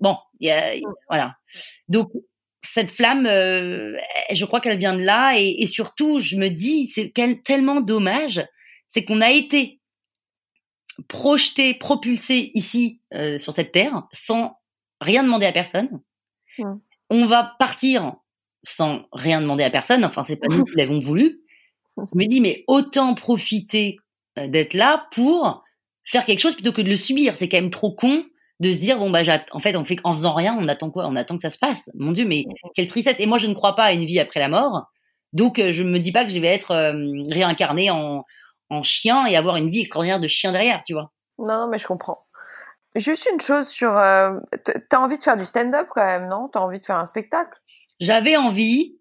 mmh, 0.00 0.06
mmh. 0.06 0.12
bon, 0.12 0.16
y 0.40 0.50
a, 0.50 0.74
voilà. 1.08 1.36
Donc, 1.88 2.10
cette 2.62 2.90
flamme, 2.90 3.26
euh, 3.26 3.96
je 4.32 4.44
crois 4.44 4.60
qu'elle 4.60 4.78
vient 4.78 4.94
de 4.94 5.02
là 5.02 5.38
et, 5.38 5.56
et 5.58 5.66
surtout, 5.66 6.20
je 6.20 6.36
me 6.36 6.48
dis, 6.48 6.86
c'est 6.86 7.12
tellement 7.44 7.80
dommage, 7.80 8.46
c'est 8.90 9.04
qu'on 9.04 9.20
a 9.20 9.30
été 9.30 9.80
projeté, 11.08 11.74
propulsé 11.74 12.50
ici 12.54 13.00
euh, 13.14 13.38
sur 13.38 13.52
cette 13.52 13.72
terre 13.72 14.06
sans 14.12 14.58
rien 15.00 15.22
demander 15.22 15.46
à 15.46 15.52
personne. 15.52 16.00
Mmh. 16.58 16.74
On 17.10 17.26
va 17.26 17.56
partir 17.58 18.14
sans 18.62 19.06
rien 19.12 19.40
demander 19.40 19.64
à 19.64 19.70
personne. 19.70 20.04
Enfin, 20.04 20.22
c'est 20.22 20.36
pas 20.36 20.48
nous 20.48 20.64
qui 20.64 20.76
l'avons 20.76 20.98
voulu. 20.98 21.40
Je 21.96 22.16
me 22.16 22.26
dis, 22.26 22.40
mais 22.40 22.64
autant 22.66 23.14
profiter 23.14 23.96
euh, 24.38 24.48
d'être 24.48 24.74
là 24.74 25.08
pour 25.12 25.64
faire 26.04 26.24
quelque 26.24 26.40
chose 26.40 26.54
plutôt 26.54 26.72
que 26.72 26.82
de 26.82 26.90
le 26.90 26.96
subir. 26.96 27.36
C'est 27.36 27.48
quand 27.48 27.60
même 27.60 27.70
trop 27.70 27.92
con 27.92 28.24
de 28.60 28.72
se 28.72 28.78
dire 28.78 28.98
bon 28.98 29.10
bah 29.10 29.22
en 29.52 29.60
fait 29.60 29.74
on 29.76 29.84
fait 29.84 29.98
en 30.04 30.12
faisant 30.12 30.34
rien 30.34 30.56
on 30.58 30.68
attend 30.68 30.90
quoi? 30.90 31.06
On 31.06 31.16
attend 31.16 31.36
que 31.36 31.42
ça 31.42 31.50
se 31.50 31.58
passe 31.58 31.90
mon 31.94 32.12
dieu 32.12 32.26
mais 32.26 32.44
mmh. 32.46 32.68
quelle 32.74 32.86
tristesse 32.86 33.16
et 33.18 33.26
moi 33.26 33.38
je 33.38 33.46
ne 33.46 33.54
crois 33.54 33.74
pas 33.74 33.84
à 33.84 33.92
une 33.92 34.04
vie 34.04 34.20
après 34.20 34.38
la 34.40 34.48
mort 34.48 34.86
donc 35.32 35.58
euh, 35.58 35.72
je 35.72 35.82
me 35.82 35.98
dis 35.98 36.12
pas 36.12 36.24
que 36.24 36.30
je 36.30 36.38
vais 36.38 36.48
être 36.48 36.74
réincarné 37.30 37.90
en 37.90 38.24
en 38.70 38.82
chien 38.82 39.26
et 39.26 39.36
avoir 39.36 39.56
une 39.56 39.68
vie 39.68 39.80
extraordinaire 39.80 40.20
de 40.20 40.28
chien 40.28 40.52
derrière, 40.52 40.82
tu 40.86 40.94
vois. 40.94 41.12
Non, 41.38 41.68
mais 41.68 41.78
je 41.78 41.86
comprends. 41.86 42.24
Juste 42.96 43.28
une 43.32 43.40
chose 43.40 43.68
sur, 43.68 43.96
euh, 43.96 44.38
t'as 44.88 44.98
envie 44.98 45.18
de 45.18 45.22
faire 45.22 45.36
du 45.36 45.44
stand-up 45.44 45.88
quand 45.90 46.04
même, 46.04 46.28
non? 46.28 46.48
T'as 46.48 46.60
envie 46.60 46.80
de 46.80 46.84
faire 46.84 46.96
un 46.96 47.06
spectacle? 47.06 47.60
J'avais 48.00 48.36
envie, 48.36 48.98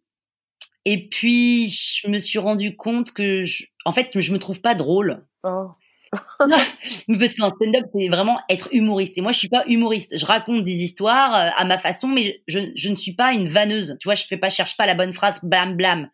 et 0.86 1.08
puis 1.08 1.70
je 1.70 2.08
me 2.08 2.20
suis 2.20 2.40
rendu 2.40 2.76
compte 2.76 3.14
que, 3.14 3.46
je, 3.46 3.66
en 3.86 3.92
fait, 3.92 4.10
je 4.14 4.34
me 4.34 4.40
trouve 4.40 4.62
pas 4.62 4.76
drôle. 4.76 5.26
Oh. 5.44 5.70
parce 7.20 7.36
qu'en 7.36 7.50
stand-up, 7.50 7.86
c'est 7.94 8.10
vraiment 8.10 8.40
être 8.50 8.70
humoriste. 8.72 9.18
Et 9.18 9.22
moi, 9.22 9.32
je 9.32 9.38
suis 9.38 9.50
pas 9.50 9.64
humoriste. 9.68 10.18
Je 10.18 10.26
raconte 10.26 10.64
des 10.64 10.84
histoires 10.84 11.36
euh, 11.36 11.50
à 11.56 11.66
ma 11.66 11.78
façon, 11.78 12.08
mais 12.08 12.42
je, 12.48 12.60
je, 12.76 12.90
ne 12.90 12.96
suis 12.96 13.14
pas 13.14 13.34
une 13.34 13.48
vanneuse. 13.48 13.98
Tu 14.00 14.08
vois, 14.08 14.16
je 14.16 14.26
fais 14.26 14.38
pas, 14.38 14.50
cherche 14.50 14.76
pas 14.78 14.86
la 14.86 14.96
bonne 14.96 15.14
phrase, 15.14 15.40
blam 15.44 15.76
blam. 15.76 16.10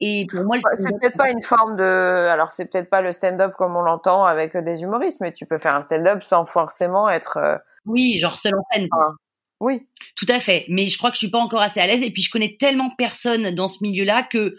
Et 0.00 0.26
pour 0.30 0.44
moi, 0.44 0.58
c'est 0.76 0.98
peut-être 0.98 1.16
pas 1.16 1.30
une 1.30 1.42
forme 1.42 1.76
de. 1.76 1.82
Alors, 1.82 2.52
c'est 2.52 2.66
peut-être 2.66 2.90
pas 2.90 3.00
le 3.00 3.12
stand-up 3.12 3.52
comme 3.56 3.76
on 3.76 3.82
l'entend 3.82 4.24
avec 4.24 4.56
des 4.56 4.82
humoristes, 4.82 5.20
mais 5.20 5.32
tu 5.32 5.46
peux 5.46 5.58
faire 5.58 5.74
un 5.74 5.82
stand-up 5.82 6.22
sans 6.22 6.44
forcément 6.44 7.08
être. 7.08 7.36
Euh, 7.36 7.56
oui, 7.86 8.18
genre 8.18 8.38
seul 8.38 8.54
en 8.54 8.64
scène. 8.72 8.88
oui. 9.60 9.82
Tout 10.16 10.26
à 10.28 10.40
fait. 10.40 10.64
Mais 10.68 10.88
je 10.88 10.98
crois 10.98 11.10
que 11.10 11.16
je 11.16 11.20
suis 11.20 11.30
pas 11.30 11.38
encore 11.38 11.60
assez 11.60 11.80
à 11.80 11.86
l'aise. 11.86 12.02
Et 12.02 12.10
puis, 12.10 12.22
je 12.22 12.30
connais 12.30 12.56
tellement 12.58 12.90
personne 12.96 13.54
dans 13.54 13.68
ce 13.68 13.78
milieu-là 13.82 14.24
que 14.24 14.56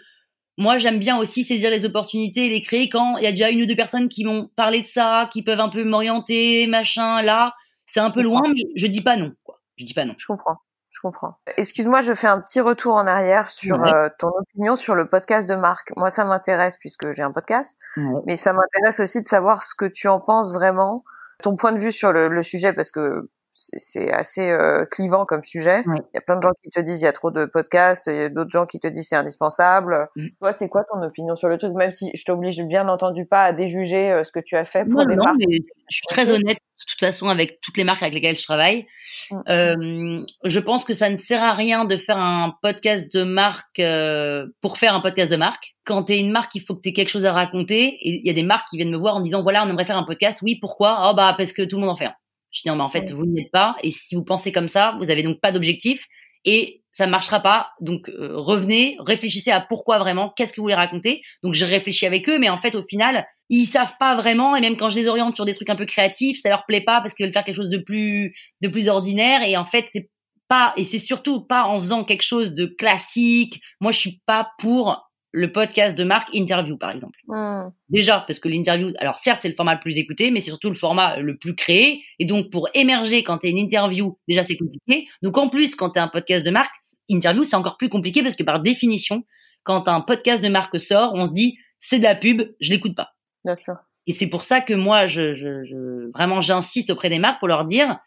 moi, 0.58 0.78
j'aime 0.78 0.98
bien 0.98 1.18
aussi 1.18 1.44
saisir 1.44 1.70
les 1.70 1.84
opportunités 1.84 2.46
et 2.46 2.48
les 2.48 2.62
créer 2.62 2.88
quand 2.88 3.18
il 3.18 3.24
y 3.24 3.26
a 3.26 3.30
déjà 3.30 3.50
une 3.50 3.62
ou 3.62 3.66
deux 3.66 3.76
personnes 3.76 4.08
qui 4.08 4.24
m'ont 4.24 4.48
parlé 4.56 4.82
de 4.82 4.86
ça, 4.86 5.28
qui 5.32 5.42
peuvent 5.42 5.60
un 5.60 5.68
peu 5.68 5.84
m'orienter, 5.84 6.66
machin. 6.66 7.22
Là, 7.22 7.54
c'est 7.86 8.00
un 8.00 8.10
peu 8.10 8.22
loin, 8.22 8.42
mais 8.48 8.62
je 8.74 8.86
dis 8.86 9.02
pas 9.02 9.16
non. 9.16 9.32
Quoi. 9.44 9.60
Je 9.76 9.84
dis 9.84 9.94
pas 9.94 10.04
non. 10.04 10.14
Je 10.16 10.26
comprends 10.26 10.58
je 10.96 11.00
comprends. 11.00 11.34
Excuse-moi, 11.58 12.00
je 12.00 12.14
fais 12.14 12.26
un 12.26 12.40
petit 12.40 12.60
retour 12.60 12.94
en 12.94 13.06
arrière 13.06 13.50
sur 13.50 13.84
euh, 13.84 14.08
ton 14.18 14.28
opinion 14.28 14.76
sur 14.76 14.94
le 14.94 15.06
podcast 15.06 15.46
de 15.46 15.54
Marc. 15.54 15.92
Moi, 15.94 16.08
ça 16.08 16.24
m'intéresse 16.24 16.78
puisque 16.78 17.12
j'ai 17.12 17.22
un 17.22 17.32
podcast, 17.32 17.76
mais 18.24 18.38
ça 18.38 18.54
m'intéresse 18.54 19.00
aussi 19.00 19.22
de 19.22 19.28
savoir 19.28 19.62
ce 19.62 19.74
que 19.74 19.84
tu 19.84 20.08
en 20.08 20.20
penses 20.20 20.54
vraiment, 20.54 20.94
ton 21.42 21.54
point 21.54 21.72
de 21.72 21.78
vue 21.78 21.92
sur 21.92 22.12
le, 22.12 22.28
le 22.28 22.42
sujet, 22.42 22.72
parce 22.72 22.90
que 22.90 23.28
c'est 23.56 24.12
assez 24.12 24.50
euh, 24.50 24.84
clivant 24.84 25.24
comme 25.24 25.40
sujet. 25.40 25.82
Il 25.86 26.02
y 26.14 26.18
a 26.18 26.20
plein 26.20 26.36
de 26.36 26.42
gens 26.42 26.52
qui 26.62 26.70
te 26.70 26.78
disent 26.78 27.00
il 27.00 27.04
y 27.04 27.08
a 27.08 27.12
trop 27.12 27.30
de 27.30 27.46
podcasts, 27.46 28.06
il 28.06 28.14
y 28.14 28.20
a 28.20 28.28
d'autres 28.28 28.50
gens 28.50 28.66
qui 28.66 28.78
te 28.78 28.86
disent 28.86 29.08
c'est 29.08 29.16
indispensable. 29.16 30.08
Mm. 30.14 30.28
Toi, 30.42 30.52
c'est 30.52 30.68
quoi 30.68 30.84
ton 30.84 31.02
opinion 31.02 31.36
sur 31.36 31.48
le 31.48 31.56
truc? 31.56 31.72
Même 31.72 31.92
si 31.92 32.10
je 32.14 32.24
t'oblige 32.24 32.60
bien 32.62 32.86
entendu 32.88 33.24
pas 33.24 33.44
à 33.44 33.52
déjuger 33.54 34.12
euh, 34.12 34.24
ce 34.24 34.32
que 34.32 34.40
tu 34.40 34.56
as 34.56 34.64
fait 34.64 34.84
pour 34.84 35.06
des 35.06 35.16
non, 35.16 35.24
Mais 35.38 35.58
je 35.90 35.96
suis 35.96 36.06
très 36.06 36.30
honnête 36.30 36.58
de 36.58 36.84
toute 36.86 37.00
façon 37.00 37.28
avec 37.28 37.58
toutes 37.62 37.78
les 37.78 37.84
marques 37.84 38.02
avec 38.02 38.14
lesquelles 38.14 38.36
je 38.36 38.44
travaille. 38.44 38.86
Mm. 39.30 39.40
Euh, 39.48 40.26
je 40.44 40.60
pense 40.60 40.84
que 40.84 40.92
ça 40.92 41.08
ne 41.08 41.16
sert 41.16 41.42
à 41.42 41.54
rien 41.54 41.86
de 41.86 41.96
faire 41.96 42.18
un 42.18 42.54
podcast 42.60 43.10
de 43.14 43.22
marque 43.22 43.78
euh, 43.78 44.46
pour 44.60 44.76
faire 44.76 44.94
un 44.94 45.00
podcast 45.00 45.30
de 45.30 45.36
marque. 45.36 45.74
Quand 45.86 46.04
tu 46.04 46.12
es 46.12 46.20
une 46.20 46.30
marque, 46.30 46.54
il 46.56 46.60
faut 46.60 46.74
que 46.74 46.82
tu 46.82 46.90
aies 46.90 46.92
quelque 46.92 47.08
chose 47.08 47.24
à 47.24 47.32
raconter. 47.32 47.86
Et 47.86 48.20
il 48.20 48.26
y 48.26 48.30
a 48.30 48.34
des 48.34 48.42
marques 48.42 48.68
qui 48.68 48.76
viennent 48.76 48.90
me 48.90 48.98
voir 48.98 49.16
en 49.16 49.22
disant 49.22 49.42
voilà, 49.42 49.64
on 49.64 49.70
aimerait 49.70 49.86
faire 49.86 49.96
un 49.96 50.04
podcast. 50.04 50.42
Oui, 50.42 50.58
pourquoi? 50.60 51.08
Oh 51.10 51.14
bah 51.16 51.34
parce 51.38 51.54
que 51.54 51.62
tout 51.62 51.76
le 51.76 51.80
monde 51.80 51.90
en 51.90 51.96
fait 51.96 52.04
un. 52.04 52.14
Je 52.56 52.62
dis 52.62 52.68
non, 52.68 52.76
mais 52.76 52.82
en 52.82 52.88
fait, 52.88 53.12
vous 53.12 53.26
n'y 53.26 53.42
êtes 53.42 53.50
pas. 53.50 53.76
Et 53.82 53.90
si 53.90 54.14
vous 54.14 54.24
pensez 54.24 54.50
comme 54.50 54.68
ça, 54.68 54.96
vous 54.98 55.10
avez 55.10 55.22
donc 55.22 55.40
pas 55.40 55.52
d'objectif 55.52 56.06
et 56.46 56.82
ça 56.92 57.04
ne 57.04 57.10
marchera 57.10 57.40
pas. 57.40 57.72
Donc 57.82 58.08
euh, 58.08 58.30
revenez, 58.32 58.96
réfléchissez 59.00 59.50
à 59.50 59.60
pourquoi 59.60 59.98
vraiment, 59.98 60.32
qu'est-ce 60.34 60.52
que 60.52 60.56
vous 60.56 60.64
voulez 60.64 60.74
raconter. 60.74 61.22
Donc 61.42 61.52
je 61.52 61.66
réfléchis 61.66 62.06
avec 62.06 62.30
eux, 62.30 62.38
mais 62.38 62.48
en 62.48 62.56
fait 62.56 62.74
au 62.74 62.82
final, 62.82 63.26
ils 63.50 63.66
savent 63.66 63.92
pas 64.00 64.16
vraiment. 64.16 64.56
Et 64.56 64.62
même 64.62 64.78
quand 64.78 64.88
je 64.88 64.96
les 64.96 65.06
oriente 65.06 65.34
sur 65.34 65.44
des 65.44 65.54
trucs 65.54 65.68
un 65.68 65.76
peu 65.76 65.84
créatifs, 65.84 66.40
ça 66.40 66.48
leur 66.48 66.64
plaît 66.64 66.80
pas 66.80 67.02
parce 67.02 67.12
qu'ils 67.12 67.26
veulent 67.26 67.34
faire 67.34 67.44
quelque 67.44 67.56
chose 67.56 67.68
de 67.68 67.76
plus 67.76 68.34
de 68.62 68.68
plus 68.68 68.88
ordinaire. 68.88 69.42
Et 69.42 69.58
en 69.58 69.66
fait, 69.66 69.86
c'est 69.92 70.08
pas 70.48 70.72
et 70.78 70.84
c'est 70.84 70.98
surtout 70.98 71.42
pas 71.42 71.64
en 71.64 71.78
faisant 71.78 72.04
quelque 72.04 72.24
chose 72.24 72.54
de 72.54 72.64
classique. 72.64 73.60
Moi, 73.82 73.92
je 73.92 73.98
suis 73.98 74.22
pas 74.24 74.48
pour 74.58 75.05
le 75.36 75.52
podcast 75.52 75.98
de 75.98 76.02
marque 76.02 76.34
interview, 76.34 76.78
par 76.78 76.92
exemple. 76.92 77.18
Hmm. 77.28 77.68
Déjà, 77.90 78.24
parce 78.26 78.38
que 78.38 78.48
l'interview, 78.48 78.94
alors 78.98 79.18
certes, 79.18 79.40
c'est 79.42 79.50
le 79.50 79.54
format 79.54 79.74
le 79.74 79.80
plus 79.80 79.98
écouté, 79.98 80.30
mais 80.30 80.40
c'est 80.40 80.48
surtout 80.48 80.70
le 80.70 80.74
format 80.74 81.18
le 81.18 81.36
plus 81.36 81.54
créé. 81.54 82.02
Et 82.18 82.24
donc, 82.24 82.50
pour 82.50 82.70
émerger 82.72 83.22
quand 83.22 83.36
tu 83.36 83.48
es 83.48 83.50
une 83.50 83.58
interview, 83.58 84.18
déjà, 84.26 84.42
c'est 84.42 84.56
compliqué. 84.56 85.06
Donc, 85.20 85.36
en 85.36 85.50
plus, 85.50 85.74
quand 85.74 85.90
tu 85.90 85.98
un 85.98 86.08
podcast 86.08 86.44
de 86.44 86.50
marque, 86.50 86.72
interview, 87.10 87.44
c'est 87.44 87.54
encore 87.54 87.76
plus 87.76 87.90
compliqué 87.90 88.22
parce 88.22 88.34
que 88.34 88.44
par 88.44 88.60
définition, 88.60 89.24
quand 89.62 89.88
un 89.88 90.00
podcast 90.00 90.42
de 90.42 90.48
marque 90.48 90.80
sort, 90.80 91.12
on 91.14 91.26
se 91.26 91.32
dit, 91.32 91.58
c'est 91.80 91.98
de 91.98 92.04
la 92.04 92.14
pub, 92.14 92.42
je 92.60 92.70
l'écoute 92.70 92.96
pas. 92.96 93.10
D'accord. 93.44 93.76
Et 94.06 94.14
c'est 94.14 94.28
pour 94.28 94.42
ça 94.42 94.62
que 94.62 94.72
moi, 94.72 95.06
je, 95.06 95.34
je, 95.34 95.64
je 95.64 96.10
vraiment, 96.12 96.40
j'insiste 96.40 96.88
auprès 96.88 97.10
des 97.10 97.18
marques 97.18 97.40
pour 97.40 97.48
leur 97.48 97.66
dire, 97.66 97.98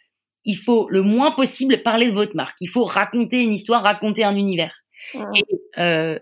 il 0.46 0.58
faut 0.58 0.88
le 0.89 1.04
moins 1.04 1.30
possible 1.30 1.84
parler 1.84 2.08
de 2.08 2.15
votre 2.15 2.36
marque. 2.36 2.58
Il 2.60 2.70
faut 2.70 2.86
raconter 2.86 3.39
une 3.44 3.54
histoire, 3.54 3.84
raconter 3.84 4.24
un 4.24 4.36
univers. 4.36 4.74
Mmh. 5.14 5.24
Et 5.36 5.46
euh, 5.78 6.20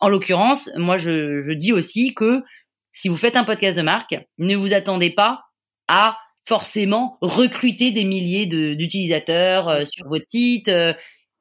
en 0.00 0.08
l'occurrence, 0.08 0.70
moi, 0.76 0.96
je, 0.98 1.40
je, 1.40 1.52
dis 1.52 1.72
aussi 1.72 2.14
que 2.14 2.42
si 2.92 3.08
vous 3.08 3.16
faites 3.16 3.36
un 3.36 3.44
podcast 3.44 3.76
de 3.76 3.82
marque, 3.82 4.16
ne 4.38 4.56
vous 4.56 4.72
attendez 4.72 5.10
pas 5.10 5.42
à 5.88 6.16
forcément 6.46 7.18
recruter 7.20 7.90
des 7.90 8.04
milliers 8.04 8.46
d'utilisateurs 8.46 9.68
euh, 9.68 9.84
sur 9.84 10.08
votre 10.08 10.26
site. 10.28 10.68
Euh, 10.68 10.94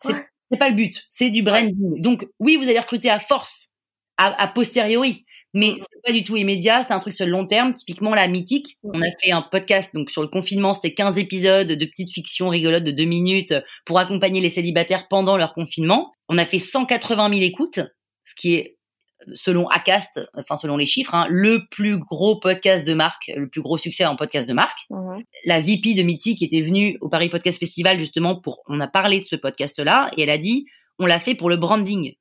c'est 0.04 0.60
pas 0.60 0.70
le 0.70 0.76
but, 0.76 1.04
c'est 1.10 1.30
du 1.30 1.42
branding. 1.42 2.02
Donc 2.02 2.28
oui, 2.40 2.58
vous 2.58 2.64
allez 2.64 2.80
recruter 2.80 3.10
à 3.10 3.20
force, 3.20 3.70
à, 4.18 4.48
posteriori, 4.48 5.26
mais 5.56 5.76
c'est 5.80 6.02
pas 6.04 6.12
du 6.12 6.26
tout 6.26 6.36
immédiat, 6.36 6.84
c'est 6.84 6.92
un 6.92 7.00
truc 7.00 7.14
sur 7.14 7.26
le 7.26 7.32
long 7.32 7.48
terme. 7.48 7.74
Typiquement, 7.74 8.14
la 8.14 8.28
mythique, 8.28 8.78
on 8.84 9.02
a 9.02 9.10
fait 9.24 9.32
un 9.32 9.42
podcast 9.42 9.96
donc 9.96 10.12
sur 10.12 10.22
le 10.22 10.28
confinement, 10.28 10.74
c'était 10.74 10.94
15 10.94 11.18
épisodes 11.18 11.70
de 11.70 11.86
petites 11.86 12.12
fictions 12.14 12.50
rigolotes 12.50 12.84
de 12.84 12.92
deux 12.92 13.06
minutes 13.06 13.54
pour 13.86 13.98
accompagner 13.98 14.42
les 14.42 14.50
célibataires 14.50 15.08
pendant 15.08 15.38
leur 15.38 15.54
confinement. 15.54 16.12
On 16.28 16.38
a 16.38 16.44
fait 16.44 16.60
180 16.60 17.30
000 17.30 17.42
écoutes, 17.42 17.80
ce 18.26 18.36
qui 18.36 18.56
est 18.56 18.76
selon 19.36 19.70
Acast, 19.70 20.20
enfin 20.34 20.58
selon 20.58 20.76
les 20.76 20.86
chiffres, 20.86 21.16
hein, 21.16 21.26
le 21.30 21.66
plus 21.72 22.00
gros 22.00 22.38
podcast 22.38 22.86
de 22.86 22.94
marque, 22.94 23.32
le 23.34 23.48
plus 23.48 23.62
gros 23.62 23.78
succès 23.78 24.06
en 24.06 24.18
podcast 24.18 24.50
de 24.50 24.54
marque. 24.54 24.80
La 25.46 25.62
VP 25.62 25.94
de 25.94 26.04
Mythique 26.04 26.44
était 26.44 26.62
venue 26.62 26.98
au 27.00 27.08
Paris 27.08 27.30
Podcast 27.30 27.60
Festival 27.60 27.98
justement 27.98 28.36
pour, 28.36 28.60
on 28.68 28.82
a 28.82 28.90
parlé 28.90 29.22
de 29.22 29.26
ce 29.26 29.38
podcast-là 29.38 30.12
et 30.18 30.24
elle 30.24 30.30
a 30.30 30.38
dit, 30.38 30.66
on 31.00 31.06
l'a 31.06 31.20
fait 31.20 31.34
pour 31.34 31.50
le 31.50 31.56
branding. 31.56 32.14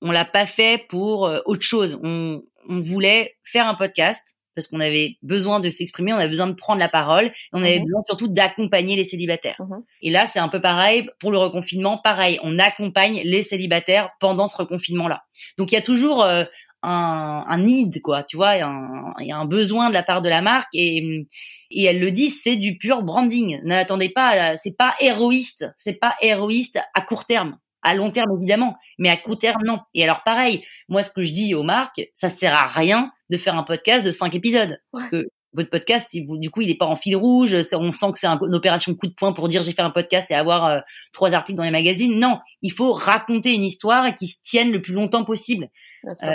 On 0.00 0.10
l'a 0.10 0.24
pas 0.24 0.46
fait 0.46 0.86
pour 0.88 1.26
euh, 1.26 1.40
autre 1.44 1.62
chose. 1.62 1.98
On, 2.02 2.42
on 2.68 2.80
voulait 2.80 3.36
faire 3.44 3.66
un 3.66 3.74
podcast 3.74 4.36
parce 4.58 4.66
qu'on 4.66 4.80
avait 4.80 5.18
besoin 5.22 5.60
de 5.60 5.70
s'exprimer, 5.70 6.12
on 6.12 6.16
avait 6.16 6.28
besoin 6.28 6.48
de 6.48 6.54
prendre 6.54 6.80
la 6.80 6.88
parole, 6.88 7.26
et 7.26 7.32
on 7.52 7.62
avait 7.62 7.78
mhm. 7.78 7.84
besoin 7.84 8.02
surtout 8.08 8.26
d'accompagner 8.26 8.96
les 8.96 9.04
célibataires. 9.04 9.54
Mhm. 9.60 9.84
Et 10.02 10.10
là, 10.10 10.26
c'est 10.26 10.40
un 10.40 10.48
peu 10.48 10.60
pareil 10.60 11.08
pour 11.20 11.30
le 11.30 11.38
reconfinement. 11.38 11.98
Pareil, 11.98 12.40
on 12.42 12.58
accompagne 12.58 13.20
les 13.22 13.44
célibataires 13.44 14.10
pendant 14.18 14.48
ce 14.48 14.56
reconfinement-là. 14.56 15.22
Donc 15.58 15.70
il 15.70 15.76
y 15.76 15.78
a 15.78 15.82
toujours 15.82 16.24
euh, 16.24 16.42
un, 16.82 17.44
un, 17.48 17.58
need, 17.58 18.02
quoi. 18.02 18.24
Tu 18.24 18.36
vois, 18.36 18.56
il 18.56 19.26
y, 19.26 19.32
a 19.32 19.36
un 19.36 19.44
besoin 19.44 19.90
de 19.90 19.94
la 19.94 20.02
part 20.02 20.22
de 20.22 20.28
la 20.28 20.42
marque 20.42 20.70
et 20.74 21.28
et 21.70 21.84
elle 21.84 22.00
le 22.00 22.10
dit, 22.10 22.30
c'est 22.30 22.56
du 22.56 22.78
pur 22.78 23.02
branding. 23.02 23.60
N'attendez 23.62 24.08
pas, 24.08 24.56
c'est 24.56 24.76
pas 24.76 24.94
héroïste, 25.00 25.66
c'est 25.76 26.00
pas 26.00 26.16
héroïste 26.20 26.80
à 26.94 27.00
court 27.02 27.26
terme. 27.26 27.58
À 27.82 27.94
long 27.94 28.10
terme, 28.10 28.36
évidemment, 28.36 28.76
mais 28.98 29.08
à 29.08 29.16
court 29.16 29.38
terme, 29.38 29.62
non. 29.64 29.78
Et 29.94 30.02
alors, 30.02 30.22
pareil, 30.24 30.64
moi, 30.88 31.02
ce 31.02 31.10
que 31.10 31.22
je 31.22 31.32
dis 31.32 31.54
aux 31.54 31.62
marques, 31.62 32.02
ça 32.16 32.28
sert 32.28 32.54
à 32.54 32.66
rien 32.66 33.12
de 33.30 33.36
faire 33.36 33.56
un 33.56 33.62
podcast 33.62 34.04
de 34.04 34.10
cinq 34.10 34.34
épisodes. 34.34 34.80
Parce 34.92 35.06
que 35.06 35.28
votre 35.52 35.70
podcast, 35.70 36.10
du 36.12 36.50
coup, 36.50 36.60
il 36.60 36.68
n'est 36.68 36.76
pas 36.76 36.86
en 36.86 36.96
fil 36.96 37.16
rouge. 37.16 37.56
On 37.72 37.92
sent 37.92 38.12
que 38.12 38.18
c'est 38.18 38.26
une 38.26 38.54
opération 38.54 38.94
coup 38.94 39.06
de 39.06 39.14
poing 39.14 39.32
pour 39.32 39.48
dire 39.48 39.62
j'ai 39.62 39.72
fait 39.72 39.82
un 39.82 39.90
podcast 39.90 40.30
et 40.30 40.34
avoir 40.34 40.66
euh, 40.66 40.80
trois 41.12 41.32
articles 41.32 41.56
dans 41.56 41.64
les 41.64 41.70
magazines. 41.70 42.18
Non, 42.18 42.38
il 42.62 42.72
faut 42.72 42.92
raconter 42.92 43.54
une 43.54 43.64
histoire 43.64 44.06
et 44.06 44.14
qui 44.14 44.28
se 44.28 44.36
tienne 44.44 44.70
le 44.70 44.82
plus 44.82 44.92
longtemps 44.92 45.24
possible. 45.24 45.68
Euh, 46.06 46.32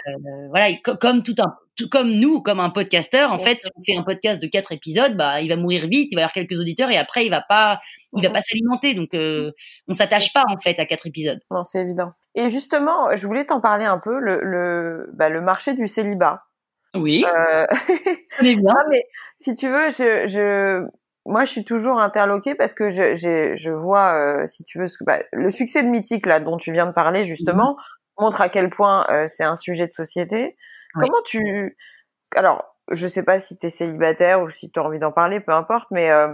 voilà, 0.49 0.75
comme 0.99 1.23
tout 1.23 1.36
un, 1.39 1.53
comme 1.89 2.12
nous, 2.12 2.41
comme 2.41 2.59
un 2.59 2.69
podcasteur, 2.69 3.31
en 3.31 3.38
fait, 3.38 3.62
si 3.62 3.69
on 3.75 3.83
fait 3.83 3.97
un 3.97 4.03
podcast 4.03 4.41
de 4.41 4.47
quatre 4.47 4.71
épisodes, 4.71 5.17
bah, 5.17 5.41
il 5.41 5.49
va 5.49 5.55
mourir 5.55 5.88
vite, 5.88 6.09
il 6.12 6.15
va 6.15 6.21
y 6.21 6.23
avoir 6.23 6.33
quelques 6.33 6.59
auditeurs 6.59 6.91
et 6.91 6.97
après, 6.97 7.25
il 7.25 7.29
va 7.29 7.41
pas, 7.41 7.79
il 8.15 8.23
va 8.23 8.29
pas 8.29 8.41
s'alimenter. 8.41 8.93
Donc, 8.93 9.13
euh, 9.13 9.51
on 9.88 9.93
s'attache 9.93 10.33
pas 10.33 10.43
en 10.47 10.57
fait 10.57 10.79
à 10.79 10.86
quatre 10.86 11.07
épisodes. 11.07 11.39
Non, 11.51 11.63
c'est 11.63 11.81
évident. 11.81 12.09
Et 12.36 12.49
justement, 12.49 13.15
je 13.15 13.25
voulais 13.25 13.45
t'en 13.45 13.62
parler 13.62 13.86
un 13.86 13.99
peu 13.99 14.19
le 14.19 14.39
le, 14.43 15.09
bah, 15.13 15.29
le 15.29 15.41
marché 15.41 15.73
du 15.73 15.88
célibat. 15.88 16.43
Oui. 16.95 17.25
Euh... 17.25 17.65
bien. 18.41 18.75
mais 18.89 19.03
si 19.39 19.55
tu 19.55 19.67
veux, 19.67 19.89
je, 19.89 20.27
je 20.27 20.86
moi, 21.25 21.45
je 21.45 21.51
suis 21.51 21.63
toujours 21.63 21.99
interloquée 21.99 22.53
parce 22.53 22.73
que 22.73 22.89
je, 22.89 23.15
je 23.15 23.71
vois, 23.71 24.13
euh, 24.13 24.47
si 24.47 24.65
tu 24.65 24.79
veux, 24.79 24.88
ce 24.88 25.03
bah, 25.03 25.19
le 25.31 25.49
succès 25.49 25.81
de 25.81 25.88
Mythique 25.88 26.25
là 26.25 26.39
dont 26.39 26.57
tu 26.57 26.71
viens 26.71 26.86
de 26.86 26.91
parler 26.91 27.25
justement 27.25 27.77
mhm. 27.77 28.23
montre 28.25 28.41
à 28.41 28.49
quel 28.49 28.69
point 28.69 29.05
euh, 29.09 29.25
c'est 29.27 29.43
un 29.43 29.55
sujet 29.55 29.88
de 29.88 29.91
société. 29.91 30.51
Comment 30.93 31.21
tu, 31.25 31.77
alors, 32.36 32.75
je 32.91 33.08
sais 33.08 33.23
pas 33.23 33.39
si 33.39 33.58
tu 33.58 33.67
es 33.67 33.69
célibataire 33.69 34.41
ou 34.41 34.49
si 34.49 34.69
tu 34.69 34.79
as 34.79 34.84
envie 34.84 34.99
d'en 34.99 35.12
parler, 35.12 35.39
peu 35.39 35.51
importe, 35.51 35.89
mais 35.91 36.10
euh, 36.10 36.34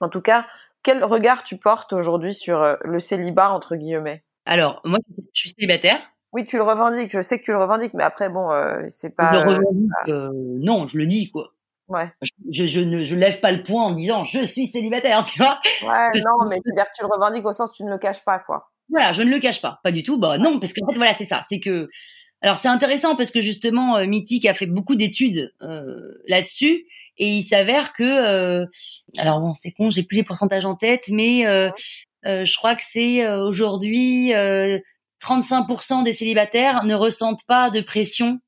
en 0.00 0.08
tout 0.08 0.20
cas, 0.20 0.46
quel 0.82 1.04
regard 1.04 1.42
tu 1.42 1.56
portes 1.56 1.92
aujourd'hui 1.92 2.34
sur 2.34 2.76
le 2.82 3.00
célibat 3.00 3.50
entre 3.50 3.76
guillemets? 3.76 4.22
Alors, 4.46 4.80
moi, 4.84 4.98
je 5.16 5.40
suis 5.40 5.50
célibataire. 5.50 6.00
Oui, 6.32 6.44
tu 6.44 6.56
le 6.56 6.62
revendiques. 6.62 7.10
Je 7.10 7.22
sais 7.22 7.38
que 7.38 7.44
tu 7.44 7.50
le 7.50 7.58
revendiques, 7.58 7.94
mais 7.94 8.04
après, 8.04 8.30
bon, 8.30 8.50
euh, 8.52 8.82
c'est 8.88 9.14
pas. 9.14 9.32
Je 9.32 9.44
le 9.44 9.56
revendique. 9.56 9.90
Euh, 10.08 10.30
non, 10.32 10.86
je 10.86 10.98
le 10.98 11.06
dis 11.06 11.30
quoi. 11.30 11.52
Ouais. 11.88 12.08
Je, 12.52 12.66
je, 12.68 12.80
ne 12.80 13.04
je 13.04 13.16
lève 13.16 13.40
pas 13.40 13.50
le 13.50 13.64
poing 13.64 13.86
en 13.86 13.90
disant 13.92 14.24
je 14.24 14.44
suis 14.44 14.68
célibataire, 14.68 15.24
tu 15.26 15.38
vois. 15.38 15.58
Ouais, 15.82 16.10
non, 16.24 16.48
mais 16.48 16.60
tu 16.60 16.70
veux 16.70 16.76
dire 16.76 16.84
que 16.84 16.92
tu 16.94 17.02
le 17.02 17.08
revendiques 17.08 17.44
au 17.44 17.52
sens 17.52 17.72
tu 17.72 17.82
ne 17.84 17.90
le 17.90 17.98
caches 17.98 18.24
pas, 18.24 18.38
quoi. 18.38 18.70
Voilà, 18.88 19.12
je 19.12 19.22
ne 19.22 19.30
le 19.30 19.38
cache 19.38 19.60
pas, 19.60 19.80
pas 19.82 19.92
du 19.92 20.02
tout. 20.02 20.18
Bah 20.18 20.38
non, 20.38 20.58
parce 20.60 20.72
qu'en 20.72 20.86
fait, 20.86 20.96
voilà, 20.96 21.14
c'est 21.14 21.24
ça. 21.24 21.42
C'est 21.48 21.60
que, 21.60 21.88
alors 22.42 22.56
c'est 22.56 22.68
intéressant 22.68 23.16
parce 23.16 23.30
que 23.30 23.42
justement, 23.42 23.98
euh, 23.98 24.06
Mythique 24.06 24.46
a 24.46 24.54
fait 24.54 24.66
beaucoup 24.66 24.94
d'études 24.94 25.52
euh, 25.62 26.14
là-dessus 26.26 26.86
et 27.18 27.28
il 27.28 27.42
s'avère 27.42 27.92
que, 27.92 28.02
euh, 28.02 28.66
alors 29.18 29.40
bon, 29.40 29.54
c'est 29.54 29.72
con, 29.72 29.90
j'ai 29.90 30.02
plus 30.02 30.16
les 30.16 30.24
pourcentages 30.24 30.64
en 30.64 30.74
tête, 30.74 31.04
mais 31.08 31.42
je 32.24 32.56
crois 32.56 32.74
que 32.76 32.82
c'est 32.86 33.26
aujourd'hui 33.28 34.32
35% 34.32 36.02
des 36.02 36.14
célibataires 36.14 36.84
ne 36.84 36.94
ressentent 36.94 37.46
pas 37.46 37.70
de 37.70 37.80
pression 37.80 38.40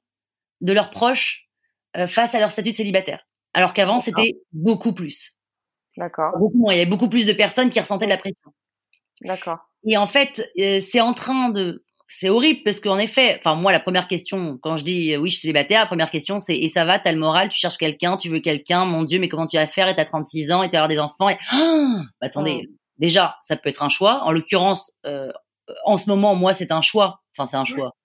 de 0.63 0.73
leurs 0.73 0.91
proches 0.91 1.49
euh, 1.97 2.07
face 2.07 2.35
à 2.35 2.41
leur 2.41 2.51
statut 2.51 2.73
de 2.73 2.77
célibataire. 2.77 3.27
Alors 3.53 3.75
qu'avant, 3.75 4.01
c'était 4.01 4.39
beaucoup 4.53 4.95
plus. 4.95 5.37
D'accord. 5.99 6.33
Beaucoup 6.39 6.57
moins. 6.57 6.73
Il 6.73 6.79
y 6.79 6.81
avait 6.81 6.89
beaucoup 6.89 7.11
plus 7.11 7.27
de 7.27 7.35
personnes 7.35 7.69
qui 7.69 7.79
ressentaient 7.79 8.07
de 8.07 8.11
la 8.11 8.17
pression. 8.17 8.55
D'accord. 9.21 9.59
Et 9.85 9.99
en 9.99 10.07
fait, 10.07 10.49
euh, 10.59 10.81
c'est 10.81 11.01
en 11.01 11.13
train 11.13 11.51
de, 11.51 11.85
c'est 12.19 12.29
horrible 12.29 12.61
parce 12.65 12.81
qu'en 12.81 12.99
effet, 12.99 13.37
enfin 13.39 13.55
moi 13.55 13.73
la 13.73 13.81
première 13.81 14.09
question 14.09 14.59
quand 14.63 14.77
je 14.77 14.85
dis 14.85 15.17
oui 15.17 15.31
je 15.31 15.35
suis 15.35 15.43
célibataire, 15.43 15.81
la 15.81 15.87
première 15.87 16.11
question 16.11 16.41
c'est 16.41 16.57
et 16.57 16.69
ça 16.69 16.85
va, 16.85 16.99
t'as 16.99 17.13
le 17.13 17.19
moral, 17.19 17.49
tu 17.49 17.59
cherches 17.59 17.79
quelqu'un, 17.79 18.17
tu 18.17 18.29
veux 18.29 18.41
quelqu'un, 18.41 18.85
mon 18.85 19.03
Dieu 19.03 19.19
mais 19.19 19.29
comment 19.29 19.47
tu 19.47 19.57
vas 19.57 19.67
faire? 19.67 19.89
Et 19.89 19.97
t'as 19.97 20.05
36 20.05 20.53
ans 20.53 20.63
et 20.63 20.69
tu 20.69 20.73
vas 20.73 20.85
avoir 20.85 20.89
des 20.89 20.99
enfants 20.99 21.29
et 21.29 21.39
bah, 21.51 22.27
attendez 22.27 22.63
mmh. 22.63 22.75
déjà 22.99 23.37
ça 23.45 23.57
peut 23.57 23.69
être 23.69 23.83
un 23.83 23.89
choix. 23.89 24.23
En 24.25 24.33
l'occurrence 24.33 24.93
euh, 25.07 25.33
en 25.85 25.99
ce 25.99 26.09
moment, 26.09 26.35
moi, 26.35 26.55
c'est 26.55 26.73
un 26.73 26.83
choix. 26.83 27.23
Enfin, 27.37 27.47
c'est 27.47 27.57
un 27.57 27.65
choix. 27.65 27.97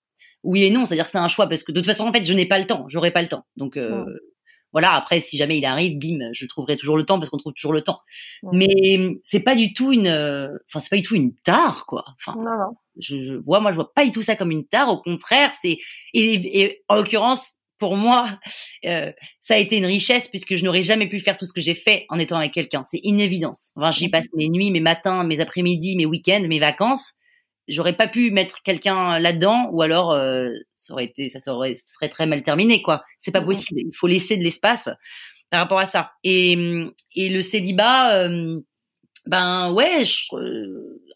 Oui 0.44 0.64
et 0.64 0.70
non, 0.70 0.86
c'est-à-dire 0.86 1.06
que 1.06 1.10
c'est 1.10 1.18
un 1.18 1.28
choix 1.28 1.48
parce 1.48 1.62
que 1.62 1.72
de 1.72 1.80
toute 1.80 1.86
façon, 1.86 2.06
en 2.06 2.12
fait, 2.12 2.24
je 2.24 2.32
n'ai 2.32 2.46
pas 2.46 2.58
le 2.58 2.66
temps. 2.66 2.86
J'aurai 2.88 3.10
pas 3.10 3.22
le 3.22 3.28
temps. 3.28 3.44
Donc 3.56 3.76
euh, 3.76 4.04
voilà. 4.72 4.92
Après, 4.92 5.20
si 5.20 5.36
jamais 5.36 5.58
il 5.58 5.64
arrive, 5.64 5.98
bim, 5.98 6.30
je 6.32 6.46
trouverai 6.46 6.76
toujours 6.76 6.96
le 6.96 7.04
temps 7.04 7.18
parce 7.18 7.30
qu'on 7.30 7.38
trouve 7.38 7.54
toujours 7.54 7.72
le 7.72 7.82
temps. 7.82 8.00
Mais 8.52 9.18
c'est 9.24 9.40
pas 9.40 9.56
du 9.56 9.74
tout 9.74 9.92
une. 9.92 10.08
Enfin, 10.08 10.80
c'est 10.80 10.90
pas 10.90 10.96
du 10.96 11.02
tout 11.02 11.16
une 11.16 11.34
tare, 11.34 11.86
quoi. 11.86 12.04
Enfin, 12.14 12.36
non, 12.38 12.56
non. 12.56 12.76
Je, 12.98 13.20
je, 13.22 13.34
vois, 13.34 13.60
moi, 13.60 13.70
je 13.70 13.76
vois 13.76 13.92
pas 13.92 14.04
du 14.04 14.10
tout 14.10 14.22
ça 14.22 14.36
comme 14.36 14.50
une 14.50 14.66
tare. 14.66 14.88
Au 14.88 15.00
contraire, 15.00 15.52
c'est 15.60 15.78
et, 16.14 16.60
et, 16.60 16.82
en 16.88 16.96
l'occurrence, 16.96 17.54
pour 17.78 17.96
moi, 17.96 18.38
euh, 18.84 19.12
ça 19.40 19.54
a 19.54 19.58
été 19.58 19.76
une 19.76 19.86
richesse 19.86 20.28
puisque 20.28 20.56
je 20.56 20.64
n'aurais 20.64 20.82
jamais 20.82 21.08
pu 21.08 21.20
faire 21.20 21.36
tout 21.36 21.46
ce 21.46 21.52
que 21.52 21.60
j'ai 21.60 21.74
fait 21.74 22.06
en 22.08 22.18
étant 22.18 22.36
avec 22.36 22.52
quelqu'un. 22.52 22.82
C'est 22.84 23.00
une 23.04 23.20
évidence. 23.20 23.70
Enfin, 23.76 23.92
j'y 23.92 24.08
passe 24.08 24.26
mes 24.34 24.48
nuits, 24.48 24.70
mes 24.70 24.80
matins, 24.80 25.24
mes 25.24 25.40
après-midi, 25.40 25.96
mes 25.96 26.06
week-ends, 26.06 26.44
mes 26.48 26.58
vacances 26.58 27.14
j'aurais 27.68 27.94
pas 27.94 28.08
pu 28.08 28.30
mettre 28.30 28.62
quelqu'un 28.62 29.18
là-dedans 29.18 29.68
ou 29.72 29.82
alors 29.82 30.12
euh, 30.12 30.50
ça 30.74 30.94
aurait 30.94 31.04
été 31.04 31.28
ça 31.28 31.40
serait, 31.40 31.76
serait 31.76 32.08
très 32.08 32.26
mal 32.26 32.42
terminé 32.42 32.82
quoi 32.82 33.04
c'est 33.20 33.30
pas 33.30 33.42
possible 33.42 33.80
il 33.80 33.94
faut 33.94 34.06
laisser 34.06 34.36
de 34.36 34.42
l'espace 34.42 34.88
par 35.50 35.60
rapport 35.60 35.78
à 35.78 35.86
ça 35.86 36.12
et 36.24 36.52
et 37.14 37.28
le 37.28 37.42
célibat 37.42 38.16
euh, 38.16 38.60
ben 39.26 39.72
ouais 39.72 40.02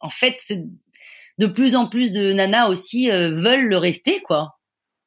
en 0.00 0.10
fait 0.10 0.36
c'est 0.38 0.62
de 1.38 1.46
plus 1.46 1.76
en 1.76 1.86
plus 1.86 2.12
de 2.12 2.32
nanas 2.32 2.68
aussi 2.68 3.10
veulent 3.10 3.68
le 3.68 3.76
rester 3.76 4.22
quoi. 4.22 4.58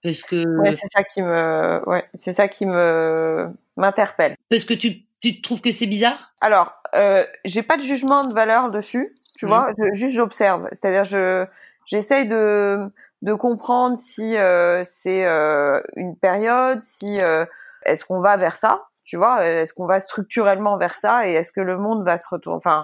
Parce 0.04 0.22
que 0.22 0.46
ouais, 0.62 0.76
c'est 0.76 0.92
ça 0.92 1.04
qui 1.04 1.22
me 1.22 1.82
ouais 1.88 2.06
c'est 2.20 2.34
ça 2.34 2.48
qui 2.48 2.66
me 2.66 3.50
m'interpelle. 3.78 4.36
Parce 4.50 4.66
que 4.66 4.74
tu 4.74 5.04
tu 5.22 5.42
trouves 5.42 5.62
que 5.62 5.72
c'est 5.72 5.88
bizarre? 5.88 6.34
Alors 6.42 6.72
euh, 6.96 7.26
j'ai 7.46 7.64
pas 7.64 7.78
de 7.78 7.82
jugement 7.82 8.22
de 8.22 8.34
valeur 8.34 8.72
dessus 8.72 9.14
tu 9.38 9.46
vois, 9.46 9.66
je, 9.78 9.94
juste 9.94 10.16
j'observe. 10.16 10.68
C'est-à-dire, 10.72 11.04
je 11.04 11.46
j'essaye 11.86 12.28
de 12.28 12.90
de 13.22 13.34
comprendre 13.34 13.98
si 13.98 14.38
euh, 14.38 14.84
c'est 14.84 15.26
euh, 15.26 15.82
une 15.96 16.16
période, 16.18 16.84
si 16.84 17.18
euh, 17.24 17.46
est-ce 17.86 18.06
qu'on 18.06 18.20
va 18.20 18.38
vers 18.38 18.56
ça, 18.56 18.86
tu 19.04 19.18
vois, 19.18 19.46
est-ce 19.46 19.74
qu'on 19.74 19.86
va 19.86 20.00
structurellement 20.00 20.78
vers 20.78 20.98
ça 20.98 21.28
et 21.28 21.34
est-ce 21.34 21.52
que 21.52 21.62
le 21.62 21.78
monde 21.78 22.04
va 22.04 22.18
se 22.18 22.28
retourner, 22.30 22.58
enfin, 22.58 22.84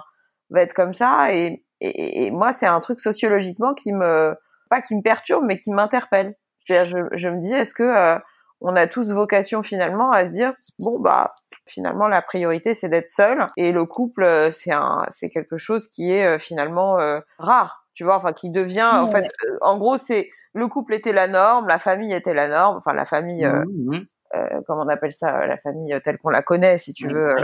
va 0.50 0.62
être 0.62 0.74
comme 0.74 0.94
ça 0.94 1.32
et, 1.32 1.64
et, 1.86 2.26
et 2.26 2.30
moi 2.30 2.52
c'est 2.52 2.66
un 2.66 2.80
truc 2.80 3.00
sociologiquement 3.00 3.74
qui 3.74 3.92
me 3.92 4.34
pas 4.70 4.80
qui 4.80 4.94
me 4.96 5.02
perturbe 5.02 5.44
mais 5.46 5.58
qui 5.58 5.70
m'interpelle. 5.70 6.34
Je, 6.68 7.08
je 7.12 7.28
me 7.28 7.40
dis 7.40 7.52
est-ce 7.52 7.74
que 7.74 8.20
on 8.62 8.76
a 8.76 8.86
tous 8.86 9.10
vocation 9.10 9.62
finalement 9.62 10.10
à 10.10 10.24
se 10.24 10.30
dire 10.30 10.52
bon 10.78 11.00
bah 11.00 11.32
finalement 11.66 12.08
la 12.08 12.22
priorité 12.22 12.74
c'est 12.74 12.88
d'être 12.88 13.08
seul 13.08 13.46
et 13.56 13.72
le 13.72 13.84
couple 13.84 14.22
euh, 14.22 14.50
c'est 14.50 14.72
un 14.72 15.04
c'est 15.10 15.28
quelque 15.28 15.56
chose 15.56 15.88
qui 15.88 16.12
est 16.12 16.26
euh, 16.26 16.38
finalement 16.38 16.98
euh, 16.98 17.18
rare 17.38 17.84
tu 17.94 18.04
vois 18.04 18.16
enfin 18.16 18.32
qui 18.32 18.50
devient 18.50 18.90
en 18.94 19.10
fait 19.10 19.26
en 19.60 19.78
gros 19.78 19.98
c'est 19.98 20.30
le 20.54 20.68
couple 20.68 20.94
était 20.94 21.12
la 21.12 21.26
norme 21.26 21.66
la 21.66 21.78
famille 21.78 22.12
était 22.12 22.34
la 22.34 22.48
norme 22.48 22.76
enfin 22.76 22.92
la 22.92 23.04
famille 23.04 23.46
mmh, 23.46 23.96
mmh. 23.96 24.62
comment 24.66 24.82
on 24.82 24.88
appelle 24.88 25.12
ça 25.12 25.46
la 25.46 25.56
famille 25.58 25.94
telle 26.04 26.18
qu'on 26.18 26.30
la 26.30 26.42
connaît 26.42 26.78
si 26.78 26.94
tu 26.94 27.08
veux 27.08 27.34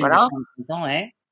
voilà 0.00 0.28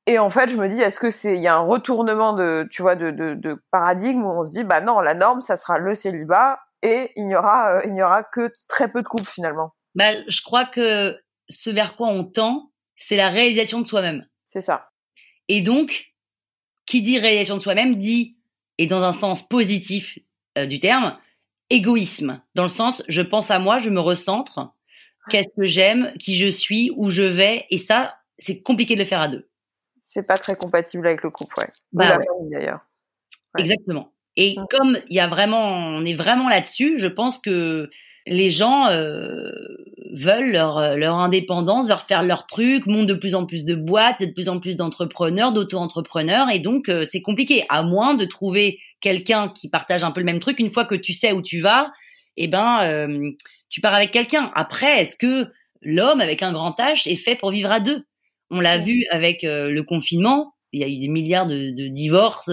et 0.05 0.19
en 0.19 0.29
fait, 0.29 0.49
je 0.49 0.57
me 0.57 0.67
dis, 0.67 0.81
est-ce 0.81 0.99
que 0.99 1.09
c'est, 1.09 1.35
il 1.35 1.41
y 1.41 1.47
a 1.47 1.55
un 1.55 1.65
retournement 1.65 2.33
de, 2.33 2.67
tu 2.69 2.81
vois, 2.81 2.95
de, 2.95 3.11
de, 3.11 3.35
de, 3.35 3.57
paradigme 3.71 4.23
où 4.23 4.31
on 4.31 4.43
se 4.43 4.51
dit, 4.51 4.63
bah 4.63 4.81
non, 4.81 4.99
la 4.99 5.13
norme, 5.13 5.39
ça 5.39 5.55
sera 5.55 5.77
le 5.77 5.95
célibat 5.95 6.59
et 6.81 7.11
il 7.15 7.27
n'y 7.27 7.35
aura, 7.35 7.75
euh, 7.75 7.81
il 7.85 7.93
n'y 7.93 8.03
aura 8.03 8.23
que 8.23 8.49
très 8.67 8.91
peu 8.91 9.01
de 9.01 9.07
couples 9.07 9.29
finalement. 9.29 9.73
Bah, 9.95 10.11
je 10.27 10.41
crois 10.41 10.65
que 10.65 11.17
ce 11.49 11.69
vers 11.69 11.95
quoi 11.95 12.09
on 12.09 12.25
tend, 12.25 12.71
c'est 12.97 13.15
la 13.15 13.29
réalisation 13.29 13.79
de 13.79 13.87
soi-même. 13.87 14.27
C'est 14.49 14.61
ça. 14.61 14.89
Et 15.47 15.61
donc, 15.61 16.13
qui 16.85 17.01
dit 17.01 17.17
réalisation 17.17 17.55
de 17.55 17.61
soi-même 17.61 17.95
dit, 17.95 18.37
et 18.77 18.87
dans 18.87 19.03
un 19.03 19.13
sens 19.13 19.47
positif 19.47 20.19
euh, 20.57 20.65
du 20.65 20.81
terme, 20.81 21.17
égoïsme, 21.69 22.41
dans 22.55 22.63
le 22.63 22.69
sens, 22.69 23.03
je 23.07 23.21
pense 23.21 23.51
à 23.51 23.59
moi, 23.59 23.79
je 23.79 23.89
me 23.89 24.01
recentre, 24.01 24.73
qu'est-ce 25.29 25.49
que 25.55 25.65
j'aime, 25.65 26.13
qui 26.19 26.35
je 26.35 26.49
suis, 26.49 26.91
où 26.97 27.09
je 27.09 27.23
vais, 27.23 27.65
et 27.69 27.77
ça, 27.77 28.17
c'est 28.37 28.61
compliqué 28.61 28.95
de 28.95 28.99
le 28.99 29.05
faire 29.05 29.21
à 29.21 29.29
deux. 29.29 29.47
C'est 30.13 30.27
pas 30.27 30.35
très 30.35 30.55
compatible 30.55 31.07
avec 31.07 31.23
le 31.23 31.31
couple, 31.31 31.55
ouais. 31.59 31.67
Bah, 31.91 32.19
d'ailleurs. 32.51 32.81
Exactement. 33.57 34.13
Et 34.35 34.55
mmh. 34.57 34.65
comme 34.69 34.99
il 35.09 35.15
y 35.15 35.19
a 35.19 35.27
vraiment, 35.27 35.71
on 35.73 36.05
est 36.05 36.13
vraiment 36.13 36.49
là-dessus, 36.49 36.97
je 36.97 37.07
pense 37.07 37.39
que 37.39 37.89
les 38.27 38.51
gens 38.51 38.87
euh, 38.89 39.51
veulent 40.13 40.51
leur, 40.51 40.95
leur 40.95 41.15
indépendance, 41.15 41.89
leur 41.89 42.03
faire 42.03 42.21
leur 42.21 42.45
truc, 42.45 42.85
montent 42.85 43.07
de 43.07 43.15
plus 43.15 43.33
en 43.33 43.47
plus 43.47 43.65
de 43.65 43.73
boîtes, 43.73 44.21
de 44.21 44.31
plus 44.31 44.49
en 44.49 44.59
plus 44.59 44.75
d'entrepreneurs, 44.75 45.51
d'auto-entrepreneurs, 45.51 46.49
et 46.51 46.59
donc 46.59 46.89
euh, 46.89 47.05
c'est 47.09 47.21
compliqué. 47.21 47.65
À 47.69 47.81
moins 47.81 48.13
de 48.13 48.25
trouver 48.25 48.79
quelqu'un 49.01 49.49
qui 49.49 49.67
partage 49.67 50.03
un 50.03 50.11
peu 50.11 50.21
le 50.21 50.25
même 50.25 50.39
truc, 50.39 50.59
une 50.59 50.69
fois 50.69 50.85
que 50.85 50.95
tu 50.95 51.13
sais 51.13 51.31
où 51.31 51.41
tu 51.41 51.59
vas, 51.59 51.91
eh 52.37 52.47
ben 52.47 52.87
euh, 52.91 53.31
tu 53.69 53.81
pars 53.81 53.95
avec 53.95 54.11
quelqu'un. 54.11 54.51
Après, 54.53 55.01
est-ce 55.01 55.15
que 55.15 55.47
l'homme 55.81 56.21
avec 56.21 56.43
un 56.43 56.53
grand 56.53 56.77
H 56.77 57.09
est 57.09 57.15
fait 57.15 57.35
pour 57.35 57.49
vivre 57.49 57.71
à 57.71 57.79
deux? 57.79 58.05
On 58.53 58.61
l'a 58.61 58.77
vu 58.77 59.05
avec 59.09 59.39
le 59.43 59.81
confinement. 59.81 60.53
Il 60.71 60.81
y 60.81 60.83
a 60.83 60.87
eu 60.87 60.99
des 60.99 61.07
milliards 61.07 61.47
de, 61.47 61.71
de 61.75 61.87
divorces 61.87 62.49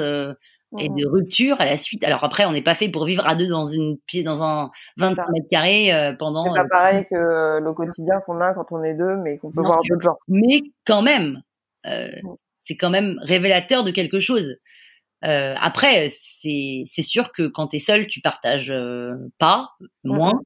et 0.79 0.89
de 0.89 1.07
rupture 1.07 1.61
à 1.61 1.65
la 1.65 1.77
suite. 1.77 2.05
Alors 2.05 2.23
après, 2.23 2.45
on 2.45 2.53
n'est 2.53 2.63
pas 2.63 2.75
fait 2.75 2.89
pour 2.89 3.05
vivre 3.05 3.27
à 3.27 3.35
deux 3.35 3.49
dans 3.49 3.67
une 3.67 3.99
pied 4.07 4.23
dans 4.23 4.43
un 4.43 4.71
25 4.99 5.29
mètres 5.31 5.49
carrés 5.51 5.93
euh, 5.93 6.13
pendant. 6.13 6.45
C'est 6.45 6.61
pas 6.61 6.65
euh, 6.65 6.69
pareil 6.69 7.07
que 7.11 7.17
euh, 7.17 7.61
le 7.61 7.73
quotidien 7.73 8.21
qu'on 8.21 8.41
a 8.41 8.55
quand 8.55 8.67
on 8.71 8.83
est 8.85 8.95
deux, 8.95 9.17
mais 9.17 9.39
qu'on 9.39 9.51
peut 9.51 9.63
voir 9.63 9.81
d'autres 9.89 10.03
gens. 10.03 10.19
Mais 10.29 10.63
quand 10.87 11.03
même, 11.03 11.43
euh, 11.87 12.09
c'est 12.63 12.77
quand 12.77 12.91
même 12.91 13.19
révélateur 13.23 13.83
de 13.83 13.91
quelque 13.91 14.21
chose. 14.21 14.57
Euh, 15.25 15.55
après, 15.61 16.13
c'est 16.41 16.85
c'est 16.87 17.03
sûr 17.03 17.33
que 17.33 17.49
quand 17.49 17.69
tu 17.69 17.77
es 17.77 17.81
seul, 17.81 18.07
tu 18.07 18.21
partages 18.21 18.73
pas 19.39 19.71
moins. 20.05 20.41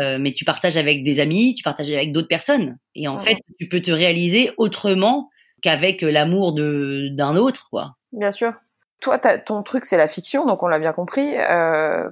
Euh, 0.00 0.18
mais 0.18 0.32
tu 0.32 0.44
partages 0.44 0.76
avec 0.76 1.02
des 1.02 1.20
amis, 1.20 1.54
tu 1.54 1.62
partages 1.62 1.90
avec 1.90 2.12
d'autres 2.12 2.28
personnes, 2.28 2.78
et 2.94 3.08
en 3.08 3.18
fait, 3.18 3.38
tu 3.58 3.68
peux 3.68 3.82
te 3.82 3.90
réaliser 3.90 4.52
autrement 4.56 5.30
qu'avec 5.62 6.02
l'amour 6.02 6.54
d'un 6.54 7.36
autre, 7.36 7.68
quoi. 7.70 7.96
Bien 8.12 8.32
sûr 8.32 8.54
toi, 9.00 9.18
ton 9.18 9.62
truc, 9.62 9.84
c'est 9.84 9.96
la 9.96 10.06
fiction, 10.06 10.46
donc 10.46 10.62
on 10.62 10.68
l'a 10.68 10.78
bien 10.78 10.92
compris. 10.92 11.34
Euh, 11.36 12.10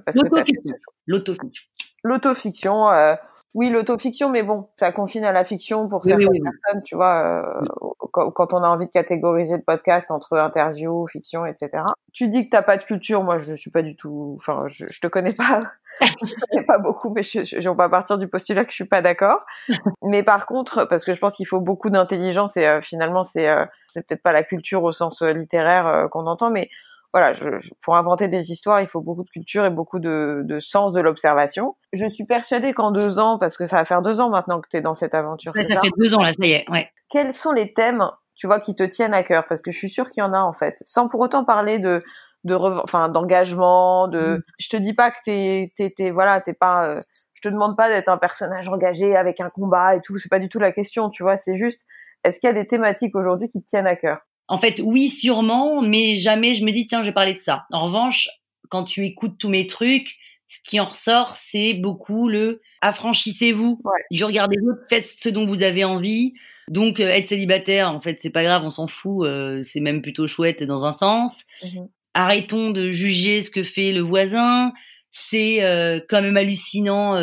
L'autofiction. 1.05 1.65
L'autofiction. 2.03 2.89
Euh, 2.89 3.15
oui, 3.55 3.69
l'autofiction, 3.71 4.29
mais 4.29 4.43
bon, 4.43 4.69
ça 4.75 4.91
confine 4.91 5.25
à 5.25 5.31
la 5.31 5.43
fiction 5.43 5.87
pour 5.89 6.03
certaines 6.05 6.29
personnes, 6.29 6.83
tu 6.83 6.95
vois, 6.95 7.43
euh, 7.43 7.65
quand, 8.11 8.53
on 8.53 8.63
a 8.63 8.67
envie 8.67 8.85
de 8.85 8.91
catégoriser 8.91 9.57
le 9.57 9.63
podcast 9.63 10.11
entre 10.11 10.37
interview, 10.37 11.07
fiction, 11.07 11.45
etc. 11.45 11.83
Tu 12.13 12.27
dis 12.27 12.45
que 12.45 12.49
t'as 12.51 12.61
pas 12.61 12.77
de 12.77 12.83
culture, 12.83 13.23
moi 13.23 13.37
je 13.37 13.55
suis 13.55 13.71
pas 13.71 13.81
du 13.81 13.95
tout, 13.95 14.35
enfin, 14.39 14.67
je, 14.67 14.85
je 14.91 15.01
te 15.01 15.07
connais 15.07 15.33
pas, 15.33 15.59
je 16.01 16.07
te 16.07 16.39
connais 16.51 16.65
pas 16.65 16.77
beaucoup, 16.77 17.09
mais 17.15 17.23
je, 17.23 17.43
je, 17.43 17.69
on 17.69 17.75
va 17.75 17.89
partir 17.89 18.19
du 18.19 18.27
postulat 18.27 18.65
que 18.65 18.71
je 18.71 18.75
suis 18.75 18.85
pas 18.85 19.01
d'accord. 19.01 19.43
mais 20.03 20.21
par 20.21 20.45
contre, 20.45 20.85
parce 20.85 21.03
que 21.03 21.13
je 21.13 21.19
pense 21.19 21.35
qu'il 21.35 21.47
faut 21.47 21.59
beaucoup 21.59 21.89
d'intelligence 21.89 22.55
et 22.55 22.67
euh, 22.67 22.81
finalement 22.81 23.23
c'est 23.23 23.47
euh, 23.47 23.65
c'est 23.87 24.07
peut-être 24.07 24.21
pas 24.21 24.31
la 24.31 24.43
culture 24.43 24.83
au 24.83 24.91
sens 24.91 25.23
littéraire 25.23 26.07
qu'on 26.11 26.27
entend, 26.27 26.51
mais 26.51 26.69
voilà, 27.11 27.33
je, 27.33 27.45
pour 27.81 27.95
inventer 27.95 28.27
des 28.27 28.51
histoires, 28.51 28.81
il 28.81 28.87
faut 28.87 29.01
beaucoup 29.01 29.23
de 29.23 29.29
culture 29.29 29.65
et 29.65 29.69
beaucoup 29.69 29.99
de, 29.99 30.41
de 30.45 30.59
sens 30.59 30.93
de 30.93 31.01
l'observation. 31.01 31.75
Je 31.91 32.05
suis 32.05 32.25
persuadée 32.25 32.73
qu'en 32.73 32.91
deux 32.91 33.19
ans, 33.19 33.39
parce 33.39 33.57
que 33.57 33.65
ça 33.65 33.77
va 33.77 33.85
faire 33.85 34.01
deux 34.01 34.19
ans 34.19 34.29
maintenant 34.29 34.61
que 34.61 34.67
tu 34.69 34.77
es 34.77 34.81
dans 34.81 34.93
cette 34.93 35.15
aventure. 35.15 35.53
ça, 35.55 35.63
fait 35.63 35.91
deux 35.97 36.15
ans 36.15 36.21
là, 36.21 36.33
ça 36.33 36.45
y 36.45 36.51
est. 36.51 36.69
Ouais. 36.69 36.89
Quels 37.09 37.33
sont 37.33 37.51
les 37.51 37.73
thèmes, 37.73 38.03
tu 38.35 38.45
vois, 38.45 38.59
qui 38.59 38.75
te 38.75 38.83
tiennent 38.83 39.15
à 39.15 39.23
cœur? 39.23 39.47
Parce 39.47 39.61
que 39.61 39.71
je 39.71 39.77
suis 39.77 39.89
sûre 39.89 40.11
qu'il 40.11 40.21
y 40.21 40.23
en 40.23 40.33
a 40.33 40.39
en 40.39 40.53
fait, 40.53 40.81
sans 40.85 41.07
pour 41.07 41.19
autant 41.21 41.45
parler 41.45 41.79
de 41.79 41.99
de 42.43 42.55
enfin 42.55 43.09
d'engagement, 43.09 44.07
de. 44.07 44.37
Mm. 44.37 44.43
Je 44.59 44.69
te 44.69 44.77
dis 44.77 44.93
pas 44.93 45.11
que 45.11 45.17
t'es 45.23 45.73
t'es 45.75 45.89
t'es 45.89 46.11
voilà, 46.11 46.41
t'es 46.41 46.53
pas. 46.53 46.89
Euh, 46.89 46.93
je 47.33 47.41
te 47.41 47.53
demande 47.53 47.77
pas 47.77 47.89
d'être 47.89 48.09
un 48.09 48.17
personnage 48.17 48.67
engagé 48.67 49.15
avec 49.15 49.39
un 49.39 49.49
combat 49.49 49.95
et 49.95 50.01
tout. 50.01 50.17
C'est 50.17 50.29
pas 50.29 50.39
du 50.39 50.49
tout 50.49 50.59
la 50.59 50.71
question, 50.71 51.09
tu 51.09 51.23
vois. 51.23 51.37
C'est 51.37 51.55
juste, 51.55 51.85
est-ce 52.23 52.39
qu'il 52.39 52.47
y 52.47 52.51
a 52.51 52.53
des 52.53 52.67
thématiques 52.67 53.15
aujourd'hui 53.15 53.49
qui 53.49 53.61
te 53.61 53.67
tiennent 53.67 53.87
à 53.87 53.95
cœur? 53.95 54.19
En 54.49 54.57
fait, 54.57 54.81
oui, 54.83 55.09
sûrement, 55.09 55.81
mais 55.81 56.15
jamais 56.15 56.55
je 56.55 56.65
me 56.65 56.71
dis, 56.71 56.87
tiens, 56.87 57.03
je 57.03 57.07
vais 57.07 57.13
parler 57.13 57.35
de 57.35 57.39
ça. 57.39 57.65
En 57.71 57.85
revanche, 57.85 58.27
quand 58.69 58.83
tu 58.83 59.05
écoutes 59.05 59.37
tous 59.37 59.49
mes 59.49 59.67
trucs, 59.67 60.17
ce 60.49 60.57
qui 60.65 60.79
en 60.79 60.85
ressort, 60.85 61.35
c'est 61.37 61.75
beaucoup 61.75 62.27
le 62.27 62.61
affranchissez-vous. 62.81 63.77
Ouais. 63.83 64.01
Je 64.11 64.25
regarde 64.25 64.51
les 64.51 64.67
autres, 64.67 64.81
faites 64.89 65.07
ce 65.07 65.29
dont 65.29 65.45
vous 65.45 65.61
avez 65.61 65.83
envie. 65.83 66.33
Donc, 66.67 66.99
euh, 66.99 67.07
être 67.07 67.27
célibataire, 67.27 67.93
en 67.93 67.99
fait, 67.99 68.17
c'est 68.21 68.31
pas 68.31 68.43
grave, 68.43 68.63
on 68.65 68.69
s'en 68.71 68.87
fout. 68.87 69.27
Euh, 69.27 69.61
c'est 69.63 69.81
même 69.81 70.01
plutôt 70.01 70.27
chouette 70.27 70.63
dans 70.63 70.85
un 70.85 70.93
sens. 70.93 71.43
Mhm. 71.63 71.87
Arrêtons 72.15 72.71
de 72.71 72.91
juger 72.91 73.41
ce 73.41 73.51
que 73.51 73.61
fait 73.61 73.91
le 73.91 74.01
voisin. 74.01 74.71
C'est 75.11 75.63
euh, 75.63 75.99
quand 76.09 76.21
même 76.21 76.37
hallucinant 76.37 77.17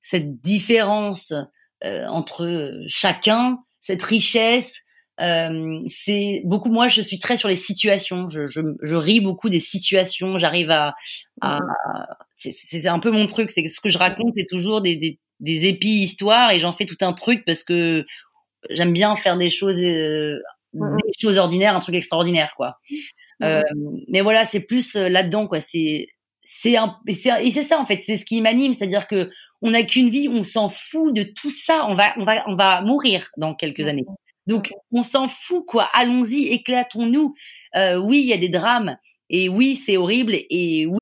cette 0.00 0.40
différence 0.40 1.34
entre 1.82 2.72
chacun, 2.86 3.58
cette 3.80 4.02
richesse 4.02 4.81
euh, 5.20 5.80
c'est 5.88 6.42
beaucoup 6.44 6.70
moi 6.70 6.88
je 6.88 7.02
suis 7.02 7.18
très 7.18 7.36
sur 7.36 7.48
les 7.48 7.56
situations. 7.56 8.30
Je, 8.30 8.46
je, 8.46 8.60
je 8.82 8.94
ris 8.94 9.20
beaucoup 9.20 9.50
des 9.50 9.60
situations. 9.60 10.38
J'arrive 10.38 10.70
à, 10.70 10.94
à 11.40 11.58
c'est 12.38 12.86
un 12.86 12.98
peu 12.98 13.10
mon 13.10 13.26
truc. 13.26 13.50
C'est 13.50 13.68
ce 13.68 13.80
que 13.80 13.88
je 13.88 13.98
raconte 13.98 14.32
c'est 14.36 14.46
toujours 14.48 14.80
des, 14.80 14.96
des, 14.96 15.18
des 15.40 15.66
épis 15.66 16.02
histoires 16.02 16.50
et 16.50 16.58
j'en 16.58 16.72
fais 16.72 16.86
tout 16.86 16.96
un 17.02 17.12
truc 17.12 17.44
parce 17.44 17.62
que 17.62 18.06
j'aime 18.70 18.92
bien 18.92 19.14
faire 19.16 19.36
des 19.36 19.50
choses 19.50 19.78
euh, 19.78 20.38
des 20.72 21.12
choses 21.20 21.38
ordinaires 21.38 21.76
un 21.76 21.80
truc 21.80 21.94
extraordinaire 21.94 22.54
quoi. 22.56 22.78
Euh, 23.42 23.62
mais 24.08 24.22
voilà 24.22 24.46
c'est 24.46 24.60
plus 24.60 24.94
là 24.94 25.22
dedans 25.22 25.46
quoi. 25.46 25.60
C'est 25.60 26.08
c'est 26.44 26.76
et 27.06 27.50
c'est 27.50 27.62
ça 27.62 27.78
en 27.78 27.86
fait. 27.86 28.00
C'est 28.04 28.16
ce 28.16 28.24
qui 28.24 28.40
m'anime. 28.40 28.72
C'est 28.72 28.84
à 28.84 28.88
dire 28.88 29.06
que 29.08 29.30
on 29.60 29.70
n'a 29.72 29.82
qu'une 29.84 30.10
vie 30.10 30.28
on 30.28 30.42
s'en 30.42 30.70
fout 30.70 31.14
de 31.14 31.22
tout 31.22 31.50
ça. 31.50 31.86
On 31.88 31.94
va 31.94 32.14
on 32.16 32.24
va 32.24 32.48
on 32.48 32.54
va 32.54 32.80
mourir 32.80 33.28
dans 33.36 33.54
quelques 33.54 33.86
années 33.88 34.04
donc, 34.46 34.72
on 34.90 35.02
s'en 35.02 35.28
fout, 35.28 35.64
quoi. 35.66 35.88
Allons-y, 35.92 36.48
éclatons-nous. 36.48 37.34
Euh, 37.76 37.96
oui, 37.96 38.20
il 38.20 38.26
y 38.26 38.32
a 38.32 38.38
des 38.38 38.48
drames. 38.48 38.96
Et 39.30 39.48
oui, 39.48 39.76
c'est 39.76 39.96
horrible. 39.96 40.34
Et 40.34 40.86
oui. 40.86 40.98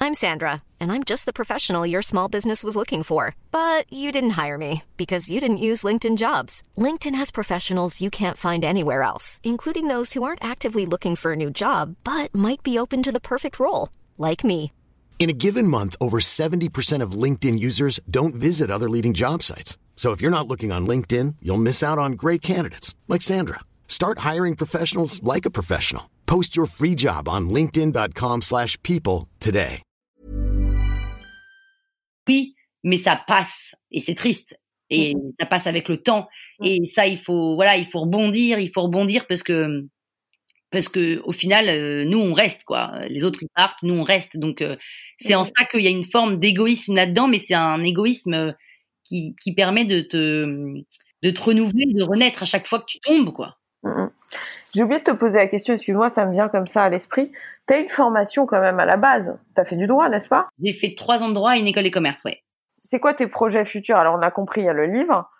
I'm 0.00 0.14
Sandra, 0.14 0.62
and 0.80 0.90
I'm 0.90 1.04
just 1.04 1.26
the 1.26 1.32
professional 1.32 1.86
your 1.86 2.02
small 2.02 2.28
business 2.28 2.64
was 2.64 2.74
looking 2.74 3.04
for. 3.04 3.36
But 3.52 3.84
you 3.88 4.10
didn't 4.10 4.30
hire 4.30 4.58
me 4.58 4.82
because 4.96 5.30
you 5.30 5.40
didn't 5.40 5.58
use 5.58 5.84
LinkedIn 5.84 6.16
jobs. 6.16 6.62
LinkedIn 6.76 7.14
has 7.14 7.30
professionals 7.30 8.00
you 8.00 8.10
can't 8.10 8.36
find 8.36 8.64
anywhere 8.64 9.02
else, 9.04 9.40
including 9.44 9.86
those 9.86 10.12
who 10.12 10.24
aren't 10.24 10.44
actively 10.44 10.86
looking 10.86 11.14
for 11.14 11.32
a 11.32 11.36
new 11.36 11.50
job, 11.50 11.94
but 12.02 12.34
might 12.34 12.64
be 12.64 12.78
open 12.78 13.02
to 13.04 13.12
the 13.12 13.20
perfect 13.20 13.60
role, 13.60 13.90
like 14.18 14.42
me. 14.42 14.72
In 15.20 15.30
a 15.30 15.40
given 15.44 15.68
month, 15.68 15.94
over 16.00 16.18
70% 16.18 17.00
of 17.00 17.12
LinkedIn 17.12 17.60
users 17.60 18.00
don't 18.10 18.34
visit 18.34 18.72
other 18.72 18.90
leading 18.90 19.14
job 19.14 19.44
sites. 19.44 19.78
So 19.94 20.10
if 20.10 20.20
you're 20.20 20.36
not 20.36 20.48
looking 20.48 20.72
on 20.72 20.84
LinkedIn, 20.84 21.36
you'll 21.40 21.58
miss 21.62 21.82
out 21.84 21.98
on 21.98 22.12
great 22.12 22.42
candidates 22.42 22.96
like 23.06 23.22
Sandra. 23.22 23.60
Start 23.86 24.20
hiring 24.30 24.56
professionals 24.56 25.22
like 25.22 25.46
a 25.46 25.50
professional. 25.50 26.10
Post 26.26 26.56
your 26.56 26.66
free 26.66 26.96
job 26.96 27.28
on 27.28 27.48
linkedin.com/people 27.50 29.28
today. 29.38 29.82
Oui, 32.28 32.54
mais 32.84 32.98
ça 32.98 33.20
passe. 33.26 33.74
Et 33.90 34.00
c'est 34.00 34.14
triste. 34.14 34.56
Et 34.90 35.14
ça 35.40 35.46
passe 35.46 35.66
avec 35.66 35.88
le 35.88 35.96
temps. 35.96 36.28
Et 36.62 36.84
ça 36.86 37.06
il 37.06 37.18
faut 37.18 37.54
voilà, 37.54 37.76
il 37.76 37.86
faut 37.86 38.00
rebondir, 38.00 38.58
il 38.58 38.70
faut 38.70 38.82
rebondir 38.82 39.26
parce 39.26 39.42
que 39.42 39.86
parce 40.70 40.88
que 40.88 41.20
au 41.24 41.32
final 41.32 41.68
euh, 41.68 42.04
nous 42.04 42.18
on 42.18 42.34
reste 42.34 42.64
quoi. 42.64 42.92
Les 43.08 43.24
autres 43.24 43.38
ils 43.42 43.48
partent 43.54 43.82
nous 43.82 43.94
on 43.94 44.02
reste. 44.02 44.36
Donc 44.36 44.60
euh, 44.60 44.76
c'est 45.16 45.34
en 45.34 45.44
ça 45.44 45.64
qu'il 45.70 45.80
y 45.80 45.86
a 45.86 45.90
une 45.90 46.04
forme 46.04 46.38
d'égoïsme 46.38 46.94
là-dedans 46.94 47.26
mais 47.26 47.38
c'est 47.38 47.54
un 47.54 47.82
égoïsme 47.82 48.34
euh, 48.34 48.52
qui, 49.04 49.34
qui 49.40 49.54
permet 49.54 49.84
de 49.84 50.00
te, 50.00 50.44
de 51.22 51.30
te 51.30 51.40
renouveler, 51.40 51.92
de 51.94 52.02
renaître 52.02 52.42
à 52.42 52.46
chaque 52.46 52.66
fois 52.66 52.80
que 52.80 52.86
tu 52.86 53.00
tombes, 53.00 53.32
quoi. 53.32 53.56
Mm, 53.82 53.90
mm. 53.90 54.10
J'ai 54.74 54.82
oublié 54.82 55.00
de 55.00 55.04
te 55.04 55.10
poser 55.10 55.38
la 55.38 55.46
question, 55.46 55.74
excuse-moi, 55.74 56.08
ça 56.08 56.24
me 56.24 56.32
vient 56.32 56.48
comme 56.48 56.66
ça 56.66 56.84
à 56.84 56.88
l'esprit. 56.88 57.30
Tu 57.68 57.74
as 57.74 57.78
une 57.78 57.88
formation 57.88 58.46
quand 58.46 58.60
même 58.60 58.80
à 58.80 58.86
la 58.86 58.96
base. 58.96 59.36
Tu 59.54 59.60
as 59.60 59.64
fait 59.64 59.76
du 59.76 59.86
droit, 59.86 60.08
n'est-ce 60.08 60.28
pas? 60.28 60.48
J'ai 60.62 60.72
fait 60.72 60.94
trois 60.96 61.22
ans 61.22 61.28
de 61.28 61.34
droit 61.34 61.56
et 61.56 61.60
une 61.60 61.66
école 61.66 61.84
de 61.84 61.90
commerce, 61.90 62.24
ouais. 62.24 62.42
C'est 62.92 63.00
quoi 63.00 63.14
tes 63.14 63.26
projets 63.26 63.64
futurs? 63.64 63.96
Alors, 63.96 64.14
on 64.18 64.20
a 64.20 64.30
compris, 64.30 64.60
il 64.60 64.64
y 64.64 64.68
a 64.68 64.74
le 64.74 64.84
livre. 64.84 65.30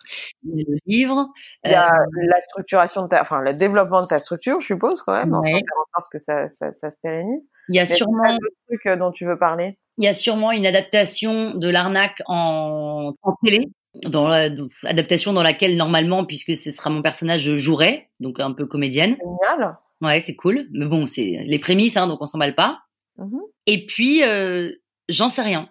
Il 0.43 0.59
y 0.59 0.63
a 0.63 0.65
le 0.67 0.77
livre. 0.87 1.27
Il 1.63 1.69
y 1.69 1.75
a 1.75 1.85
euh, 1.85 2.05
la 2.27 2.41
structuration 2.41 3.03
de 3.03 3.09
ta, 3.09 3.21
enfin, 3.21 3.41
le 3.41 3.53
développement 3.53 4.01
de 4.01 4.07
ta 4.07 4.17
structure, 4.17 4.59
je 4.59 4.65
suppose, 4.65 5.03
quand 5.03 5.13
même. 5.13 5.31
Ouais. 5.35 5.51
faire 5.51 5.61
en 5.77 5.99
sorte 5.99 6.11
que 6.11 6.17
ça, 6.17 6.49
ça, 6.49 6.71
ça 6.71 6.89
se 6.89 6.97
pérennise. 7.03 7.47
Il 7.69 7.75
y 7.75 7.79
a 7.79 7.85
sûrement. 7.85 8.23
d'autres 8.23 8.55
trucs 8.67 8.87
euh, 8.87 8.95
dont 8.95 9.11
tu 9.11 9.25
veux 9.25 9.37
parler? 9.37 9.77
Il 9.99 10.03
y 10.03 10.07
a 10.07 10.15
sûrement 10.15 10.51
une 10.51 10.65
adaptation 10.65 11.53
de 11.53 11.69
l'arnaque 11.69 12.23
en, 12.25 13.13
en 13.21 13.35
télé, 13.45 13.67
dans 14.03 14.27
l'adaptation 14.27 15.31
dans 15.31 15.43
laquelle 15.43 15.77
normalement, 15.77 16.25
puisque 16.25 16.55
ce 16.55 16.71
sera 16.71 16.89
mon 16.89 17.03
personnage, 17.03 17.41
je 17.41 17.57
jouerai, 17.57 18.09
donc 18.19 18.39
un 18.39 18.53
peu 18.53 18.65
comédienne. 18.65 19.15
Génial. 19.21 19.73
Ouais, 20.01 20.21
c'est 20.21 20.35
cool. 20.35 20.65
Mais 20.71 20.87
bon, 20.87 21.05
c'est 21.05 21.43
les 21.45 21.59
prémices, 21.59 21.97
hein, 21.97 22.07
donc 22.07 22.19
on 22.19 22.25
s'emballe 22.25 22.55
pas. 22.55 22.79
Mm-hmm. 23.19 23.41
Et 23.67 23.85
puis, 23.85 24.23
euh, 24.23 24.71
j'en 25.07 25.29
sais 25.29 25.43
rien. 25.43 25.69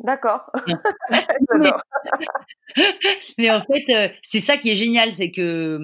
D'accord. 0.00 0.50
mais, 1.58 1.70
mais, 3.38 3.50
en 3.50 3.62
fait, 3.62 3.84
euh, 3.90 4.08
c'est 4.22 4.40
ça 4.40 4.56
qui 4.56 4.70
est 4.70 4.76
génial, 4.76 5.12
c'est 5.12 5.30
que 5.30 5.78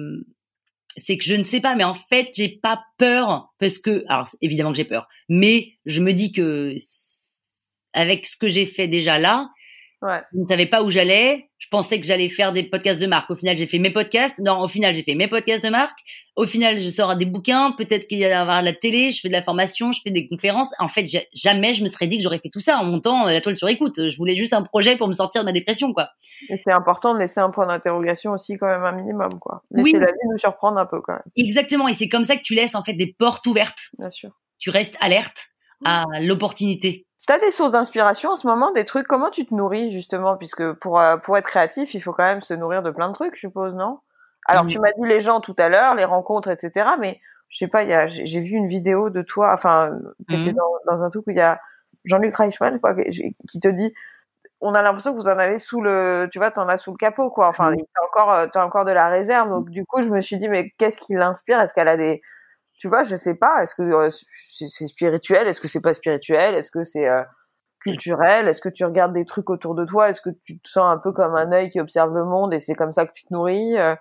c'est 0.97 1.17
que 1.17 1.23
je 1.23 1.35
ne 1.35 1.43
sais 1.43 1.61
pas, 1.61 1.75
mais 1.75 1.83
en 1.83 1.93
fait, 1.93 2.29
j'ai 2.35 2.49
pas 2.49 2.83
peur 2.97 3.53
parce 3.59 3.77
que, 3.77 4.03
alors 4.09 4.27
évidemment 4.41 4.71
que 4.71 4.77
j'ai 4.77 4.85
peur, 4.85 5.07
mais 5.29 5.73
je 5.85 6.01
me 6.01 6.11
dis 6.13 6.31
que 6.31 6.75
avec 7.93 8.25
ce 8.25 8.35
que 8.35 8.49
j'ai 8.49 8.65
fait 8.65 8.87
déjà 8.87 9.19
là. 9.19 9.49
Ouais. 10.01 10.21
Je 10.31 10.39
ne 10.39 10.45
savais 10.47 10.67
pas 10.67 10.83
où 10.83 10.91
j'allais. 10.91 11.49
Je 11.57 11.67
pensais 11.71 11.99
que 11.99 12.05
j'allais 12.05 12.29
faire 12.29 12.53
des 12.53 12.63
podcasts 12.63 13.01
de 13.01 13.07
marque. 13.07 13.31
Au 13.31 13.35
final, 13.35 13.57
j'ai 13.57 13.65
fait 13.65 13.79
mes 13.79 13.89
podcasts. 13.89 14.37
Non, 14.37 14.59
au 14.61 14.67
final, 14.67 14.93
j'ai 14.93 15.01
fait 15.01 15.15
mes 15.15 15.27
podcasts 15.27 15.63
de 15.63 15.69
marque. 15.69 15.97
Au 16.35 16.45
final, 16.45 16.79
je 16.79 16.87
sors 16.89 17.15
des 17.15 17.25
bouquins. 17.25 17.71
Peut-être 17.71 18.07
qu'il 18.07 18.19
y 18.19 18.25
a 18.25 18.39
avoir 18.39 18.61
la 18.61 18.73
télé. 18.73 19.09
Je 19.09 19.21
fais 19.21 19.27
de 19.27 19.33
la 19.33 19.41
formation. 19.41 19.91
Je 19.93 20.01
fais 20.03 20.11
des 20.11 20.27
conférences. 20.27 20.69
En 20.77 20.87
fait, 20.87 21.07
jamais 21.33 21.73
je 21.73 21.83
me 21.83 21.87
serais 21.87 22.05
dit 22.05 22.17
que 22.17 22.23
j'aurais 22.23 22.37
fait 22.37 22.49
tout 22.49 22.59
ça 22.59 22.77
en 22.77 22.85
montant 22.85 23.27
euh, 23.27 23.31
la 23.31 23.41
toile 23.41 23.57
sur 23.57 23.67
écoute. 23.69 24.07
Je 24.07 24.15
voulais 24.17 24.35
juste 24.35 24.53
un 24.53 24.61
projet 24.61 24.97
pour 24.97 25.07
me 25.07 25.13
sortir 25.13 25.41
de 25.41 25.45
ma 25.45 25.51
dépression, 25.51 25.93
quoi. 25.93 26.09
Et 26.49 26.57
c'est 26.57 26.71
important 26.71 27.15
de 27.15 27.19
laisser 27.19 27.39
un 27.39 27.49
point 27.49 27.65
d'interrogation 27.65 28.33
aussi, 28.33 28.55
quand 28.57 28.67
même, 28.67 28.83
un 28.83 28.91
minimum, 28.91 29.29
quoi. 29.41 29.63
Laisser 29.71 29.83
oui. 29.83 29.99
la 29.99 30.11
vie 30.11 30.29
nous 30.29 30.37
surprendre 30.37 30.77
un 30.77 30.85
peu, 30.85 31.01
quand 31.01 31.13
même. 31.13 31.23
Exactement. 31.35 31.87
Et 31.87 31.95
c'est 31.95 32.07
comme 32.07 32.23
ça 32.23 32.37
que 32.37 32.43
tu 32.43 32.53
laisses, 32.53 32.75
en 32.75 32.83
fait, 32.83 32.93
des 32.93 33.15
portes 33.17 33.47
ouvertes. 33.47 33.89
Bien 33.97 34.11
sûr. 34.11 34.29
Tu 34.59 34.69
restes 34.69 34.95
alerte 35.01 35.47
à 35.85 36.05
l'opportunité. 36.21 37.06
T'as 37.25 37.39
des 37.39 37.51
sources 37.51 37.71
d'inspiration 37.71 38.31
en 38.31 38.35
ce 38.35 38.47
moment, 38.47 38.71
des 38.71 38.85
trucs. 38.85 39.07
Comment 39.07 39.29
tu 39.29 39.45
te 39.45 39.53
nourris 39.53 39.91
justement, 39.91 40.37
puisque 40.37 40.71
pour 40.73 40.99
euh, 40.99 41.17
pour 41.17 41.37
être 41.37 41.47
créatif, 41.47 41.93
il 41.93 41.99
faut 41.99 42.13
quand 42.13 42.23
même 42.23 42.41
se 42.41 42.53
nourrir 42.53 42.83
de 42.83 42.91
plein 42.91 43.07
de 43.07 43.13
trucs, 43.13 43.35
je 43.35 43.41
suppose, 43.41 43.73
non? 43.73 43.99
Alors 44.45 44.65
tu 44.65 44.79
m'as 44.79 44.91
dit 44.93 45.07
les 45.07 45.19
gens 45.19 45.41
tout 45.41 45.55
à 45.57 45.67
l'heure, 45.67 45.95
les 45.95 46.05
rencontres, 46.05 46.49
etc. 46.49 46.91
Mais 46.99 47.19
je 47.49 47.57
sais 47.57 47.67
pas, 47.67 47.83
il 47.83 47.89
y 47.89 47.93
a 47.93 48.05
j'ai 48.05 48.39
vu 48.39 48.55
une 48.55 48.67
vidéo 48.67 49.09
de 49.09 49.21
toi, 49.21 49.51
enfin, 49.53 49.91
t'étais 50.29 50.53
dans, 50.53 50.71
dans 50.85 51.03
un 51.03 51.09
truc 51.09 51.27
où 51.27 51.31
il 51.31 51.37
y 51.37 51.41
a 51.41 51.59
Jean-Luc 52.05 52.35
Reichmann 52.35 52.79
quoi, 52.79 52.95
qui 52.95 53.59
te 53.59 53.67
dit 53.67 53.93
on 54.61 54.73
a 54.73 54.81
l'impression 54.81 55.13
que 55.13 55.19
vous 55.19 55.27
en 55.27 55.37
avez 55.37 55.59
sous 55.59 55.81
le, 55.81 56.27
tu 56.31 56.39
vois, 56.39 56.51
t'en 56.51 56.67
as 56.67 56.77
sous 56.77 56.91
le 56.91 56.97
capot, 56.97 57.29
quoi. 57.29 57.47
Enfin, 57.47 57.73
t'as 57.75 58.05
encore, 58.05 58.49
t'as 58.51 58.65
encore 58.65 58.85
de 58.85 58.91
la 58.91 59.07
réserve. 59.07 59.49
Donc, 59.49 59.69
du 59.69 59.85
coup, 59.85 60.01
je 60.01 60.09
me 60.09 60.19
suis 60.21 60.37
dit, 60.37 60.47
mais 60.47 60.71
qu'est-ce 60.79 60.99
qui 60.99 61.13
l'inspire? 61.13 61.61
Est-ce 61.61 61.73
qu'elle 61.75 61.87
a 61.87 61.97
des, 61.97 62.21
tu 62.77 62.87
vois, 62.87 63.03
je 63.03 63.15
sais 63.15 63.35
pas. 63.35 63.61
Est-ce 63.61 63.75
que 63.75 63.81
euh, 63.81 64.09
c'est 64.09 64.87
spirituel 64.87 65.47
Est-ce 65.47 65.59
que 65.59 65.67
c'est 65.67 65.81
pas 65.81 65.93
spirituel 65.93 66.55
Est-ce 66.55 66.71
que 66.71 66.83
c'est 66.83 67.07
euh, 67.07 67.23
culturel 67.79 68.47
Est-ce 68.47 68.61
que 68.61 68.69
tu 68.69 68.85
regardes 68.85 69.13
des 69.13 69.25
trucs 69.25 69.49
autour 69.49 69.75
de 69.75 69.85
toi 69.85 70.09
Est-ce 70.09 70.21
que 70.21 70.29
tu 70.29 70.59
te 70.59 70.69
sens 70.69 70.85
un 70.85 70.97
peu 70.97 71.11
comme 71.11 71.35
un 71.35 71.51
œil 71.51 71.69
qui 71.69 71.79
observe 71.79 72.13
le 72.13 72.23
monde 72.23 72.53
et 72.53 72.59
c'est 72.59 72.75
comme 72.75 72.93
ça 72.93 73.05
que 73.05 73.13
tu 73.13 73.23
te 73.23 73.33
nourris 73.33 73.77
euh? 73.77 73.95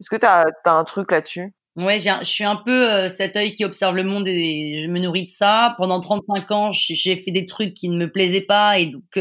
Est-ce 0.00 0.08
que 0.08 0.16
tu 0.16 0.24
as, 0.24 0.46
un 0.64 0.84
truc 0.84 1.10
là-dessus? 1.10 1.52
Ouais, 1.76 1.98
je 1.98 2.24
suis 2.24 2.44
un 2.44 2.56
peu 2.56 3.08
cet 3.10 3.36
œil 3.36 3.52
qui 3.52 3.66
observe 3.66 3.94
le 3.94 4.02
monde 4.02 4.26
et 4.26 4.82
je 4.82 4.90
me 4.90 4.98
nourris 4.98 5.26
de 5.26 5.30
ça. 5.30 5.74
Pendant 5.76 6.00
35 6.00 6.50
ans, 6.52 6.72
j'ai 6.72 7.16
fait 7.18 7.30
des 7.30 7.44
trucs 7.44 7.74
qui 7.74 7.90
ne 7.90 7.98
me 7.98 8.10
plaisaient 8.10 8.46
pas 8.46 8.78
et 8.78 8.86
donc 8.86 9.18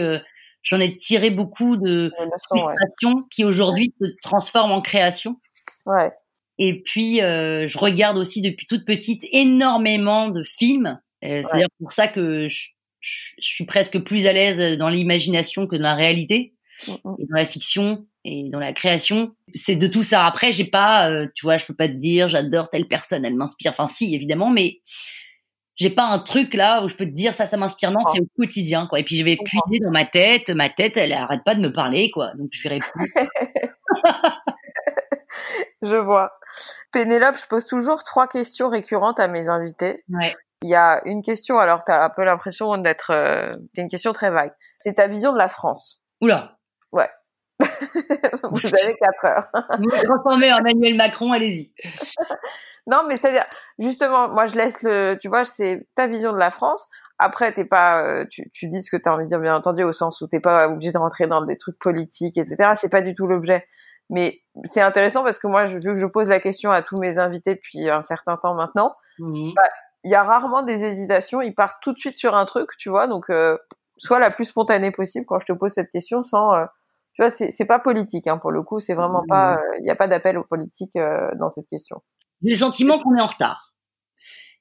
j'en 0.63 0.79
ai 0.79 0.95
tiré 0.95 1.31
beaucoup 1.31 1.75
de 1.75 2.13
frustrations 2.45 3.25
qui 3.29 3.43
aujourd'hui 3.43 3.93
se 4.01 4.07
transforment 4.23 4.71
en 4.71 4.81
création. 4.81 5.35
Ouais. 5.85 6.11
Et 6.59 6.81
puis, 6.81 7.21
euh, 7.21 7.67
je 7.67 7.77
regarde 7.77 8.17
aussi 8.17 8.41
depuis 8.41 8.67
toute 8.67 8.85
petite 8.85 9.23
énormément 9.31 10.27
de 10.27 10.43
films. 10.43 10.99
Euh, 11.23 11.41
C'est 11.43 11.53
d'ailleurs 11.53 11.69
pour 11.79 11.93
ça 11.93 12.09
que 12.09 12.49
je, 12.49 12.67
je, 12.99 13.31
suis 13.39 13.65
presque 13.65 13.97
plus 13.99 14.27
à 14.27 14.33
l'aise 14.33 14.77
dans 14.77 14.89
l'imagination 14.89 15.67
que 15.67 15.77
dans 15.77 15.83
la 15.83 15.95
réalité, 15.95 16.53
mm 16.87 16.91
-hmm. 16.91 17.15
et 17.19 17.25
dans 17.27 17.37
la 17.37 17.45
fiction 17.45 18.05
et 18.25 18.49
dans 18.49 18.59
la 18.59 18.73
création. 18.73 19.35
C'est 19.55 19.77
de 19.77 19.87
tout 19.87 20.03
ça. 20.03 20.25
Après, 20.25 20.51
j'ai 20.51 20.65
pas, 20.65 21.09
euh, 21.09 21.27
tu 21.33 21.45
vois, 21.45 21.57
je 21.57 21.65
peux 21.65 21.75
pas 21.75 21.87
te 21.87 21.93
dire, 21.93 22.27
j'adore 22.27 22.69
telle 22.69 22.87
personne, 22.87 23.23
elle 23.25 23.35
m'inspire. 23.35 23.71
Enfin, 23.71 23.87
si, 23.87 24.13
évidemment, 24.13 24.49
mais 24.49 24.81
j'ai 25.77 25.89
pas 25.89 26.07
un 26.07 26.19
truc 26.19 26.53
là 26.53 26.83
où 26.83 26.89
je 26.89 26.95
peux 26.95 27.05
te 27.05 27.15
dire 27.15 27.33
ça, 27.33 27.47
ça 27.47 27.55
m'inspire. 27.55 27.91
Non, 27.91 28.01
oh. 28.05 28.11
c'est 28.13 28.21
au 28.21 28.27
quotidien, 28.35 28.85
quoi. 28.87 28.99
Et 28.99 29.03
puis 29.03 29.15
je 29.15 29.23
vais 29.23 29.37
puiser 29.37 29.79
dans 29.81 29.91
ma 29.91 30.05
tête. 30.05 30.49
Ma 30.49 30.69
tête, 30.69 30.97
elle 30.97 31.13
arrête 31.13 31.43
pas 31.45 31.55
de 31.55 31.61
me 31.61 31.71
parler, 31.71 32.11
quoi. 32.11 32.33
Donc 32.37 32.49
je 32.51 32.61
vais 32.63 32.75
répondre. 32.75 33.05
je 35.81 35.95
vois. 35.95 36.31
Pénélope, 36.91 37.37
je 37.37 37.47
pose 37.47 37.65
toujours 37.65 38.03
trois 38.03 38.27
questions 38.27 38.69
récurrentes 38.69 39.19
à 39.19 39.27
mes 39.27 39.49
invités. 39.49 40.03
Ouais. 40.09 40.35
Il 40.61 40.69
y 40.69 40.75
a 40.75 41.01
une 41.05 41.21
question, 41.21 41.57
alors 41.57 41.85
tu 41.85 41.91
as 41.91 42.03
un 42.03 42.09
peu 42.09 42.23
l'impression 42.23 42.77
d'être... 42.77 43.11
Euh, 43.11 43.55
c'est 43.73 43.81
une 43.81 43.87
question 43.87 44.11
très 44.11 44.29
vague. 44.29 44.51
C'est 44.79 44.95
ta 44.95 45.07
vision 45.07 45.31
de 45.31 45.37
la 45.37 45.47
France. 45.47 46.01
Oula. 46.21 46.57
Ouais. 46.91 47.07
Vous 47.59 48.75
avez 48.75 48.95
quatre 48.97 49.25
heures. 49.25 49.47
Vous 49.79 49.89
transformez 49.89 50.51
en 50.51 50.59
Emmanuel 50.59 50.95
Macron, 50.95 51.31
allez-y. 51.31 51.73
non, 52.87 53.03
mais 53.07 53.15
c'est-à-dire, 53.15 53.45
justement, 53.77 54.29
moi 54.29 54.47
je 54.47 54.55
laisse 54.55 54.81
le... 54.83 55.17
Tu 55.21 55.29
vois, 55.29 55.45
c'est 55.45 55.87
ta 55.95 56.07
vision 56.07 56.33
de 56.33 56.37
la 56.37 56.51
France. 56.51 56.87
Après, 57.19 57.53
t'es 57.53 57.65
pas, 57.65 58.03
euh, 58.03 58.25
tu, 58.29 58.49
tu 58.51 58.67
dis 58.67 58.81
ce 58.81 58.89
que 58.89 59.01
tu 59.01 59.07
as 59.07 59.13
envie 59.13 59.25
de 59.25 59.29
dire, 59.29 59.39
bien 59.39 59.55
entendu, 59.55 59.83
au 59.83 59.91
sens 59.91 60.21
où 60.21 60.27
t'es 60.27 60.39
pas 60.39 60.69
obligé 60.69 60.91
de 60.91 60.97
rentrer 60.97 61.27
dans 61.27 61.43
des 61.45 61.57
trucs 61.57 61.77
politiques, 61.77 62.37
etc. 62.37 62.71
C'est 62.75 62.89
pas 62.89 63.01
du 63.01 63.13
tout 63.13 63.27
l'objet. 63.27 63.67
Mais 64.09 64.41
c'est 64.63 64.81
intéressant 64.81 65.23
parce 65.23 65.39
que 65.39 65.47
moi, 65.47 65.65
vu 65.65 65.79
que 65.79 65.95
je 65.95 66.05
pose 66.05 66.27
la 66.29 66.39
question 66.39 66.71
à 66.71 66.81
tous 66.81 66.97
mes 66.97 67.19
invités 67.19 67.55
depuis 67.55 67.89
un 67.89 68.01
certain 68.01 68.37
temps 68.37 68.55
maintenant, 68.55 68.93
mmh. 69.19 69.51
bah, 69.55 69.61
il 70.03 70.11
y 70.11 70.15
a 70.15 70.23
rarement 70.23 70.63
des 70.63 70.83
hésitations. 70.83 71.41
Ils 71.41 71.53
partent 71.53 71.81
tout 71.81 71.93
de 71.93 71.97
suite 71.97 72.15
sur 72.15 72.35
un 72.35 72.45
truc, 72.45 72.69
tu 72.77 72.89
vois. 72.89 73.07
Donc, 73.07 73.29
euh, 73.29 73.57
soit 73.97 74.19
la 74.19 74.31
plus 74.31 74.45
spontanée 74.45 74.91
possible 74.91 75.25
quand 75.27 75.39
je 75.39 75.45
te 75.45 75.53
pose 75.53 75.71
cette 75.71 75.91
question, 75.91 76.23
sans, 76.23 76.55
euh, 76.55 76.65
tu 77.13 77.21
vois, 77.21 77.29
c'est 77.29 77.65
pas 77.65 77.79
politique 77.79 78.27
hein, 78.27 78.37
pour 78.37 78.51
le 78.51 78.63
coup. 78.63 78.79
C'est 78.79 78.93
vraiment 78.95 79.21
Mmh. 79.23 79.29
pas, 79.29 79.59
il 79.79 79.83
n'y 79.83 79.91
a 79.91 79.95
pas 79.95 80.07
d'appel 80.07 80.37
aux 80.37 80.43
politiques 80.43 80.95
euh, 80.95 81.29
dans 81.39 81.49
cette 81.49 81.67
question. 81.69 82.01
J'ai 82.41 82.51
le 82.51 82.55
sentiment 82.55 82.99
qu'on 82.99 83.15
est 83.15 83.21
en 83.21 83.27
retard. 83.27 83.73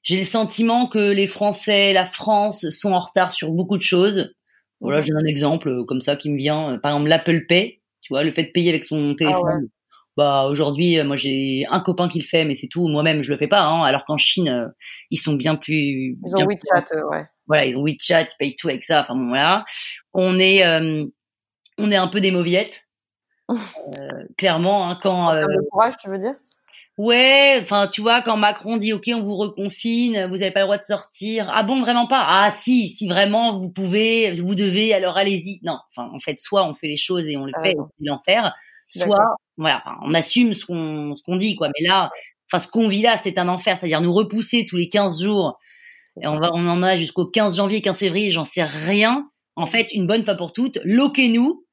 J'ai 0.03 0.17
le 0.17 0.23
sentiment 0.23 0.87
que 0.87 1.11
les 1.11 1.27
Français, 1.27 1.91
la 1.93 2.05
France 2.05 2.69
sont 2.69 2.93
en 2.93 2.99
retard 2.99 3.31
sur 3.31 3.51
beaucoup 3.51 3.77
de 3.77 3.83
choses. 3.83 4.33
Voilà, 4.81 5.01
j'ai 5.01 5.13
un 5.13 5.25
exemple 5.25 5.69
euh, 5.69 5.83
comme 5.83 6.01
ça 6.01 6.15
qui 6.15 6.31
me 6.31 6.37
vient. 6.37 6.77
Par 6.81 6.93
exemple, 6.93 7.09
l'Apple 7.09 7.45
Pay. 7.47 7.78
Tu 8.01 8.13
vois, 8.13 8.23
le 8.23 8.31
fait 8.31 8.43
de 8.43 8.51
payer 8.51 8.69
avec 8.69 8.85
son 8.85 9.15
téléphone. 9.15 9.41
Ah 9.45 9.55
ouais. 9.57 9.67
Bah 10.17 10.47
aujourd'hui, 10.49 11.01
moi 11.03 11.15
j'ai 11.15 11.65
un 11.69 11.79
copain 11.79 12.09
qui 12.09 12.19
le 12.19 12.25
fait, 12.25 12.43
mais 12.43 12.55
c'est 12.55 12.67
tout. 12.67 12.89
Moi-même, 12.89 13.21
je 13.21 13.31
le 13.31 13.37
fais 13.37 13.47
pas. 13.47 13.61
Hein, 13.61 13.83
alors 13.83 14.03
qu'en 14.03 14.17
Chine, 14.17 14.49
euh, 14.49 14.67
ils 15.11 15.17
sont 15.17 15.33
bien 15.33 15.55
plus. 15.55 16.17
Ils 16.25 16.35
ont 16.35 16.45
WeChat, 16.45 16.93
euh, 16.93 17.07
ouais. 17.09 17.25
Voilà, 17.47 17.65
ils 17.65 17.77
ont 17.77 17.83
WeChat, 17.83 18.23
ils 18.23 18.37
payent 18.37 18.55
tout 18.57 18.67
avec 18.67 18.83
ça. 18.83 19.01
Enfin 19.01 19.15
bon, 19.15 19.29
voilà. 19.29 19.63
On 20.13 20.37
est, 20.37 20.65
euh, 20.65 21.05
on 21.77 21.89
est 21.89 21.95
un 21.95 22.07
peu 22.07 22.19
des 22.21 22.31
mauviettes. 22.31 22.85
Euh, 23.55 24.25
clairement, 24.37 24.89
hein, 24.89 24.99
quand. 25.01 25.29
En 25.29 25.41
de 25.41 25.69
courage, 25.71 25.95
tu 25.97 26.07
veux 26.09 26.19
dire? 26.19 26.33
Ouais, 26.99 27.57
enfin, 27.61 27.87
tu 27.87 28.01
vois, 28.01 28.21
quand 28.21 28.35
Macron 28.35 28.75
dit 28.75 28.91
OK, 28.91 29.09
on 29.15 29.21
vous 29.21 29.37
reconfine, 29.37 30.25
vous 30.25 30.35
n'avez 30.35 30.51
pas 30.51 30.59
le 30.59 30.65
droit 30.65 30.77
de 30.77 30.83
sortir. 30.83 31.49
Ah 31.49 31.63
bon, 31.63 31.79
vraiment 31.79 32.07
pas? 32.07 32.25
Ah 32.27 32.51
si, 32.51 32.89
si 32.89 33.07
vraiment 33.07 33.57
vous 33.57 33.69
pouvez, 33.69 34.33
vous 34.33 34.53
devez, 34.53 34.93
alors 34.93 35.15
allez-y. 35.15 35.61
Non, 35.63 35.79
enfin, 35.95 36.11
en 36.13 36.19
fait, 36.19 36.41
soit 36.41 36.65
on 36.65 36.75
fait 36.75 36.87
les 36.87 36.97
choses 36.97 37.25
et 37.25 37.37
on 37.37 37.45
le 37.45 37.53
Ah, 37.55 37.63
fait, 37.63 37.75
on 37.79 37.87
l'enfer, 38.01 38.53
soit, 38.89 39.37
voilà, 39.55 39.81
on 40.01 40.13
assume 40.13 40.53
ce 40.53 40.65
qu'on 40.65 41.15
ce 41.15 41.23
qu'on 41.23 41.37
dit, 41.37 41.55
quoi. 41.55 41.69
Mais 41.69 41.87
là, 41.87 42.11
enfin, 42.51 42.61
ce 42.61 42.67
qu'on 42.69 42.89
vit 42.89 43.01
là, 43.01 43.17
c'est 43.17 43.37
un 43.37 43.47
enfer, 43.47 43.77
c'est-à-dire 43.77 44.01
nous 44.01 44.11
repousser 44.13 44.65
tous 44.65 44.75
les 44.75 44.89
15 44.89 45.21
jours. 45.23 45.57
Et 46.21 46.27
on 46.27 46.37
va, 46.37 46.51
on 46.53 46.67
en 46.67 46.83
a 46.83 46.97
jusqu'au 46.97 47.25
15 47.25 47.55
janvier, 47.55 47.81
15 47.81 47.97
février, 47.97 48.29
j'en 48.29 48.43
sais 48.43 48.63
rien. 48.63 49.29
En 49.55 49.67
fait, 49.67 49.93
une 49.93 50.05
bonne 50.05 50.25
fois 50.25 50.35
pour 50.35 50.51
toutes, 50.51 50.79
loquez-nous, 50.83 51.65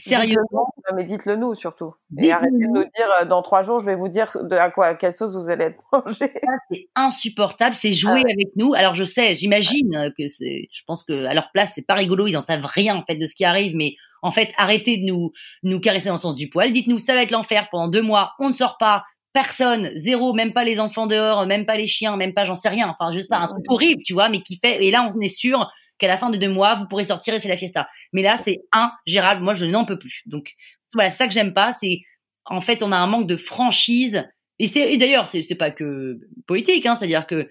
sérieusement. 0.00 0.74
Mais 0.94 1.04
dites-le 1.04 1.36
nous 1.36 1.54
surtout. 1.54 1.94
Et 2.18 2.32
arrêtez 2.32 2.52
de 2.52 2.66
nous. 2.66 2.82
dire 2.82 3.08
euh, 3.20 3.24
dans 3.24 3.42
trois 3.42 3.62
jours, 3.62 3.78
je 3.78 3.86
vais 3.86 3.94
vous 3.94 4.08
dire 4.08 4.28
de 4.34 4.56
à 4.56 4.70
quoi, 4.70 4.86
à 4.86 4.94
quelle 4.94 5.12
sauce 5.12 5.34
vous 5.34 5.50
allez 5.50 5.66
être 5.66 5.82
mangé. 5.92 6.32
C'est 6.70 6.88
insupportable, 6.94 7.74
c'est 7.74 7.92
jouer 7.92 8.22
Ah 8.26 8.30
avec 8.32 8.48
nous. 8.56 8.74
Alors 8.74 8.94
je 8.94 9.04
sais, 9.04 9.34
j'imagine 9.34 10.12
que 10.18 10.28
c'est, 10.28 10.68
je 10.72 10.82
pense 10.86 11.04
que 11.04 11.26
à 11.26 11.34
leur 11.34 11.50
place 11.52 11.72
c'est 11.74 11.86
pas 11.86 11.94
rigolo, 11.94 12.26
ils 12.26 12.36
en 12.36 12.40
savent 12.40 12.66
rien 12.66 12.96
en 12.96 13.02
fait 13.02 13.16
de 13.16 13.26
ce 13.26 13.34
qui 13.34 13.44
arrive, 13.44 13.76
mais 13.76 13.94
en 14.22 14.30
fait 14.30 14.52
arrêtez 14.56 14.98
de 14.98 15.04
nous 15.04 15.32
nous 15.62 15.80
caresser 15.80 16.08
dans 16.08 16.14
le 16.14 16.20
sens 16.20 16.34
du 16.34 16.48
poil. 16.48 16.72
Dites-nous 16.72 16.98
ça 16.98 17.14
va 17.14 17.22
être 17.22 17.30
l'enfer 17.30 17.68
pendant 17.70 17.88
deux 17.88 18.02
mois, 18.02 18.32
on 18.38 18.50
ne 18.50 18.54
sort 18.54 18.76
pas, 18.78 19.04
personne, 19.32 19.90
zéro, 19.96 20.32
même 20.32 20.52
pas 20.52 20.64
les 20.64 20.80
enfants 20.80 21.06
dehors, 21.06 21.46
même 21.46 21.66
pas 21.66 21.76
les 21.76 21.86
chiens, 21.86 22.16
même 22.16 22.34
pas 22.34 22.44
j'en 22.44 22.54
sais 22.54 22.68
rien. 22.68 22.88
Enfin 22.88 23.12
juste 23.12 23.28
pas 23.28 23.38
un 23.38 23.46
truc 23.46 23.64
horrible, 23.68 24.02
tu 24.04 24.12
vois, 24.12 24.28
mais 24.28 24.42
qui 24.42 24.56
fait. 24.56 24.84
Et 24.84 24.90
là 24.90 25.08
on 25.14 25.20
est 25.20 25.28
sûr 25.28 25.70
qu'à 26.00 26.08
la 26.08 26.16
fin 26.16 26.30
des 26.30 26.38
deux 26.38 26.48
mois 26.48 26.74
vous 26.74 26.88
pourrez 26.88 27.04
sortir 27.04 27.34
et 27.34 27.40
c'est 27.40 27.48
la 27.48 27.56
fiesta. 27.56 27.88
Mais 28.12 28.22
là 28.22 28.36
c'est 28.36 28.58
ingérable. 28.72 29.42
Moi 29.42 29.54
je 29.54 29.66
n'en 29.66 29.84
peux 29.84 29.98
plus. 29.98 30.22
Donc 30.26 30.54
voilà, 30.92 31.10
ça 31.10 31.28
que 31.28 31.34
j'aime 31.34 31.54
pas, 31.54 31.72
c'est 31.72 32.00
en 32.46 32.60
fait 32.60 32.82
on 32.82 32.90
a 32.90 32.96
un 32.96 33.06
manque 33.06 33.28
de 33.28 33.36
franchise. 33.36 34.26
Et 34.58 34.66
c'est 34.66 34.92
et 34.92 34.96
d'ailleurs 34.96 35.28
c'est 35.28 35.54
pas 35.54 35.70
que 35.70 36.18
politique, 36.46 36.84
hein, 36.86 36.96
c'est-à-dire 36.96 37.26
que 37.26 37.48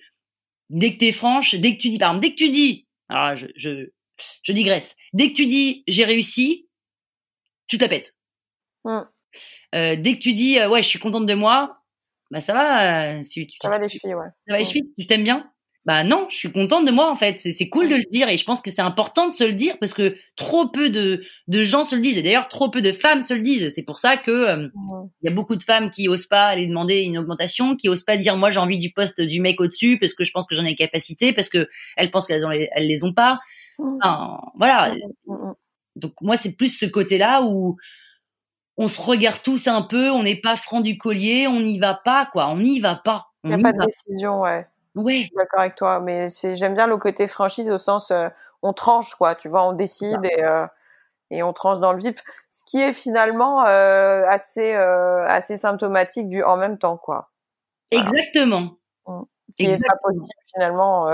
dès 0.70 0.94
que 0.94 1.00
t'es 1.00 1.12
franche, 1.12 1.56
dès 1.56 1.76
que 1.76 1.82
tu 1.82 1.90
dis, 1.90 1.98
par 1.98 2.10
exemple, 2.12 2.26
dès 2.28 2.32
que 2.32 2.38
tu 2.38 2.50
dis, 2.50 2.88
alors 3.08 3.26
là, 3.26 3.36
je, 3.36 3.48
je, 3.56 3.92
je 4.44 4.52
digresse, 4.52 4.96
dès 5.14 5.30
que 5.30 5.36
tu 5.36 5.46
dis 5.46 5.84
j'ai 5.88 6.04
réussi, 6.04 6.68
tu 7.68 7.78
te 7.78 7.84
la 7.84 7.90
pètes. 7.90 8.16
Mm. 8.84 9.02
Euh, 9.76 9.96
dès 9.96 10.14
que 10.14 10.20
tu 10.20 10.34
dis 10.34 10.58
euh, 10.60 10.70
ouais 10.70 10.82
je 10.82 10.88
suis 10.88 11.00
contente 11.00 11.26
de 11.26 11.34
moi, 11.34 11.78
bah 12.32 12.42
ça 12.42 12.54
va, 12.54 13.20
euh, 13.20 13.24
si 13.24 13.46
tu, 13.48 13.58
Ça 13.62 13.70
va 13.70 13.78
les 13.78 13.90
chevilles, 13.90 14.16
ouais. 14.16 14.28
ça 14.48 14.54
va 14.54 14.60
les 14.60 14.66
chevilles, 14.66 14.92
tu 14.98 15.06
t'aimes 15.06 15.24
bien 15.24 15.52
Bah 15.86 16.04
non, 16.04 16.28
je 16.30 16.36
suis 16.36 16.52
contente 16.52 16.86
de 16.86 16.92
moi 16.92 17.10
en 17.10 17.16
fait. 17.16 17.40
C'est 17.40 17.70
cool 17.70 17.88
de 17.88 17.96
le 17.96 18.04
dire 18.12 18.28
et 18.28 18.38
je 18.38 18.44
pense 18.44 18.62
que 18.62 18.70
c'est 18.70 18.82
important 18.82 19.30
de 19.30 19.34
se 19.34 19.46
le 19.46 19.54
dire 19.54 19.78
parce 19.80 19.94
que 19.94 20.18
trop 20.36 20.68
peu 20.68 20.90
de, 20.90 21.24
de 21.48 21.64
gens 21.64 21.86
se 21.86 21.96
le 21.96 22.02
disent 22.02 22.18
et 22.18 22.22
d'ailleurs 22.22 22.50
trop 22.50 22.70
peu 22.70 22.82
de 22.82 22.92
femmes 22.92 23.24
se 23.24 23.34
le 23.34 23.42
disent. 23.42 23.72
C'est 23.74 23.84
pour 23.84 23.98
ça 23.98 24.18
que 24.18 24.30
euh, 24.30 24.68
il 25.22 25.30
y 25.30 25.32
a 25.32 25.34
beaucoup 25.34 25.56
de 25.56 25.64
femmes 25.64 25.90
qui 25.90 26.10
osent 26.10 26.26
pas 26.26 26.48
aller 26.48 26.68
demander 26.68 27.00
une 27.00 27.18
augmentation, 27.18 27.76
qui 27.78 27.88
osent 27.88 28.04
pas 28.04 28.18
dire 28.18 28.36
moi 28.36 28.52
j'ai 28.52 28.60
envie 28.60 28.78
du 28.78 28.92
poste 28.92 29.22
du 29.22 29.40
mec 29.40 29.60
au-dessus 29.62 29.98
parce 29.98 30.14
que 30.14 30.26
je 30.26 30.32
pense 30.32 30.48
que 30.48 30.56
j'en 30.56 30.66
ai 30.66 30.72
les 30.72 30.76
capacités, 30.76 31.32
parce 31.32 31.50
que 31.50 31.70
elles 31.96 32.12
pensent 32.12 32.28
qu'elles 32.28 32.46
ont 32.46 32.50
les, 32.50 32.70
elles 32.74 32.88
les 32.88 33.04
ont 33.04 33.14
pas. 33.14 33.40
Enfin, 33.80 34.38
voilà. 34.56 34.94
Donc 35.96 36.14
moi 36.22 36.36
c'est 36.36 36.52
plus 36.52 36.78
ce 36.78 36.86
côté-là 36.86 37.42
où 37.44 37.78
on 38.78 38.88
se 38.90 39.02
regarde 39.02 39.42
tous 39.42 39.68
un 39.68 39.82
peu, 39.82 40.10
on 40.10 40.24
n'est 40.24 40.40
pas 40.40 40.56
franc 40.56 40.82
du 40.82 40.98
collier, 40.98 41.48
on 41.48 41.62
n'y 41.62 41.80
va 41.80 41.96
pas 41.96 42.28
quoi, 42.32 42.50
on 42.50 42.58
n'y 42.58 42.80
va 42.80 42.96
pas. 42.96 43.28
Il 43.44 43.50
n'y 43.50 43.56
a 43.56 43.60
pas 43.60 43.74
de 43.74 43.86
décision, 43.86 44.42
ouais. 44.42 44.66
Je 44.96 45.02
Ouais. 45.02 45.22
suis 45.24 45.36
d'accord 45.36 45.60
avec 45.62 45.76
toi, 45.76 46.00
mais 46.00 46.28
j'aime 46.56 46.74
bien 46.74 46.88
le 46.88 46.98
côté 46.98 47.28
franchise 47.28 47.70
au 47.70 47.78
sens 47.78 48.12
euh, 48.12 48.28
on 48.64 48.74
tranche 48.74 49.14
quoi, 49.16 49.36
tu 49.36 49.48
vois, 49.50 49.64
on 49.68 49.74
décide 49.74 50.26
et 50.26 50.44
et 51.32 51.44
on 51.44 51.54
tranche 51.54 51.80
dans 51.80 51.94
le 51.94 52.00
vif, 52.00 52.16
ce 52.52 52.64
qui 52.66 52.82
est 52.82 52.94
finalement 52.94 53.60
assez 53.62 54.74
assez 54.74 55.58
symptomatique 55.58 56.28
du 56.28 56.44
en 56.44 56.58
même 56.58 56.78
temps 56.78 56.98
quoi. 56.98 57.30
Exactement. 57.92 58.78
Mmh. 59.08 59.22
Qui 59.58 59.68
n'est 59.68 59.80
pas 59.80 59.96
possible 60.04 60.26
finalement 60.54 61.08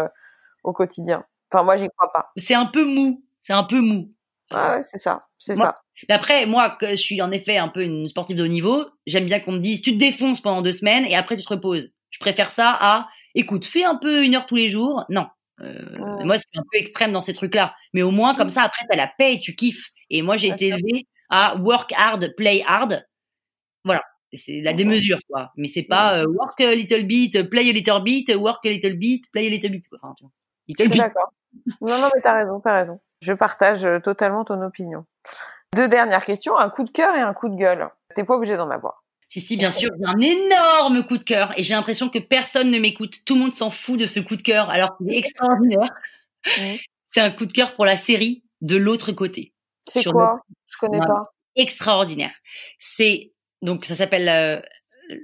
au 0.64 0.74
quotidien. 0.74 1.26
Enfin 1.52 1.64
moi 1.64 1.76
j'y 1.76 1.90
crois 1.90 2.12
pas. 2.14 2.32
C'est 2.38 2.56
un 2.56 2.66
peu 2.68 2.86
mou, 2.86 3.24
c'est 3.42 3.54
un 3.54 3.64
peu 3.64 3.80
mou. 3.82 4.12
Ah 4.52 4.78
ouais, 4.78 4.84
c'est 4.84 5.00
ça, 5.00 5.20
c'est 5.38 5.56
ça. 5.56 5.76
Après, 6.10 6.46
moi, 6.46 6.78
je 6.82 6.96
suis 6.96 7.22
en 7.22 7.32
effet 7.32 7.58
un 7.58 7.70
peu 7.70 7.82
une 7.84 8.08
sportive 8.08 8.38
de 8.38 8.44
haut 8.44 8.48
niveau, 8.48 8.86
j'aime 9.08 9.26
bien 9.26 9.40
qu'on 9.40 9.54
me 9.54 9.60
dise 9.60 9.82
tu 9.82 9.94
te 9.94 9.98
défonces 9.98 10.42
pendant 10.42 10.62
deux 10.62 10.72
semaines 10.74 11.06
et 11.06 11.16
après 11.16 11.36
tu 11.38 11.44
te 11.44 11.50
reposes. 11.50 11.90
Je 12.12 12.20
préfère 12.20 12.50
ça 12.50 12.78
à 12.80 13.08
écoute, 13.36 13.66
fais 13.66 13.84
un 13.84 13.96
peu 13.96 14.24
une 14.24 14.36
heure 14.36 14.46
tous 14.46 14.56
les 14.56 14.70
jours. 14.70 15.06
Non. 15.10 15.28
Euh, 15.62 16.24
Moi, 16.24 16.38
c'est 16.38 16.58
un 16.58 16.64
peu 16.72 16.78
extrême 16.78 17.12
dans 17.12 17.22
ces 17.22 17.34
trucs-là. 17.34 17.76
Mais 17.94 18.02
au 18.02 18.12
moins, 18.12 18.36
comme 18.36 18.50
ça, 18.50 18.64
après, 18.64 18.86
t'as 18.90 18.96
la 18.96 19.08
paix 19.08 19.36
et 19.36 19.40
tu 19.40 19.56
kiffes. 19.56 19.90
Et 20.10 20.22
moi, 20.22 20.38
j'ai 20.38 20.50
été 20.50 20.68
élevée 20.68 21.08
à 21.30 21.56
work 21.58 21.94
hard, 21.98 22.34
play 22.36 22.64
hard. 22.66 23.06
Voilà. 23.84 24.04
C'est 24.34 24.62
la 24.62 24.74
démesure, 24.74 25.20
quoi. 25.30 25.52
Mais 25.56 25.68
c'est 25.68 25.84
pas 25.84 26.20
euh, 26.20 26.28
work 26.28 26.60
a 26.60 26.76
little 26.76 27.06
bit, 27.06 27.50
play 27.50 27.70
a 27.70 27.72
little 27.72 28.04
bit, 28.04 28.30
work 28.36 28.66
a 28.66 28.70
little 28.70 28.98
bit, 28.98 29.24
play 29.32 29.48
a 29.48 29.50
little 29.50 29.72
bit. 29.72 29.86
Enfin, 30.02 30.14
tu 30.18 30.26
vois. 30.26 30.88
D'accord. 30.98 31.32
Non, 31.80 31.98
non, 32.00 32.10
mais 32.14 32.22
t'as 32.22 32.34
raison, 32.34 32.60
t'as 32.60 32.76
raison. 32.80 33.00
Je 33.22 33.32
partage 33.32 33.86
euh, 33.86 34.00
totalement 34.00 34.44
ton 34.44 34.62
opinion. 34.62 35.06
Deux 35.74 35.88
dernières 35.88 36.26
questions, 36.26 36.58
un 36.58 36.70
coup 36.70 36.84
de 36.84 36.90
cœur 36.90 37.16
et 37.16 37.22
un 37.22 37.34
coup 37.34 37.48
de 37.48 37.56
gueule. 37.56 37.90
T'es 38.14 38.24
pas 38.24 38.36
obligé 38.36 38.58
d'en 38.58 38.70
avoir. 38.70 39.05
Si, 39.36 39.42
si, 39.42 39.58
bien 39.58 39.72
sûr, 39.72 39.90
j'ai 40.00 40.06
un 40.06 40.22
énorme 40.22 41.06
coup 41.06 41.18
de 41.18 41.24
cœur 41.26 41.52
et 41.58 41.64
j'ai 41.64 41.74
l'impression 41.74 42.08
que 42.08 42.20
personne 42.20 42.72
ne 42.72 42.80
m'écoute. 42.80 43.26
Tout 43.26 43.34
le 43.34 43.42
monde 43.42 43.54
s'en 43.54 43.70
fout 43.70 44.00
de 44.00 44.08
ce 44.08 44.22
coup 44.22 44.38
de 44.38 44.42
cœur 44.42 44.70
alors 44.70 44.96
qu'il 44.96 45.14
est 45.14 45.18
extraordinaire. 45.18 45.90
C'est 47.12 47.20
un 47.20 47.32
coup 47.32 47.46
de 47.46 47.52
cœur 47.52 47.76
pour 47.76 47.84
la 47.84 47.98
série 47.98 48.46
de 48.62 48.78
l'autre 48.78 49.12
côté. 49.12 49.52
C'est 49.92 50.06
quoi? 50.06 50.40
Je 50.68 50.78
connais 50.78 51.00
pas. 51.00 51.34
Extraordinaire. 51.58 52.32
C'est 52.80 53.34
donc 53.62 53.84
ça 53.84 53.98
s'appelle 53.98 54.30
euh, 54.30 54.62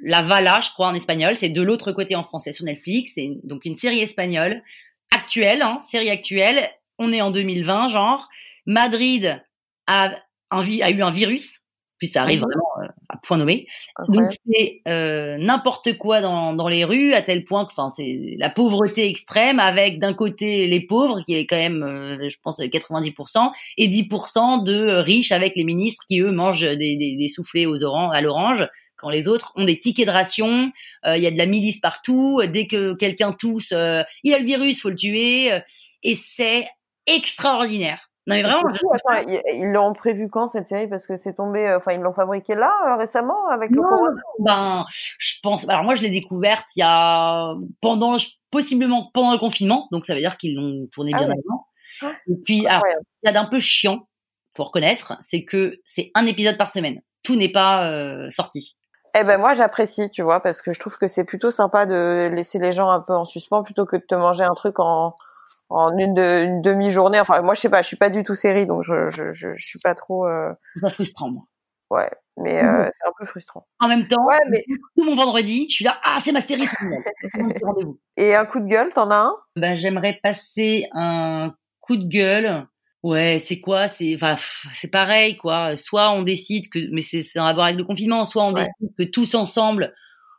La 0.03 0.22
Vala, 0.22 0.59
je 0.59 0.72
crois 0.72 0.88
en 0.88 0.93
espagnol. 0.93 1.38
C'est 1.38 1.47
de 1.47 1.62
l'autre 1.62 1.93
côté 1.93 2.18
en 2.18 2.24
français 2.26 2.51
sur 2.51 2.66
Netflix. 2.66 3.14
C'est 3.16 3.30
donc 3.45 3.64
une 3.64 3.78
série 3.78 4.01
espagnole 4.01 4.62
actuelle, 5.09 5.62
hein, 5.62 5.80
série 5.80 6.09
actuelle. 6.09 6.70
On 6.97 7.14
est 7.14 7.22
en 7.22 7.32
2020, 7.32 7.88
genre. 7.88 8.28
Madrid 8.66 9.41
a, 9.88 10.18
a 10.49 10.64
eu 10.66 11.01
un 11.01 11.12
virus 11.12 11.62
puis 12.01 12.07
ça 12.07 12.24
arrive 12.24 12.41
mhm. 12.41 12.47
vraiment 12.47 12.72
euh, 12.82 12.90
point 13.22 13.38
nommé. 13.38 13.67
Donc 14.07 14.32
c'est 14.45 14.82
euh, 14.88 15.38
n'importe 15.38 15.97
quoi 15.97 16.22
dans, 16.22 16.53
dans 16.53 16.67
les 16.67 16.84
rues 16.86 17.13
à 17.13 17.22
tel 17.22 17.43
point 17.43 17.65
que, 17.65 17.72
enfin, 17.72 17.91
c'est 17.95 18.36
la 18.38 18.49
pauvreté 18.49 19.07
extrême 19.07 19.59
avec 19.59 19.99
d'un 19.99 20.13
côté 20.13 20.67
les 20.67 20.80
pauvres 20.80 21.22
qui 21.22 21.36
est 21.36 21.45
quand 21.45 21.57
même, 21.57 21.84
euh, 21.84 22.30
je 22.30 22.38
pense, 22.41 22.59
90% 22.59 23.51
et 23.78 23.88
10% 23.88 24.63
de 24.63 24.95
riches 24.97 25.32
avec 25.32 25.55
les 25.55 25.63
ministres 25.63 26.03
qui 26.07 26.19
eux 26.19 26.32
mangent 26.32 26.61
des, 26.61 26.97
des, 26.97 27.15
des 27.17 27.30
soufflets 27.30 27.65
aux 27.65 27.84
oranges, 27.84 28.15
à 28.15 28.22
l'orange 28.22 28.67
quand 28.97 29.09
les 29.09 29.28
autres 29.28 29.51
ont 29.55 29.65
des 29.65 29.80
tickets 29.80 30.05
de 30.05 30.11
ration, 30.11 30.72
il 31.07 31.17
y 31.24 31.26
a 31.26 31.32
de 31.32 31.38
la 31.38 31.47
milice 31.47 31.80
partout, 31.80 32.39
dès 32.47 32.67
que 32.67 32.93
quelqu'un 32.93 33.32
tousse, 33.34 33.72
il 33.72 34.32
a 34.32 34.38
le 34.38 34.45
virus, 34.45 34.80
faut 34.80 34.91
le 34.91 34.95
tuer, 34.95 35.59
et 36.03 36.13
c'est 36.13 36.67
extraordinaire. 37.07 38.11
Non 38.28 38.36
mais 38.36 38.43
vraiment. 38.43 38.69
ils 39.51 39.72
l'ont 39.72 39.93
prévu 39.93 40.30
quand 40.30 40.47
cette 40.47 40.67
série? 40.67 40.88
Parce 40.88 41.07
que 41.07 41.17
c'est 41.17 41.34
tombé. 41.34 41.67
Euh, 41.67 41.78
enfin, 41.78 41.93
ils 41.93 41.99
l'ont 41.99 42.13
fabriqué 42.13 42.53
là 42.53 42.72
euh, 42.88 42.95
récemment 42.95 43.47
avec 43.49 43.72
le 43.72 43.82
corona? 43.82 44.22
Ben, 44.39 44.86
je 44.91 45.39
pense. 45.41 45.67
Alors 45.67 45.84
moi, 45.84 45.95
je 45.95 46.03
l'ai 46.03 46.11
découverte 46.11 46.67
il 46.76 46.82
y 46.82 46.84
a 46.86 47.55
pendant 47.82 48.17
possiblement 48.51 49.09
pendant 49.13 49.32
le 49.34 49.39
confinement, 49.39 49.88
donc 49.91 50.05
ça 50.05 50.13
veut 50.13 50.19
dire 50.19 50.38
qu'ils 50.38 50.55
l'ont 50.55 50.88
tourné 50.91 51.11
ah 51.15 51.17
bien 51.19 51.28
avant. 51.30 51.67
Ah, 52.03 52.11
Et 52.28 52.36
puis, 52.45 52.57
il 52.57 52.63
y 52.63 53.28
a 53.28 53.32
d'un 53.32 53.45
peu 53.45 53.59
chiant, 53.59 54.07
pour 54.53 54.67
reconnaître, 54.67 55.13
c'est 55.22 55.43
que 55.43 55.80
c'est 55.86 56.11
un 56.13 56.26
épisode 56.26 56.57
par 56.57 56.69
semaine. 56.69 57.01
Tout 57.24 57.36
n'est 57.36 57.51
pas 57.51 57.86
euh, 57.88 58.30
sorti. 58.32 58.78
Eh 59.13 59.24
ben 59.24 59.38
moi 59.38 59.53
j'apprécie, 59.53 60.09
tu 60.09 60.22
vois, 60.22 60.41
parce 60.41 60.61
que 60.61 60.72
je 60.74 60.80
trouve 60.80 60.97
que 60.97 61.07
c'est 61.07 61.26
plutôt 61.26 61.51
sympa 61.51 61.86
de 61.86 62.30
laisser 62.32 62.59
les 62.59 62.72
gens 62.72 62.89
un 62.89 63.01
peu 63.01 63.13
en 63.13 63.26
suspens 63.26 63.61
plutôt 63.61 63.86
que 63.86 63.97
de 63.97 64.03
te 64.03 64.15
manger 64.15 64.43
un 64.43 64.53
truc 64.53 64.80
en 64.80 65.15
en 65.70 65.97
une, 65.97 66.18
une 66.18 66.62
demi-journée. 66.62 67.20
Enfin, 67.20 67.41
moi, 67.41 67.54
je 67.54 67.62
sais 67.62 67.70
pas, 67.70 67.82
je 67.82 67.88
suis 67.88 67.97
pas 67.97 68.10
du 68.10 68.24
tout 68.24 68.36
série, 68.36 68.66
donc 68.66 68.84
je, 68.84 69.08
je, 69.08 69.32
je, 69.32 69.54
je 69.54 69.66
suis 69.66 69.80
pas 69.80 69.95
trop. 69.95 70.28
Euh... 70.28 70.52
C'est 70.76 70.93
frustrant, 70.93 71.30
moi. 71.32 71.43
Ouais, 71.89 72.10
mais 72.38 72.64
euh, 72.64 72.89
c'est 72.93 73.06
un 73.06 73.12
peu 73.20 73.26
frustrant. 73.26 73.68
En 73.82 73.89
même 73.89 74.08
temps, 74.08 74.26
ouais, 74.26 74.39
mais... 74.49 74.64
tout 74.95 75.04
mon 75.04 75.14
vendredi, 75.14 75.68
je 75.70 75.76
suis 75.76 75.84
là, 75.84 75.99
ah, 76.06 76.20
c'est 76.24 76.32
ma 76.32 76.39
série, 76.39 76.66
Et 78.16 78.34
un 78.34 78.45
coup 78.45 78.62
de 78.62 78.66
gueule, 78.66 78.93
t'en 78.93 79.12
as 79.12 79.16
un? 79.16 79.36
Ben, 79.58 79.76
j'aimerais 79.76 80.18
passer 80.24 80.88
un 80.93 81.54
coup 81.82 81.97
de 81.97 82.08
gueule. 82.08 82.66
Ouais, 83.04 83.41
c'est 83.43 83.60
quoi? 83.60 83.89
C'est, 83.89 84.16
enfin, 84.16 84.38
c'est 84.74 84.88
pareil, 84.88 85.36
quoi. 85.36 85.76
Soit 85.76 86.12
on 86.12 86.22
décide 86.22 86.70
que, 86.70 86.80
mais 86.93 87.02
c'est 87.02 87.38
en 87.38 87.43
rapport 87.43 87.66
avec 87.66 87.76
le 87.76 87.84
confinement. 87.84 88.24
Soit 88.24 88.43
on 88.45 88.54
décide 88.54 88.95
que 88.97 89.04
tous 89.04 89.36
ensemble, 89.36 89.93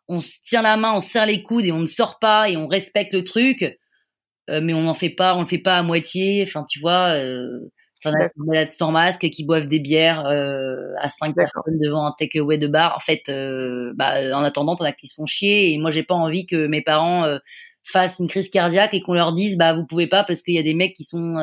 on 0.09 0.21
se 0.21 0.39
tient 0.45 0.63
la 0.63 0.79
main, 0.79 0.95
on 0.95 1.01
serre 1.01 1.27
les 1.27 1.43
coudes 1.43 1.67
et 1.67 1.73
on 1.73 1.81
ne 1.81 1.87
sort 1.87 2.19
pas 2.19 2.49
et 2.49 2.57
on 2.57 2.67
respecte 2.67 3.13
le 3.13 3.25
truc 3.25 3.79
mais 4.49 4.75
on 4.75 4.83
n'en 4.83 4.95
fait 4.95 5.11
pas, 5.11 5.37
on 5.37 5.43
le 5.43 5.49
fait 5.49 5.59
pas 5.59 5.77
à 5.79 5.83
moitié. 5.83 6.45
Enfin, 6.47 6.67
tu 6.69 6.81
vois, 6.81 7.15
euh, 7.15 7.71
t'en 8.03 8.13
as 8.13 8.29
qui 8.29 8.77
sans 8.77 8.91
masque 8.91 9.25
et 9.25 9.31
qui 9.31 9.45
boivent 9.45 9.69
des 9.69 9.79
bières 9.79 10.27
euh, 10.27 10.93
à 11.01 11.11
cinq 11.11 11.35
personnes 11.35 11.79
devant 11.81 12.07
un 12.07 12.15
takeaway 12.19 12.59
de 12.59 12.67
bar. 12.67 12.97
En 12.97 13.01
fait, 13.01 13.29
euh, 13.29 13.93
bah, 13.95 14.37
en 14.37 14.43
attendant, 14.43 14.77
t'en 14.77 14.85
as 14.85 14.93
qui 14.93 15.09
se 15.09 15.15
font 15.15 15.27
chier. 15.27 15.73
Et 15.73 15.79
moi, 15.79 15.91
j'ai 15.91 16.03
pas 16.03 16.15
envie 16.15 16.47
que 16.47 16.67
mes 16.67 16.83
parents 16.83 17.25
euh, 17.25 17.39
fassent 17.85 18.19
une 18.19 18.29
crise 18.29 18.51
cardiaque 18.51 18.95
et 18.95 19.01
qu'on 19.01 19.15
leur 19.15 19.33
dise, 19.33 19.57
bah, 19.57 19.75
vous 19.75 19.87
pouvez 19.87 20.07
pas 20.07 20.25
parce 20.25 20.43
qu'il 20.43 20.55
y 20.55 20.59
a 20.59 20.63
des 20.63 20.75
mecs 20.75 20.95
qui 20.95 21.05
sont 21.05 21.37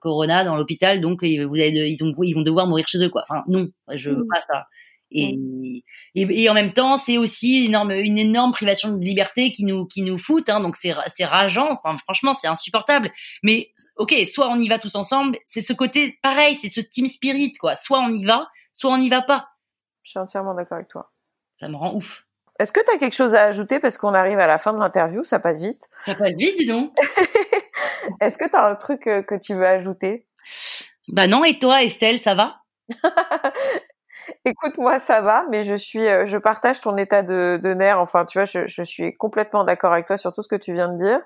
corona 0.00 0.44
dans 0.44 0.56
l'hôpital, 0.56 1.00
donc 1.00 1.22
vous 1.22 1.54
avez 1.54 1.90
ils, 1.90 2.04
ont, 2.04 2.12
ils 2.22 2.34
vont 2.34 2.42
devoir 2.42 2.66
mourir 2.66 2.86
chez 2.86 2.98
eux, 2.98 3.08
quoi. 3.08 3.22
Enfin, 3.28 3.44
non, 3.48 3.68
je 3.92 4.10
veux 4.10 4.16
mmh. 4.16 4.28
pas 4.32 4.42
ça. 4.46 4.66
Et, 5.10 5.36
mmh. 5.36 5.80
et, 6.14 6.42
et, 6.42 6.50
en 6.50 6.54
même 6.54 6.72
temps, 6.72 6.98
c'est 6.98 7.16
aussi 7.16 7.60
une 7.60 7.66
énorme, 7.66 7.92
une 7.92 8.18
énorme 8.18 8.52
privation 8.52 8.90
de 8.90 9.04
liberté 9.04 9.52
qui 9.52 9.64
nous, 9.64 9.86
qui 9.86 10.02
nous 10.02 10.18
fout. 10.18 10.48
Hein, 10.48 10.60
donc 10.60 10.76
c'est, 10.76 10.94
c'est 11.14 11.24
rageant. 11.24 11.68
Enfin, 11.70 11.96
franchement, 11.98 12.34
c'est 12.34 12.48
insupportable. 12.48 13.10
Mais 13.42 13.72
ok, 13.96 14.14
soit 14.26 14.48
on 14.48 14.56
y 14.56 14.68
va 14.68 14.78
tous 14.78 14.94
ensemble. 14.94 15.38
C'est 15.44 15.60
ce 15.60 15.72
côté 15.72 16.18
pareil, 16.22 16.54
c'est 16.54 16.68
ce 16.68 16.80
team 16.80 17.06
spirit 17.08 17.52
quoi. 17.52 17.76
Soit 17.76 18.00
on 18.00 18.10
y 18.10 18.24
va, 18.24 18.48
soit 18.72 18.90
on 18.90 18.98
n'y 18.98 19.08
va 19.08 19.22
pas. 19.22 19.48
Je 20.04 20.10
suis 20.10 20.18
entièrement 20.18 20.54
d'accord 20.54 20.76
avec 20.76 20.88
toi. 20.88 21.12
Ça 21.60 21.68
me 21.68 21.76
rend 21.76 21.94
ouf. 21.94 22.24
Est-ce 22.58 22.72
que 22.72 22.80
tu 22.80 22.90
as 22.94 22.98
quelque 22.98 23.14
chose 23.14 23.34
à 23.34 23.44
ajouter? 23.44 23.78
Parce 23.78 23.98
qu'on 23.98 24.14
arrive 24.14 24.38
à 24.38 24.46
la 24.46 24.58
fin 24.58 24.72
de 24.72 24.78
l'interview, 24.78 25.24
ça 25.24 25.38
passe 25.38 25.60
vite. 25.60 25.88
Ça 26.04 26.14
passe 26.14 26.34
vite, 26.36 26.56
dis 26.58 26.66
donc. 26.66 26.92
Est-ce 28.20 28.38
que 28.38 28.48
tu 28.48 28.56
as 28.56 28.66
un 28.66 28.74
truc 28.76 29.06
euh, 29.06 29.22
que 29.22 29.34
tu 29.34 29.54
veux 29.54 29.66
ajouter? 29.66 30.26
Bah 31.08 31.26
non, 31.26 31.44
et 31.44 31.58
toi 31.58 31.82
Estelle, 31.82 32.18
ça 32.18 32.34
va? 32.34 32.62
Écoute, 34.46 34.78
moi 34.78 35.00
ça 35.00 35.20
va, 35.20 35.44
mais 35.50 35.64
je 35.64 35.74
suis, 35.74 36.06
euh, 36.06 36.24
je 36.24 36.38
partage 36.38 36.80
ton 36.80 36.96
état 36.96 37.22
de, 37.24 37.58
de 37.60 37.74
nerf. 37.74 37.98
Enfin, 37.98 38.24
tu 38.24 38.38
vois, 38.38 38.44
je, 38.44 38.66
je 38.68 38.82
suis 38.82 39.16
complètement 39.16 39.64
d'accord 39.64 39.92
avec 39.92 40.06
toi 40.06 40.16
sur 40.16 40.32
tout 40.32 40.40
ce 40.40 40.48
que 40.48 40.54
tu 40.54 40.72
viens 40.72 40.88
de 40.88 40.96
dire. 40.96 41.20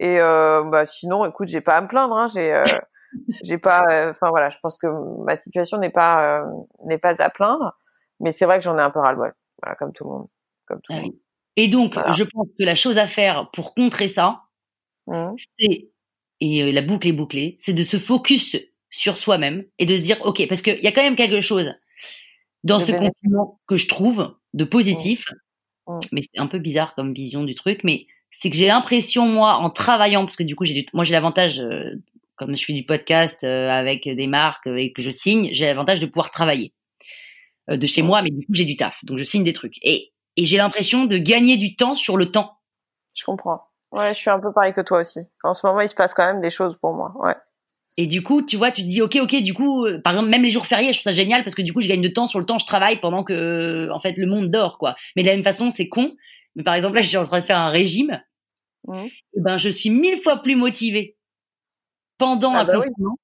Et 0.00 0.20
euh, 0.20 0.62
bah 0.62 0.86
sinon, 0.86 1.26
écoute, 1.26 1.48
j'ai 1.48 1.60
pas 1.60 1.76
à 1.76 1.82
me 1.82 1.86
plaindre. 1.88 2.16
Hein, 2.16 2.28
j'ai, 2.34 2.54
euh, 2.54 2.64
j'ai 3.44 3.58
pas. 3.58 3.84
Euh, 3.90 4.10
enfin 4.10 4.30
voilà, 4.30 4.48
je 4.48 4.56
pense 4.62 4.78
que 4.78 4.86
ma 5.22 5.36
situation 5.36 5.76
n'est 5.76 5.90
pas 5.90 6.44
n'est 6.86 6.96
pas 6.96 7.20
à 7.20 7.28
plaindre, 7.28 7.76
mais 8.20 8.32
c'est 8.32 8.46
vrai 8.46 8.58
que 8.58 8.64
j'en 8.64 8.78
ai 8.78 8.82
un 8.82 8.90
peu 8.90 9.00
ras-le-bol. 9.00 9.34
Voilà, 9.62 9.76
comme 9.76 9.92
tout 9.92 10.04
le 10.04 10.10
monde, 10.10 10.26
comme 10.66 10.80
tout 10.80 10.94
le 10.94 10.98
ah 10.98 11.02
monde. 11.02 11.14
Et 11.56 11.68
donc, 11.68 11.94
je 12.12 12.24
pense 12.24 12.48
que 12.58 12.64
la 12.64 12.74
chose 12.74 12.96
à 12.96 13.06
faire 13.06 13.50
pour 13.52 13.74
contrer 13.74 14.08
ça, 14.08 14.42
mmh. 15.06 15.32
c'est 15.58 15.90
et 16.40 16.72
la 16.72 16.82
boucle 16.82 17.08
est 17.08 17.12
bouclée, 17.12 17.58
c'est 17.60 17.72
de 17.72 17.82
se 17.82 17.98
focus 17.98 18.56
sur 18.90 19.16
soi-même 19.16 19.64
et 19.78 19.86
de 19.86 19.96
se 19.96 20.02
dire, 20.02 20.18
ok, 20.24 20.46
parce 20.48 20.62
qu'il 20.62 20.80
y 20.80 20.86
a 20.86 20.92
quand 20.92 21.02
même 21.02 21.16
quelque 21.16 21.40
chose 21.40 21.74
dans 22.66 22.80
ce 22.80 22.92
confinement 22.92 23.60
que 23.66 23.76
je 23.76 23.88
trouve 23.88 24.36
de 24.54 24.64
positif. 24.64 25.26
Mmh. 25.86 25.92
Mmh. 25.92 26.00
Mais 26.12 26.22
c'est 26.22 26.40
un 26.40 26.46
peu 26.46 26.58
bizarre 26.58 26.94
comme 26.94 27.14
vision 27.14 27.44
du 27.44 27.54
truc, 27.54 27.84
mais 27.84 28.06
c'est 28.30 28.50
que 28.50 28.56
j'ai 28.56 28.66
l'impression 28.66 29.26
moi 29.26 29.54
en 29.54 29.70
travaillant 29.70 30.24
parce 30.24 30.36
que 30.36 30.42
du 30.42 30.56
coup 30.56 30.64
j'ai 30.64 30.84
moi 30.92 31.04
j'ai 31.04 31.12
l'avantage 31.12 31.60
euh, 31.60 31.94
comme 32.34 32.56
je 32.56 32.64
fais 32.64 32.72
du 32.72 32.84
podcast 32.84 33.38
euh, 33.44 33.70
avec 33.70 34.04
des 34.04 34.26
marques 34.26 34.66
et 34.66 34.92
que 34.92 35.00
je 35.00 35.10
signe, 35.10 35.48
j'ai 35.52 35.64
l'avantage 35.64 36.00
de 36.00 36.06
pouvoir 36.06 36.30
travailler 36.30 36.74
euh, 37.70 37.76
de 37.76 37.86
chez 37.86 38.02
mmh. 38.02 38.06
moi, 38.06 38.22
mais 38.22 38.30
du 38.30 38.44
coup 38.44 38.52
j'ai 38.52 38.64
du 38.64 38.76
taf, 38.76 39.04
donc 39.04 39.18
je 39.18 39.24
signe 39.24 39.44
des 39.44 39.52
trucs 39.52 39.78
et 39.82 40.12
et 40.38 40.44
j'ai 40.44 40.58
l'impression 40.58 41.06
de 41.06 41.16
gagner 41.16 41.56
du 41.56 41.76
temps 41.76 41.94
sur 41.94 42.16
le 42.16 42.30
temps. 42.30 42.58
Je 43.14 43.24
comprends. 43.24 43.62
Ouais, 43.92 44.12
je 44.12 44.18
suis 44.18 44.28
un 44.28 44.38
peu 44.38 44.52
pareil 44.52 44.74
que 44.74 44.82
toi 44.82 45.00
aussi. 45.00 45.20
En 45.42 45.54
ce 45.54 45.66
moment, 45.66 45.80
il 45.80 45.88
se 45.88 45.94
passe 45.94 46.12
quand 46.12 46.26
même 46.26 46.42
des 46.42 46.50
choses 46.50 46.76
pour 46.76 46.92
moi. 46.92 47.14
Ouais. 47.16 47.34
Et 47.98 48.06
du 48.06 48.22
coup, 48.22 48.42
tu 48.42 48.56
vois, 48.56 48.70
tu 48.70 48.82
te 48.82 48.86
dis, 48.86 49.00
ok, 49.00 49.18
ok, 49.22 49.36
du 49.36 49.54
coup, 49.54 49.86
euh, 49.86 50.00
par 50.00 50.12
exemple, 50.12 50.28
même 50.28 50.42
les 50.42 50.50
jours 50.50 50.66
fériés, 50.66 50.92
je 50.92 50.98
trouve 50.98 51.10
ça 51.10 51.16
génial 51.16 51.44
parce 51.44 51.54
que 51.54 51.62
du 51.62 51.72
coup, 51.72 51.80
je 51.80 51.88
gagne 51.88 52.02
de 52.02 52.08
temps 52.08 52.26
sur 52.26 52.38
le 52.38 52.46
temps, 52.46 52.58
je 52.58 52.66
travaille 52.66 53.00
pendant 53.00 53.24
que, 53.24 53.88
en 53.90 53.98
fait, 53.98 54.16
le 54.18 54.26
monde 54.26 54.50
dort, 54.50 54.76
quoi. 54.78 54.96
Mais 55.16 55.22
de 55.22 55.28
la 55.28 55.34
même 55.34 55.44
façon, 55.44 55.70
c'est 55.70 55.88
con. 55.88 56.14
Mais 56.56 56.62
par 56.62 56.74
exemple, 56.74 56.96
là, 56.96 57.02
je 57.02 57.08
suis 57.08 57.16
en 57.16 57.24
train 57.24 57.40
de 57.40 57.46
faire 57.46 57.58
un 57.58 57.70
régime. 57.70 58.22
Mmh. 58.86 59.06
Et 59.06 59.40
ben, 59.40 59.58
je 59.58 59.70
suis 59.70 59.90
mille 59.90 60.18
fois 60.18 60.42
plus 60.42 60.56
motivée 60.56 61.16
pendant 62.18 62.52
ah 62.54 62.60
un 62.60 62.64
bah 62.64 62.76
confinement 62.76 63.18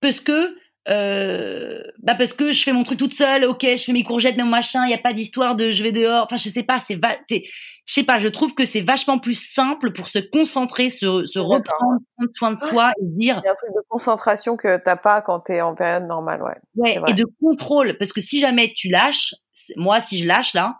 parce 0.00 0.20
que 0.20 0.56
euh, 0.88 1.82
bah 2.02 2.14
parce 2.14 2.32
que 2.32 2.52
je 2.52 2.62
fais 2.62 2.72
mon 2.72 2.84
truc 2.84 2.98
toute 2.98 3.12
seule, 3.12 3.44
ok, 3.44 3.60
je 3.62 3.84
fais 3.84 3.92
mes 3.92 4.02
courgettes, 4.02 4.36
mes 4.36 4.44
machins, 4.44 4.82
il 4.84 4.88
n'y 4.88 4.94
a 4.94 4.98
pas 4.98 5.12
d'histoire 5.12 5.54
de 5.54 5.70
je 5.70 5.82
vais 5.82 5.92
dehors. 5.92 6.24
Enfin, 6.24 6.36
je 6.36 6.48
sais 6.48 6.62
pas, 6.62 6.78
c'est 6.78 6.94
va, 6.94 7.16
je 7.28 7.38
sais 7.86 8.04
pas, 8.04 8.18
je 8.18 8.28
trouve 8.28 8.54
que 8.54 8.64
c'est 8.64 8.80
vachement 8.80 9.18
plus 9.18 9.34
simple 9.34 9.92
pour 9.92 10.08
se 10.08 10.18
concentrer, 10.18 10.90
se, 10.90 11.26
se 11.26 11.38
reprendre, 11.38 12.00
prendre 12.16 12.30
soin 12.34 12.52
de 12.52 12.58
soi 12.58 12.92
et 13.00 13.04
dire. 13.04 13.40
Il 13.44 13.46
y 13.46 13.48
a 13.48 13.52
un 13.52 13.56
truc 13.56 13.70
de 13.74 13.82
concentration 13.88 14.56
que 14.56 14.78
t'as 14.78 14.96
pas 14.96 15.20
quand 15.20 15.40
t'es 15.40 15.60
en 15.60 15.74
période 15.74 16.04
normale, 16.04 16.42
ouais. 16.42 16.56
Ouais, 16.76 17.00
et 17.08 17.14
de 17.14 17.26
contrôle, 17.40 17.96
parce 17.98 18.12
que 18.12 18.20
si 18.20 18.40
jamais 18.40 18.72
tu 18.74 18.88
lâches, 18.88 19.34
moi 19.76 20.00
si 20.00 20.18
je 20.18 20.26
lâche 20.26 20.54
là, 20.54 20.76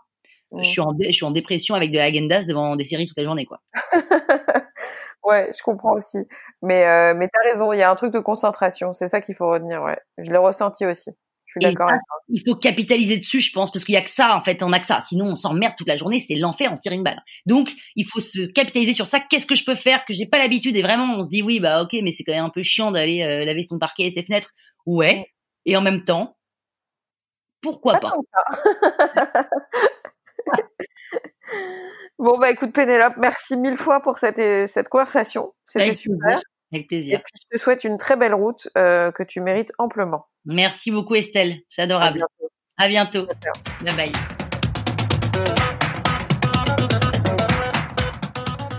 je 0.53 0.57
Mm. 0.59 0.63
suis 0.63 0.81
en 0.81 0.93
je 0.99 1.11
suis 1.11 1.25
en 1.25 1.31
dépression 1.31 1.75
avec 1.75 1.91
de 1.91 1.97
la 1.97 2.05
Agendas 2.05 2.43
devant 2.45 2.75
des 2.75 2.83
séries 2.83 3.07
toute 3.07 3.17
la 3.17 3.23
journée 3.23 3.45
quoi. 3.45 3.61
ouais, 5.23 5.49
je 5.57 5.63
comprends 5.63 5.93
aussi. 5.93 6.19
Mais 6.61 6.85
euh, 6.85 7.13
mais 7.15 7.29
t'as 7.31 7.51
raison, 7.51 7.73
il 7.73 7.79
y 7.79 7.83
a 7.83 7.91
un 7.91 7.95
truc 7.95 8.13
de 8.13 8.19
concentration, 8.19 8.93
c'est 8.93 9.07
ça 9.07 9.21
qu'il 9.21 9.35
faut 9.35 9.49
retenir, 9.49 9.81
ouais. 9.83 9.99
Je 10.17 10.31
l'ai 10.31 10.37
ressenti 10.37 10.85
aussi. 10.85 11.11
Je 11.45 11.59
suis 11.59 11.73
d'accord 11.73 11.91
il 12.31 12.41
faut 12.47 12.55
capitaliser 12.55 13.17
dessus, 13.17 13.41
je 13.41 13.51
pense, 13.51 13.71
parce 13.71 13.83
qu'il 13.83 13.93
y 13.93 13.97
a 13.97 14.01
que 14.01 14.09
ça, 14.09 14.35
en 14.35 14.41
fait, 14.41 14.63
on 14.63 14.71
a 14.71 14.79
que 14.79 14.85
ça. 14.85 15.03
Sinon, 15.07 15.25
on 15.25 15.35
s'emmerde 15.35 15.73
toute 15.77 15.87
la 15.87 15.97
journée, 15.97 16.19
c'est 16.19 16.35
l'enfer, 16.35 16.71
on 16.71 16.75
se 16.75 16.81
tire 16.81 16.93
une 16.93 17.03
balle. 17.03 17.21
Donc, 17.45 17.71
il 17.95 18.05
faut 18.05 18.21
se 18.21 18.49
capitaliser 18.51 18.93
sur 18.93 19.05
ça. 19.05 19.19
Qu'est-ce 19.19 19.45
que 19.45 19.55
je 19.55 19.65
peux 19.65 19.75
faire 19.75 20.05
que 20.05 20.13
j'ai 20.13 20.27
pas 20.27 20.37
l'habitude? 20.37 20.75
Et 20.77 20.81
vraiment, 20.81 21.13
on 21.13 21.21
se 21.21 21.29
dit 21.29 21.41
oui, 21.41 21.59
bah 21.59 21.83
ok, 21.83 21.93
mais 22.03 22.13
c'est 22.13 22.23
quand 22.23 22.33
même 22.33 22.45
un 22.45 22.49
peu 22.49 22.63
chiant 22.63 22.91
d'aller 22.91 23.21
euh, 23.21 23.45
laver 23.45 23.63
son 23.63 23.79
parquet 23.79 24.03
et 24.03 24.11
ses 24.11 24.23
fenêtres. 24.23 24.51
Ouais. 24.85 25.27
Et 25.65 25.75
en 25.75 25.81
même 25.81 26.05
temps, 26.05 26.37
pourquoi 27.61 27.99
pas? 27.99 28.13
bon 32.19 32.37
bah 32.37 32.49
écoute 32.51 32.73
Pénélope, 32.73 33.15
merci 33.17 33.57
mille 33.57 33.77
fois 33.77 33.99
pour 34.01 34.17
cette 34.19 34.67
cette 34.67 34.89
conversation, 34.89 35.53
c'était 35.65 35.83
Avec 35.85 35.95
super. 35.95 36.17
plaisir. 36.19 36.41
Avec 36.73 36.83
Et 36.83 36.87
plaisir. 36.87 37.21
puis 37.23 37.33
je 37.41 37.57
te 37.57 37.61
souhaite 37.61 37.83
une 37.83 37.97
très 37.97 38.15
belle 38.15 38.33
route 38.33 38.69
euh, 38.77 39.11
que 39.11 39.23
tu 39.23 39.41
mérites 39.41 39.73
amplement. 39.77 40.27
Merci 40.45 40.89
beaucoup, 40.91 41.15
Estelle. 41.15 41.55
C'est 41.69 41.81
À 41.81 41.85
adorable. 41.85 42.17
bientôt. 42.17 42.51
À 42.77 42.87
bientôt. 42.87 43.27
Bye 43.83 43.95
bye. 43.95 44.30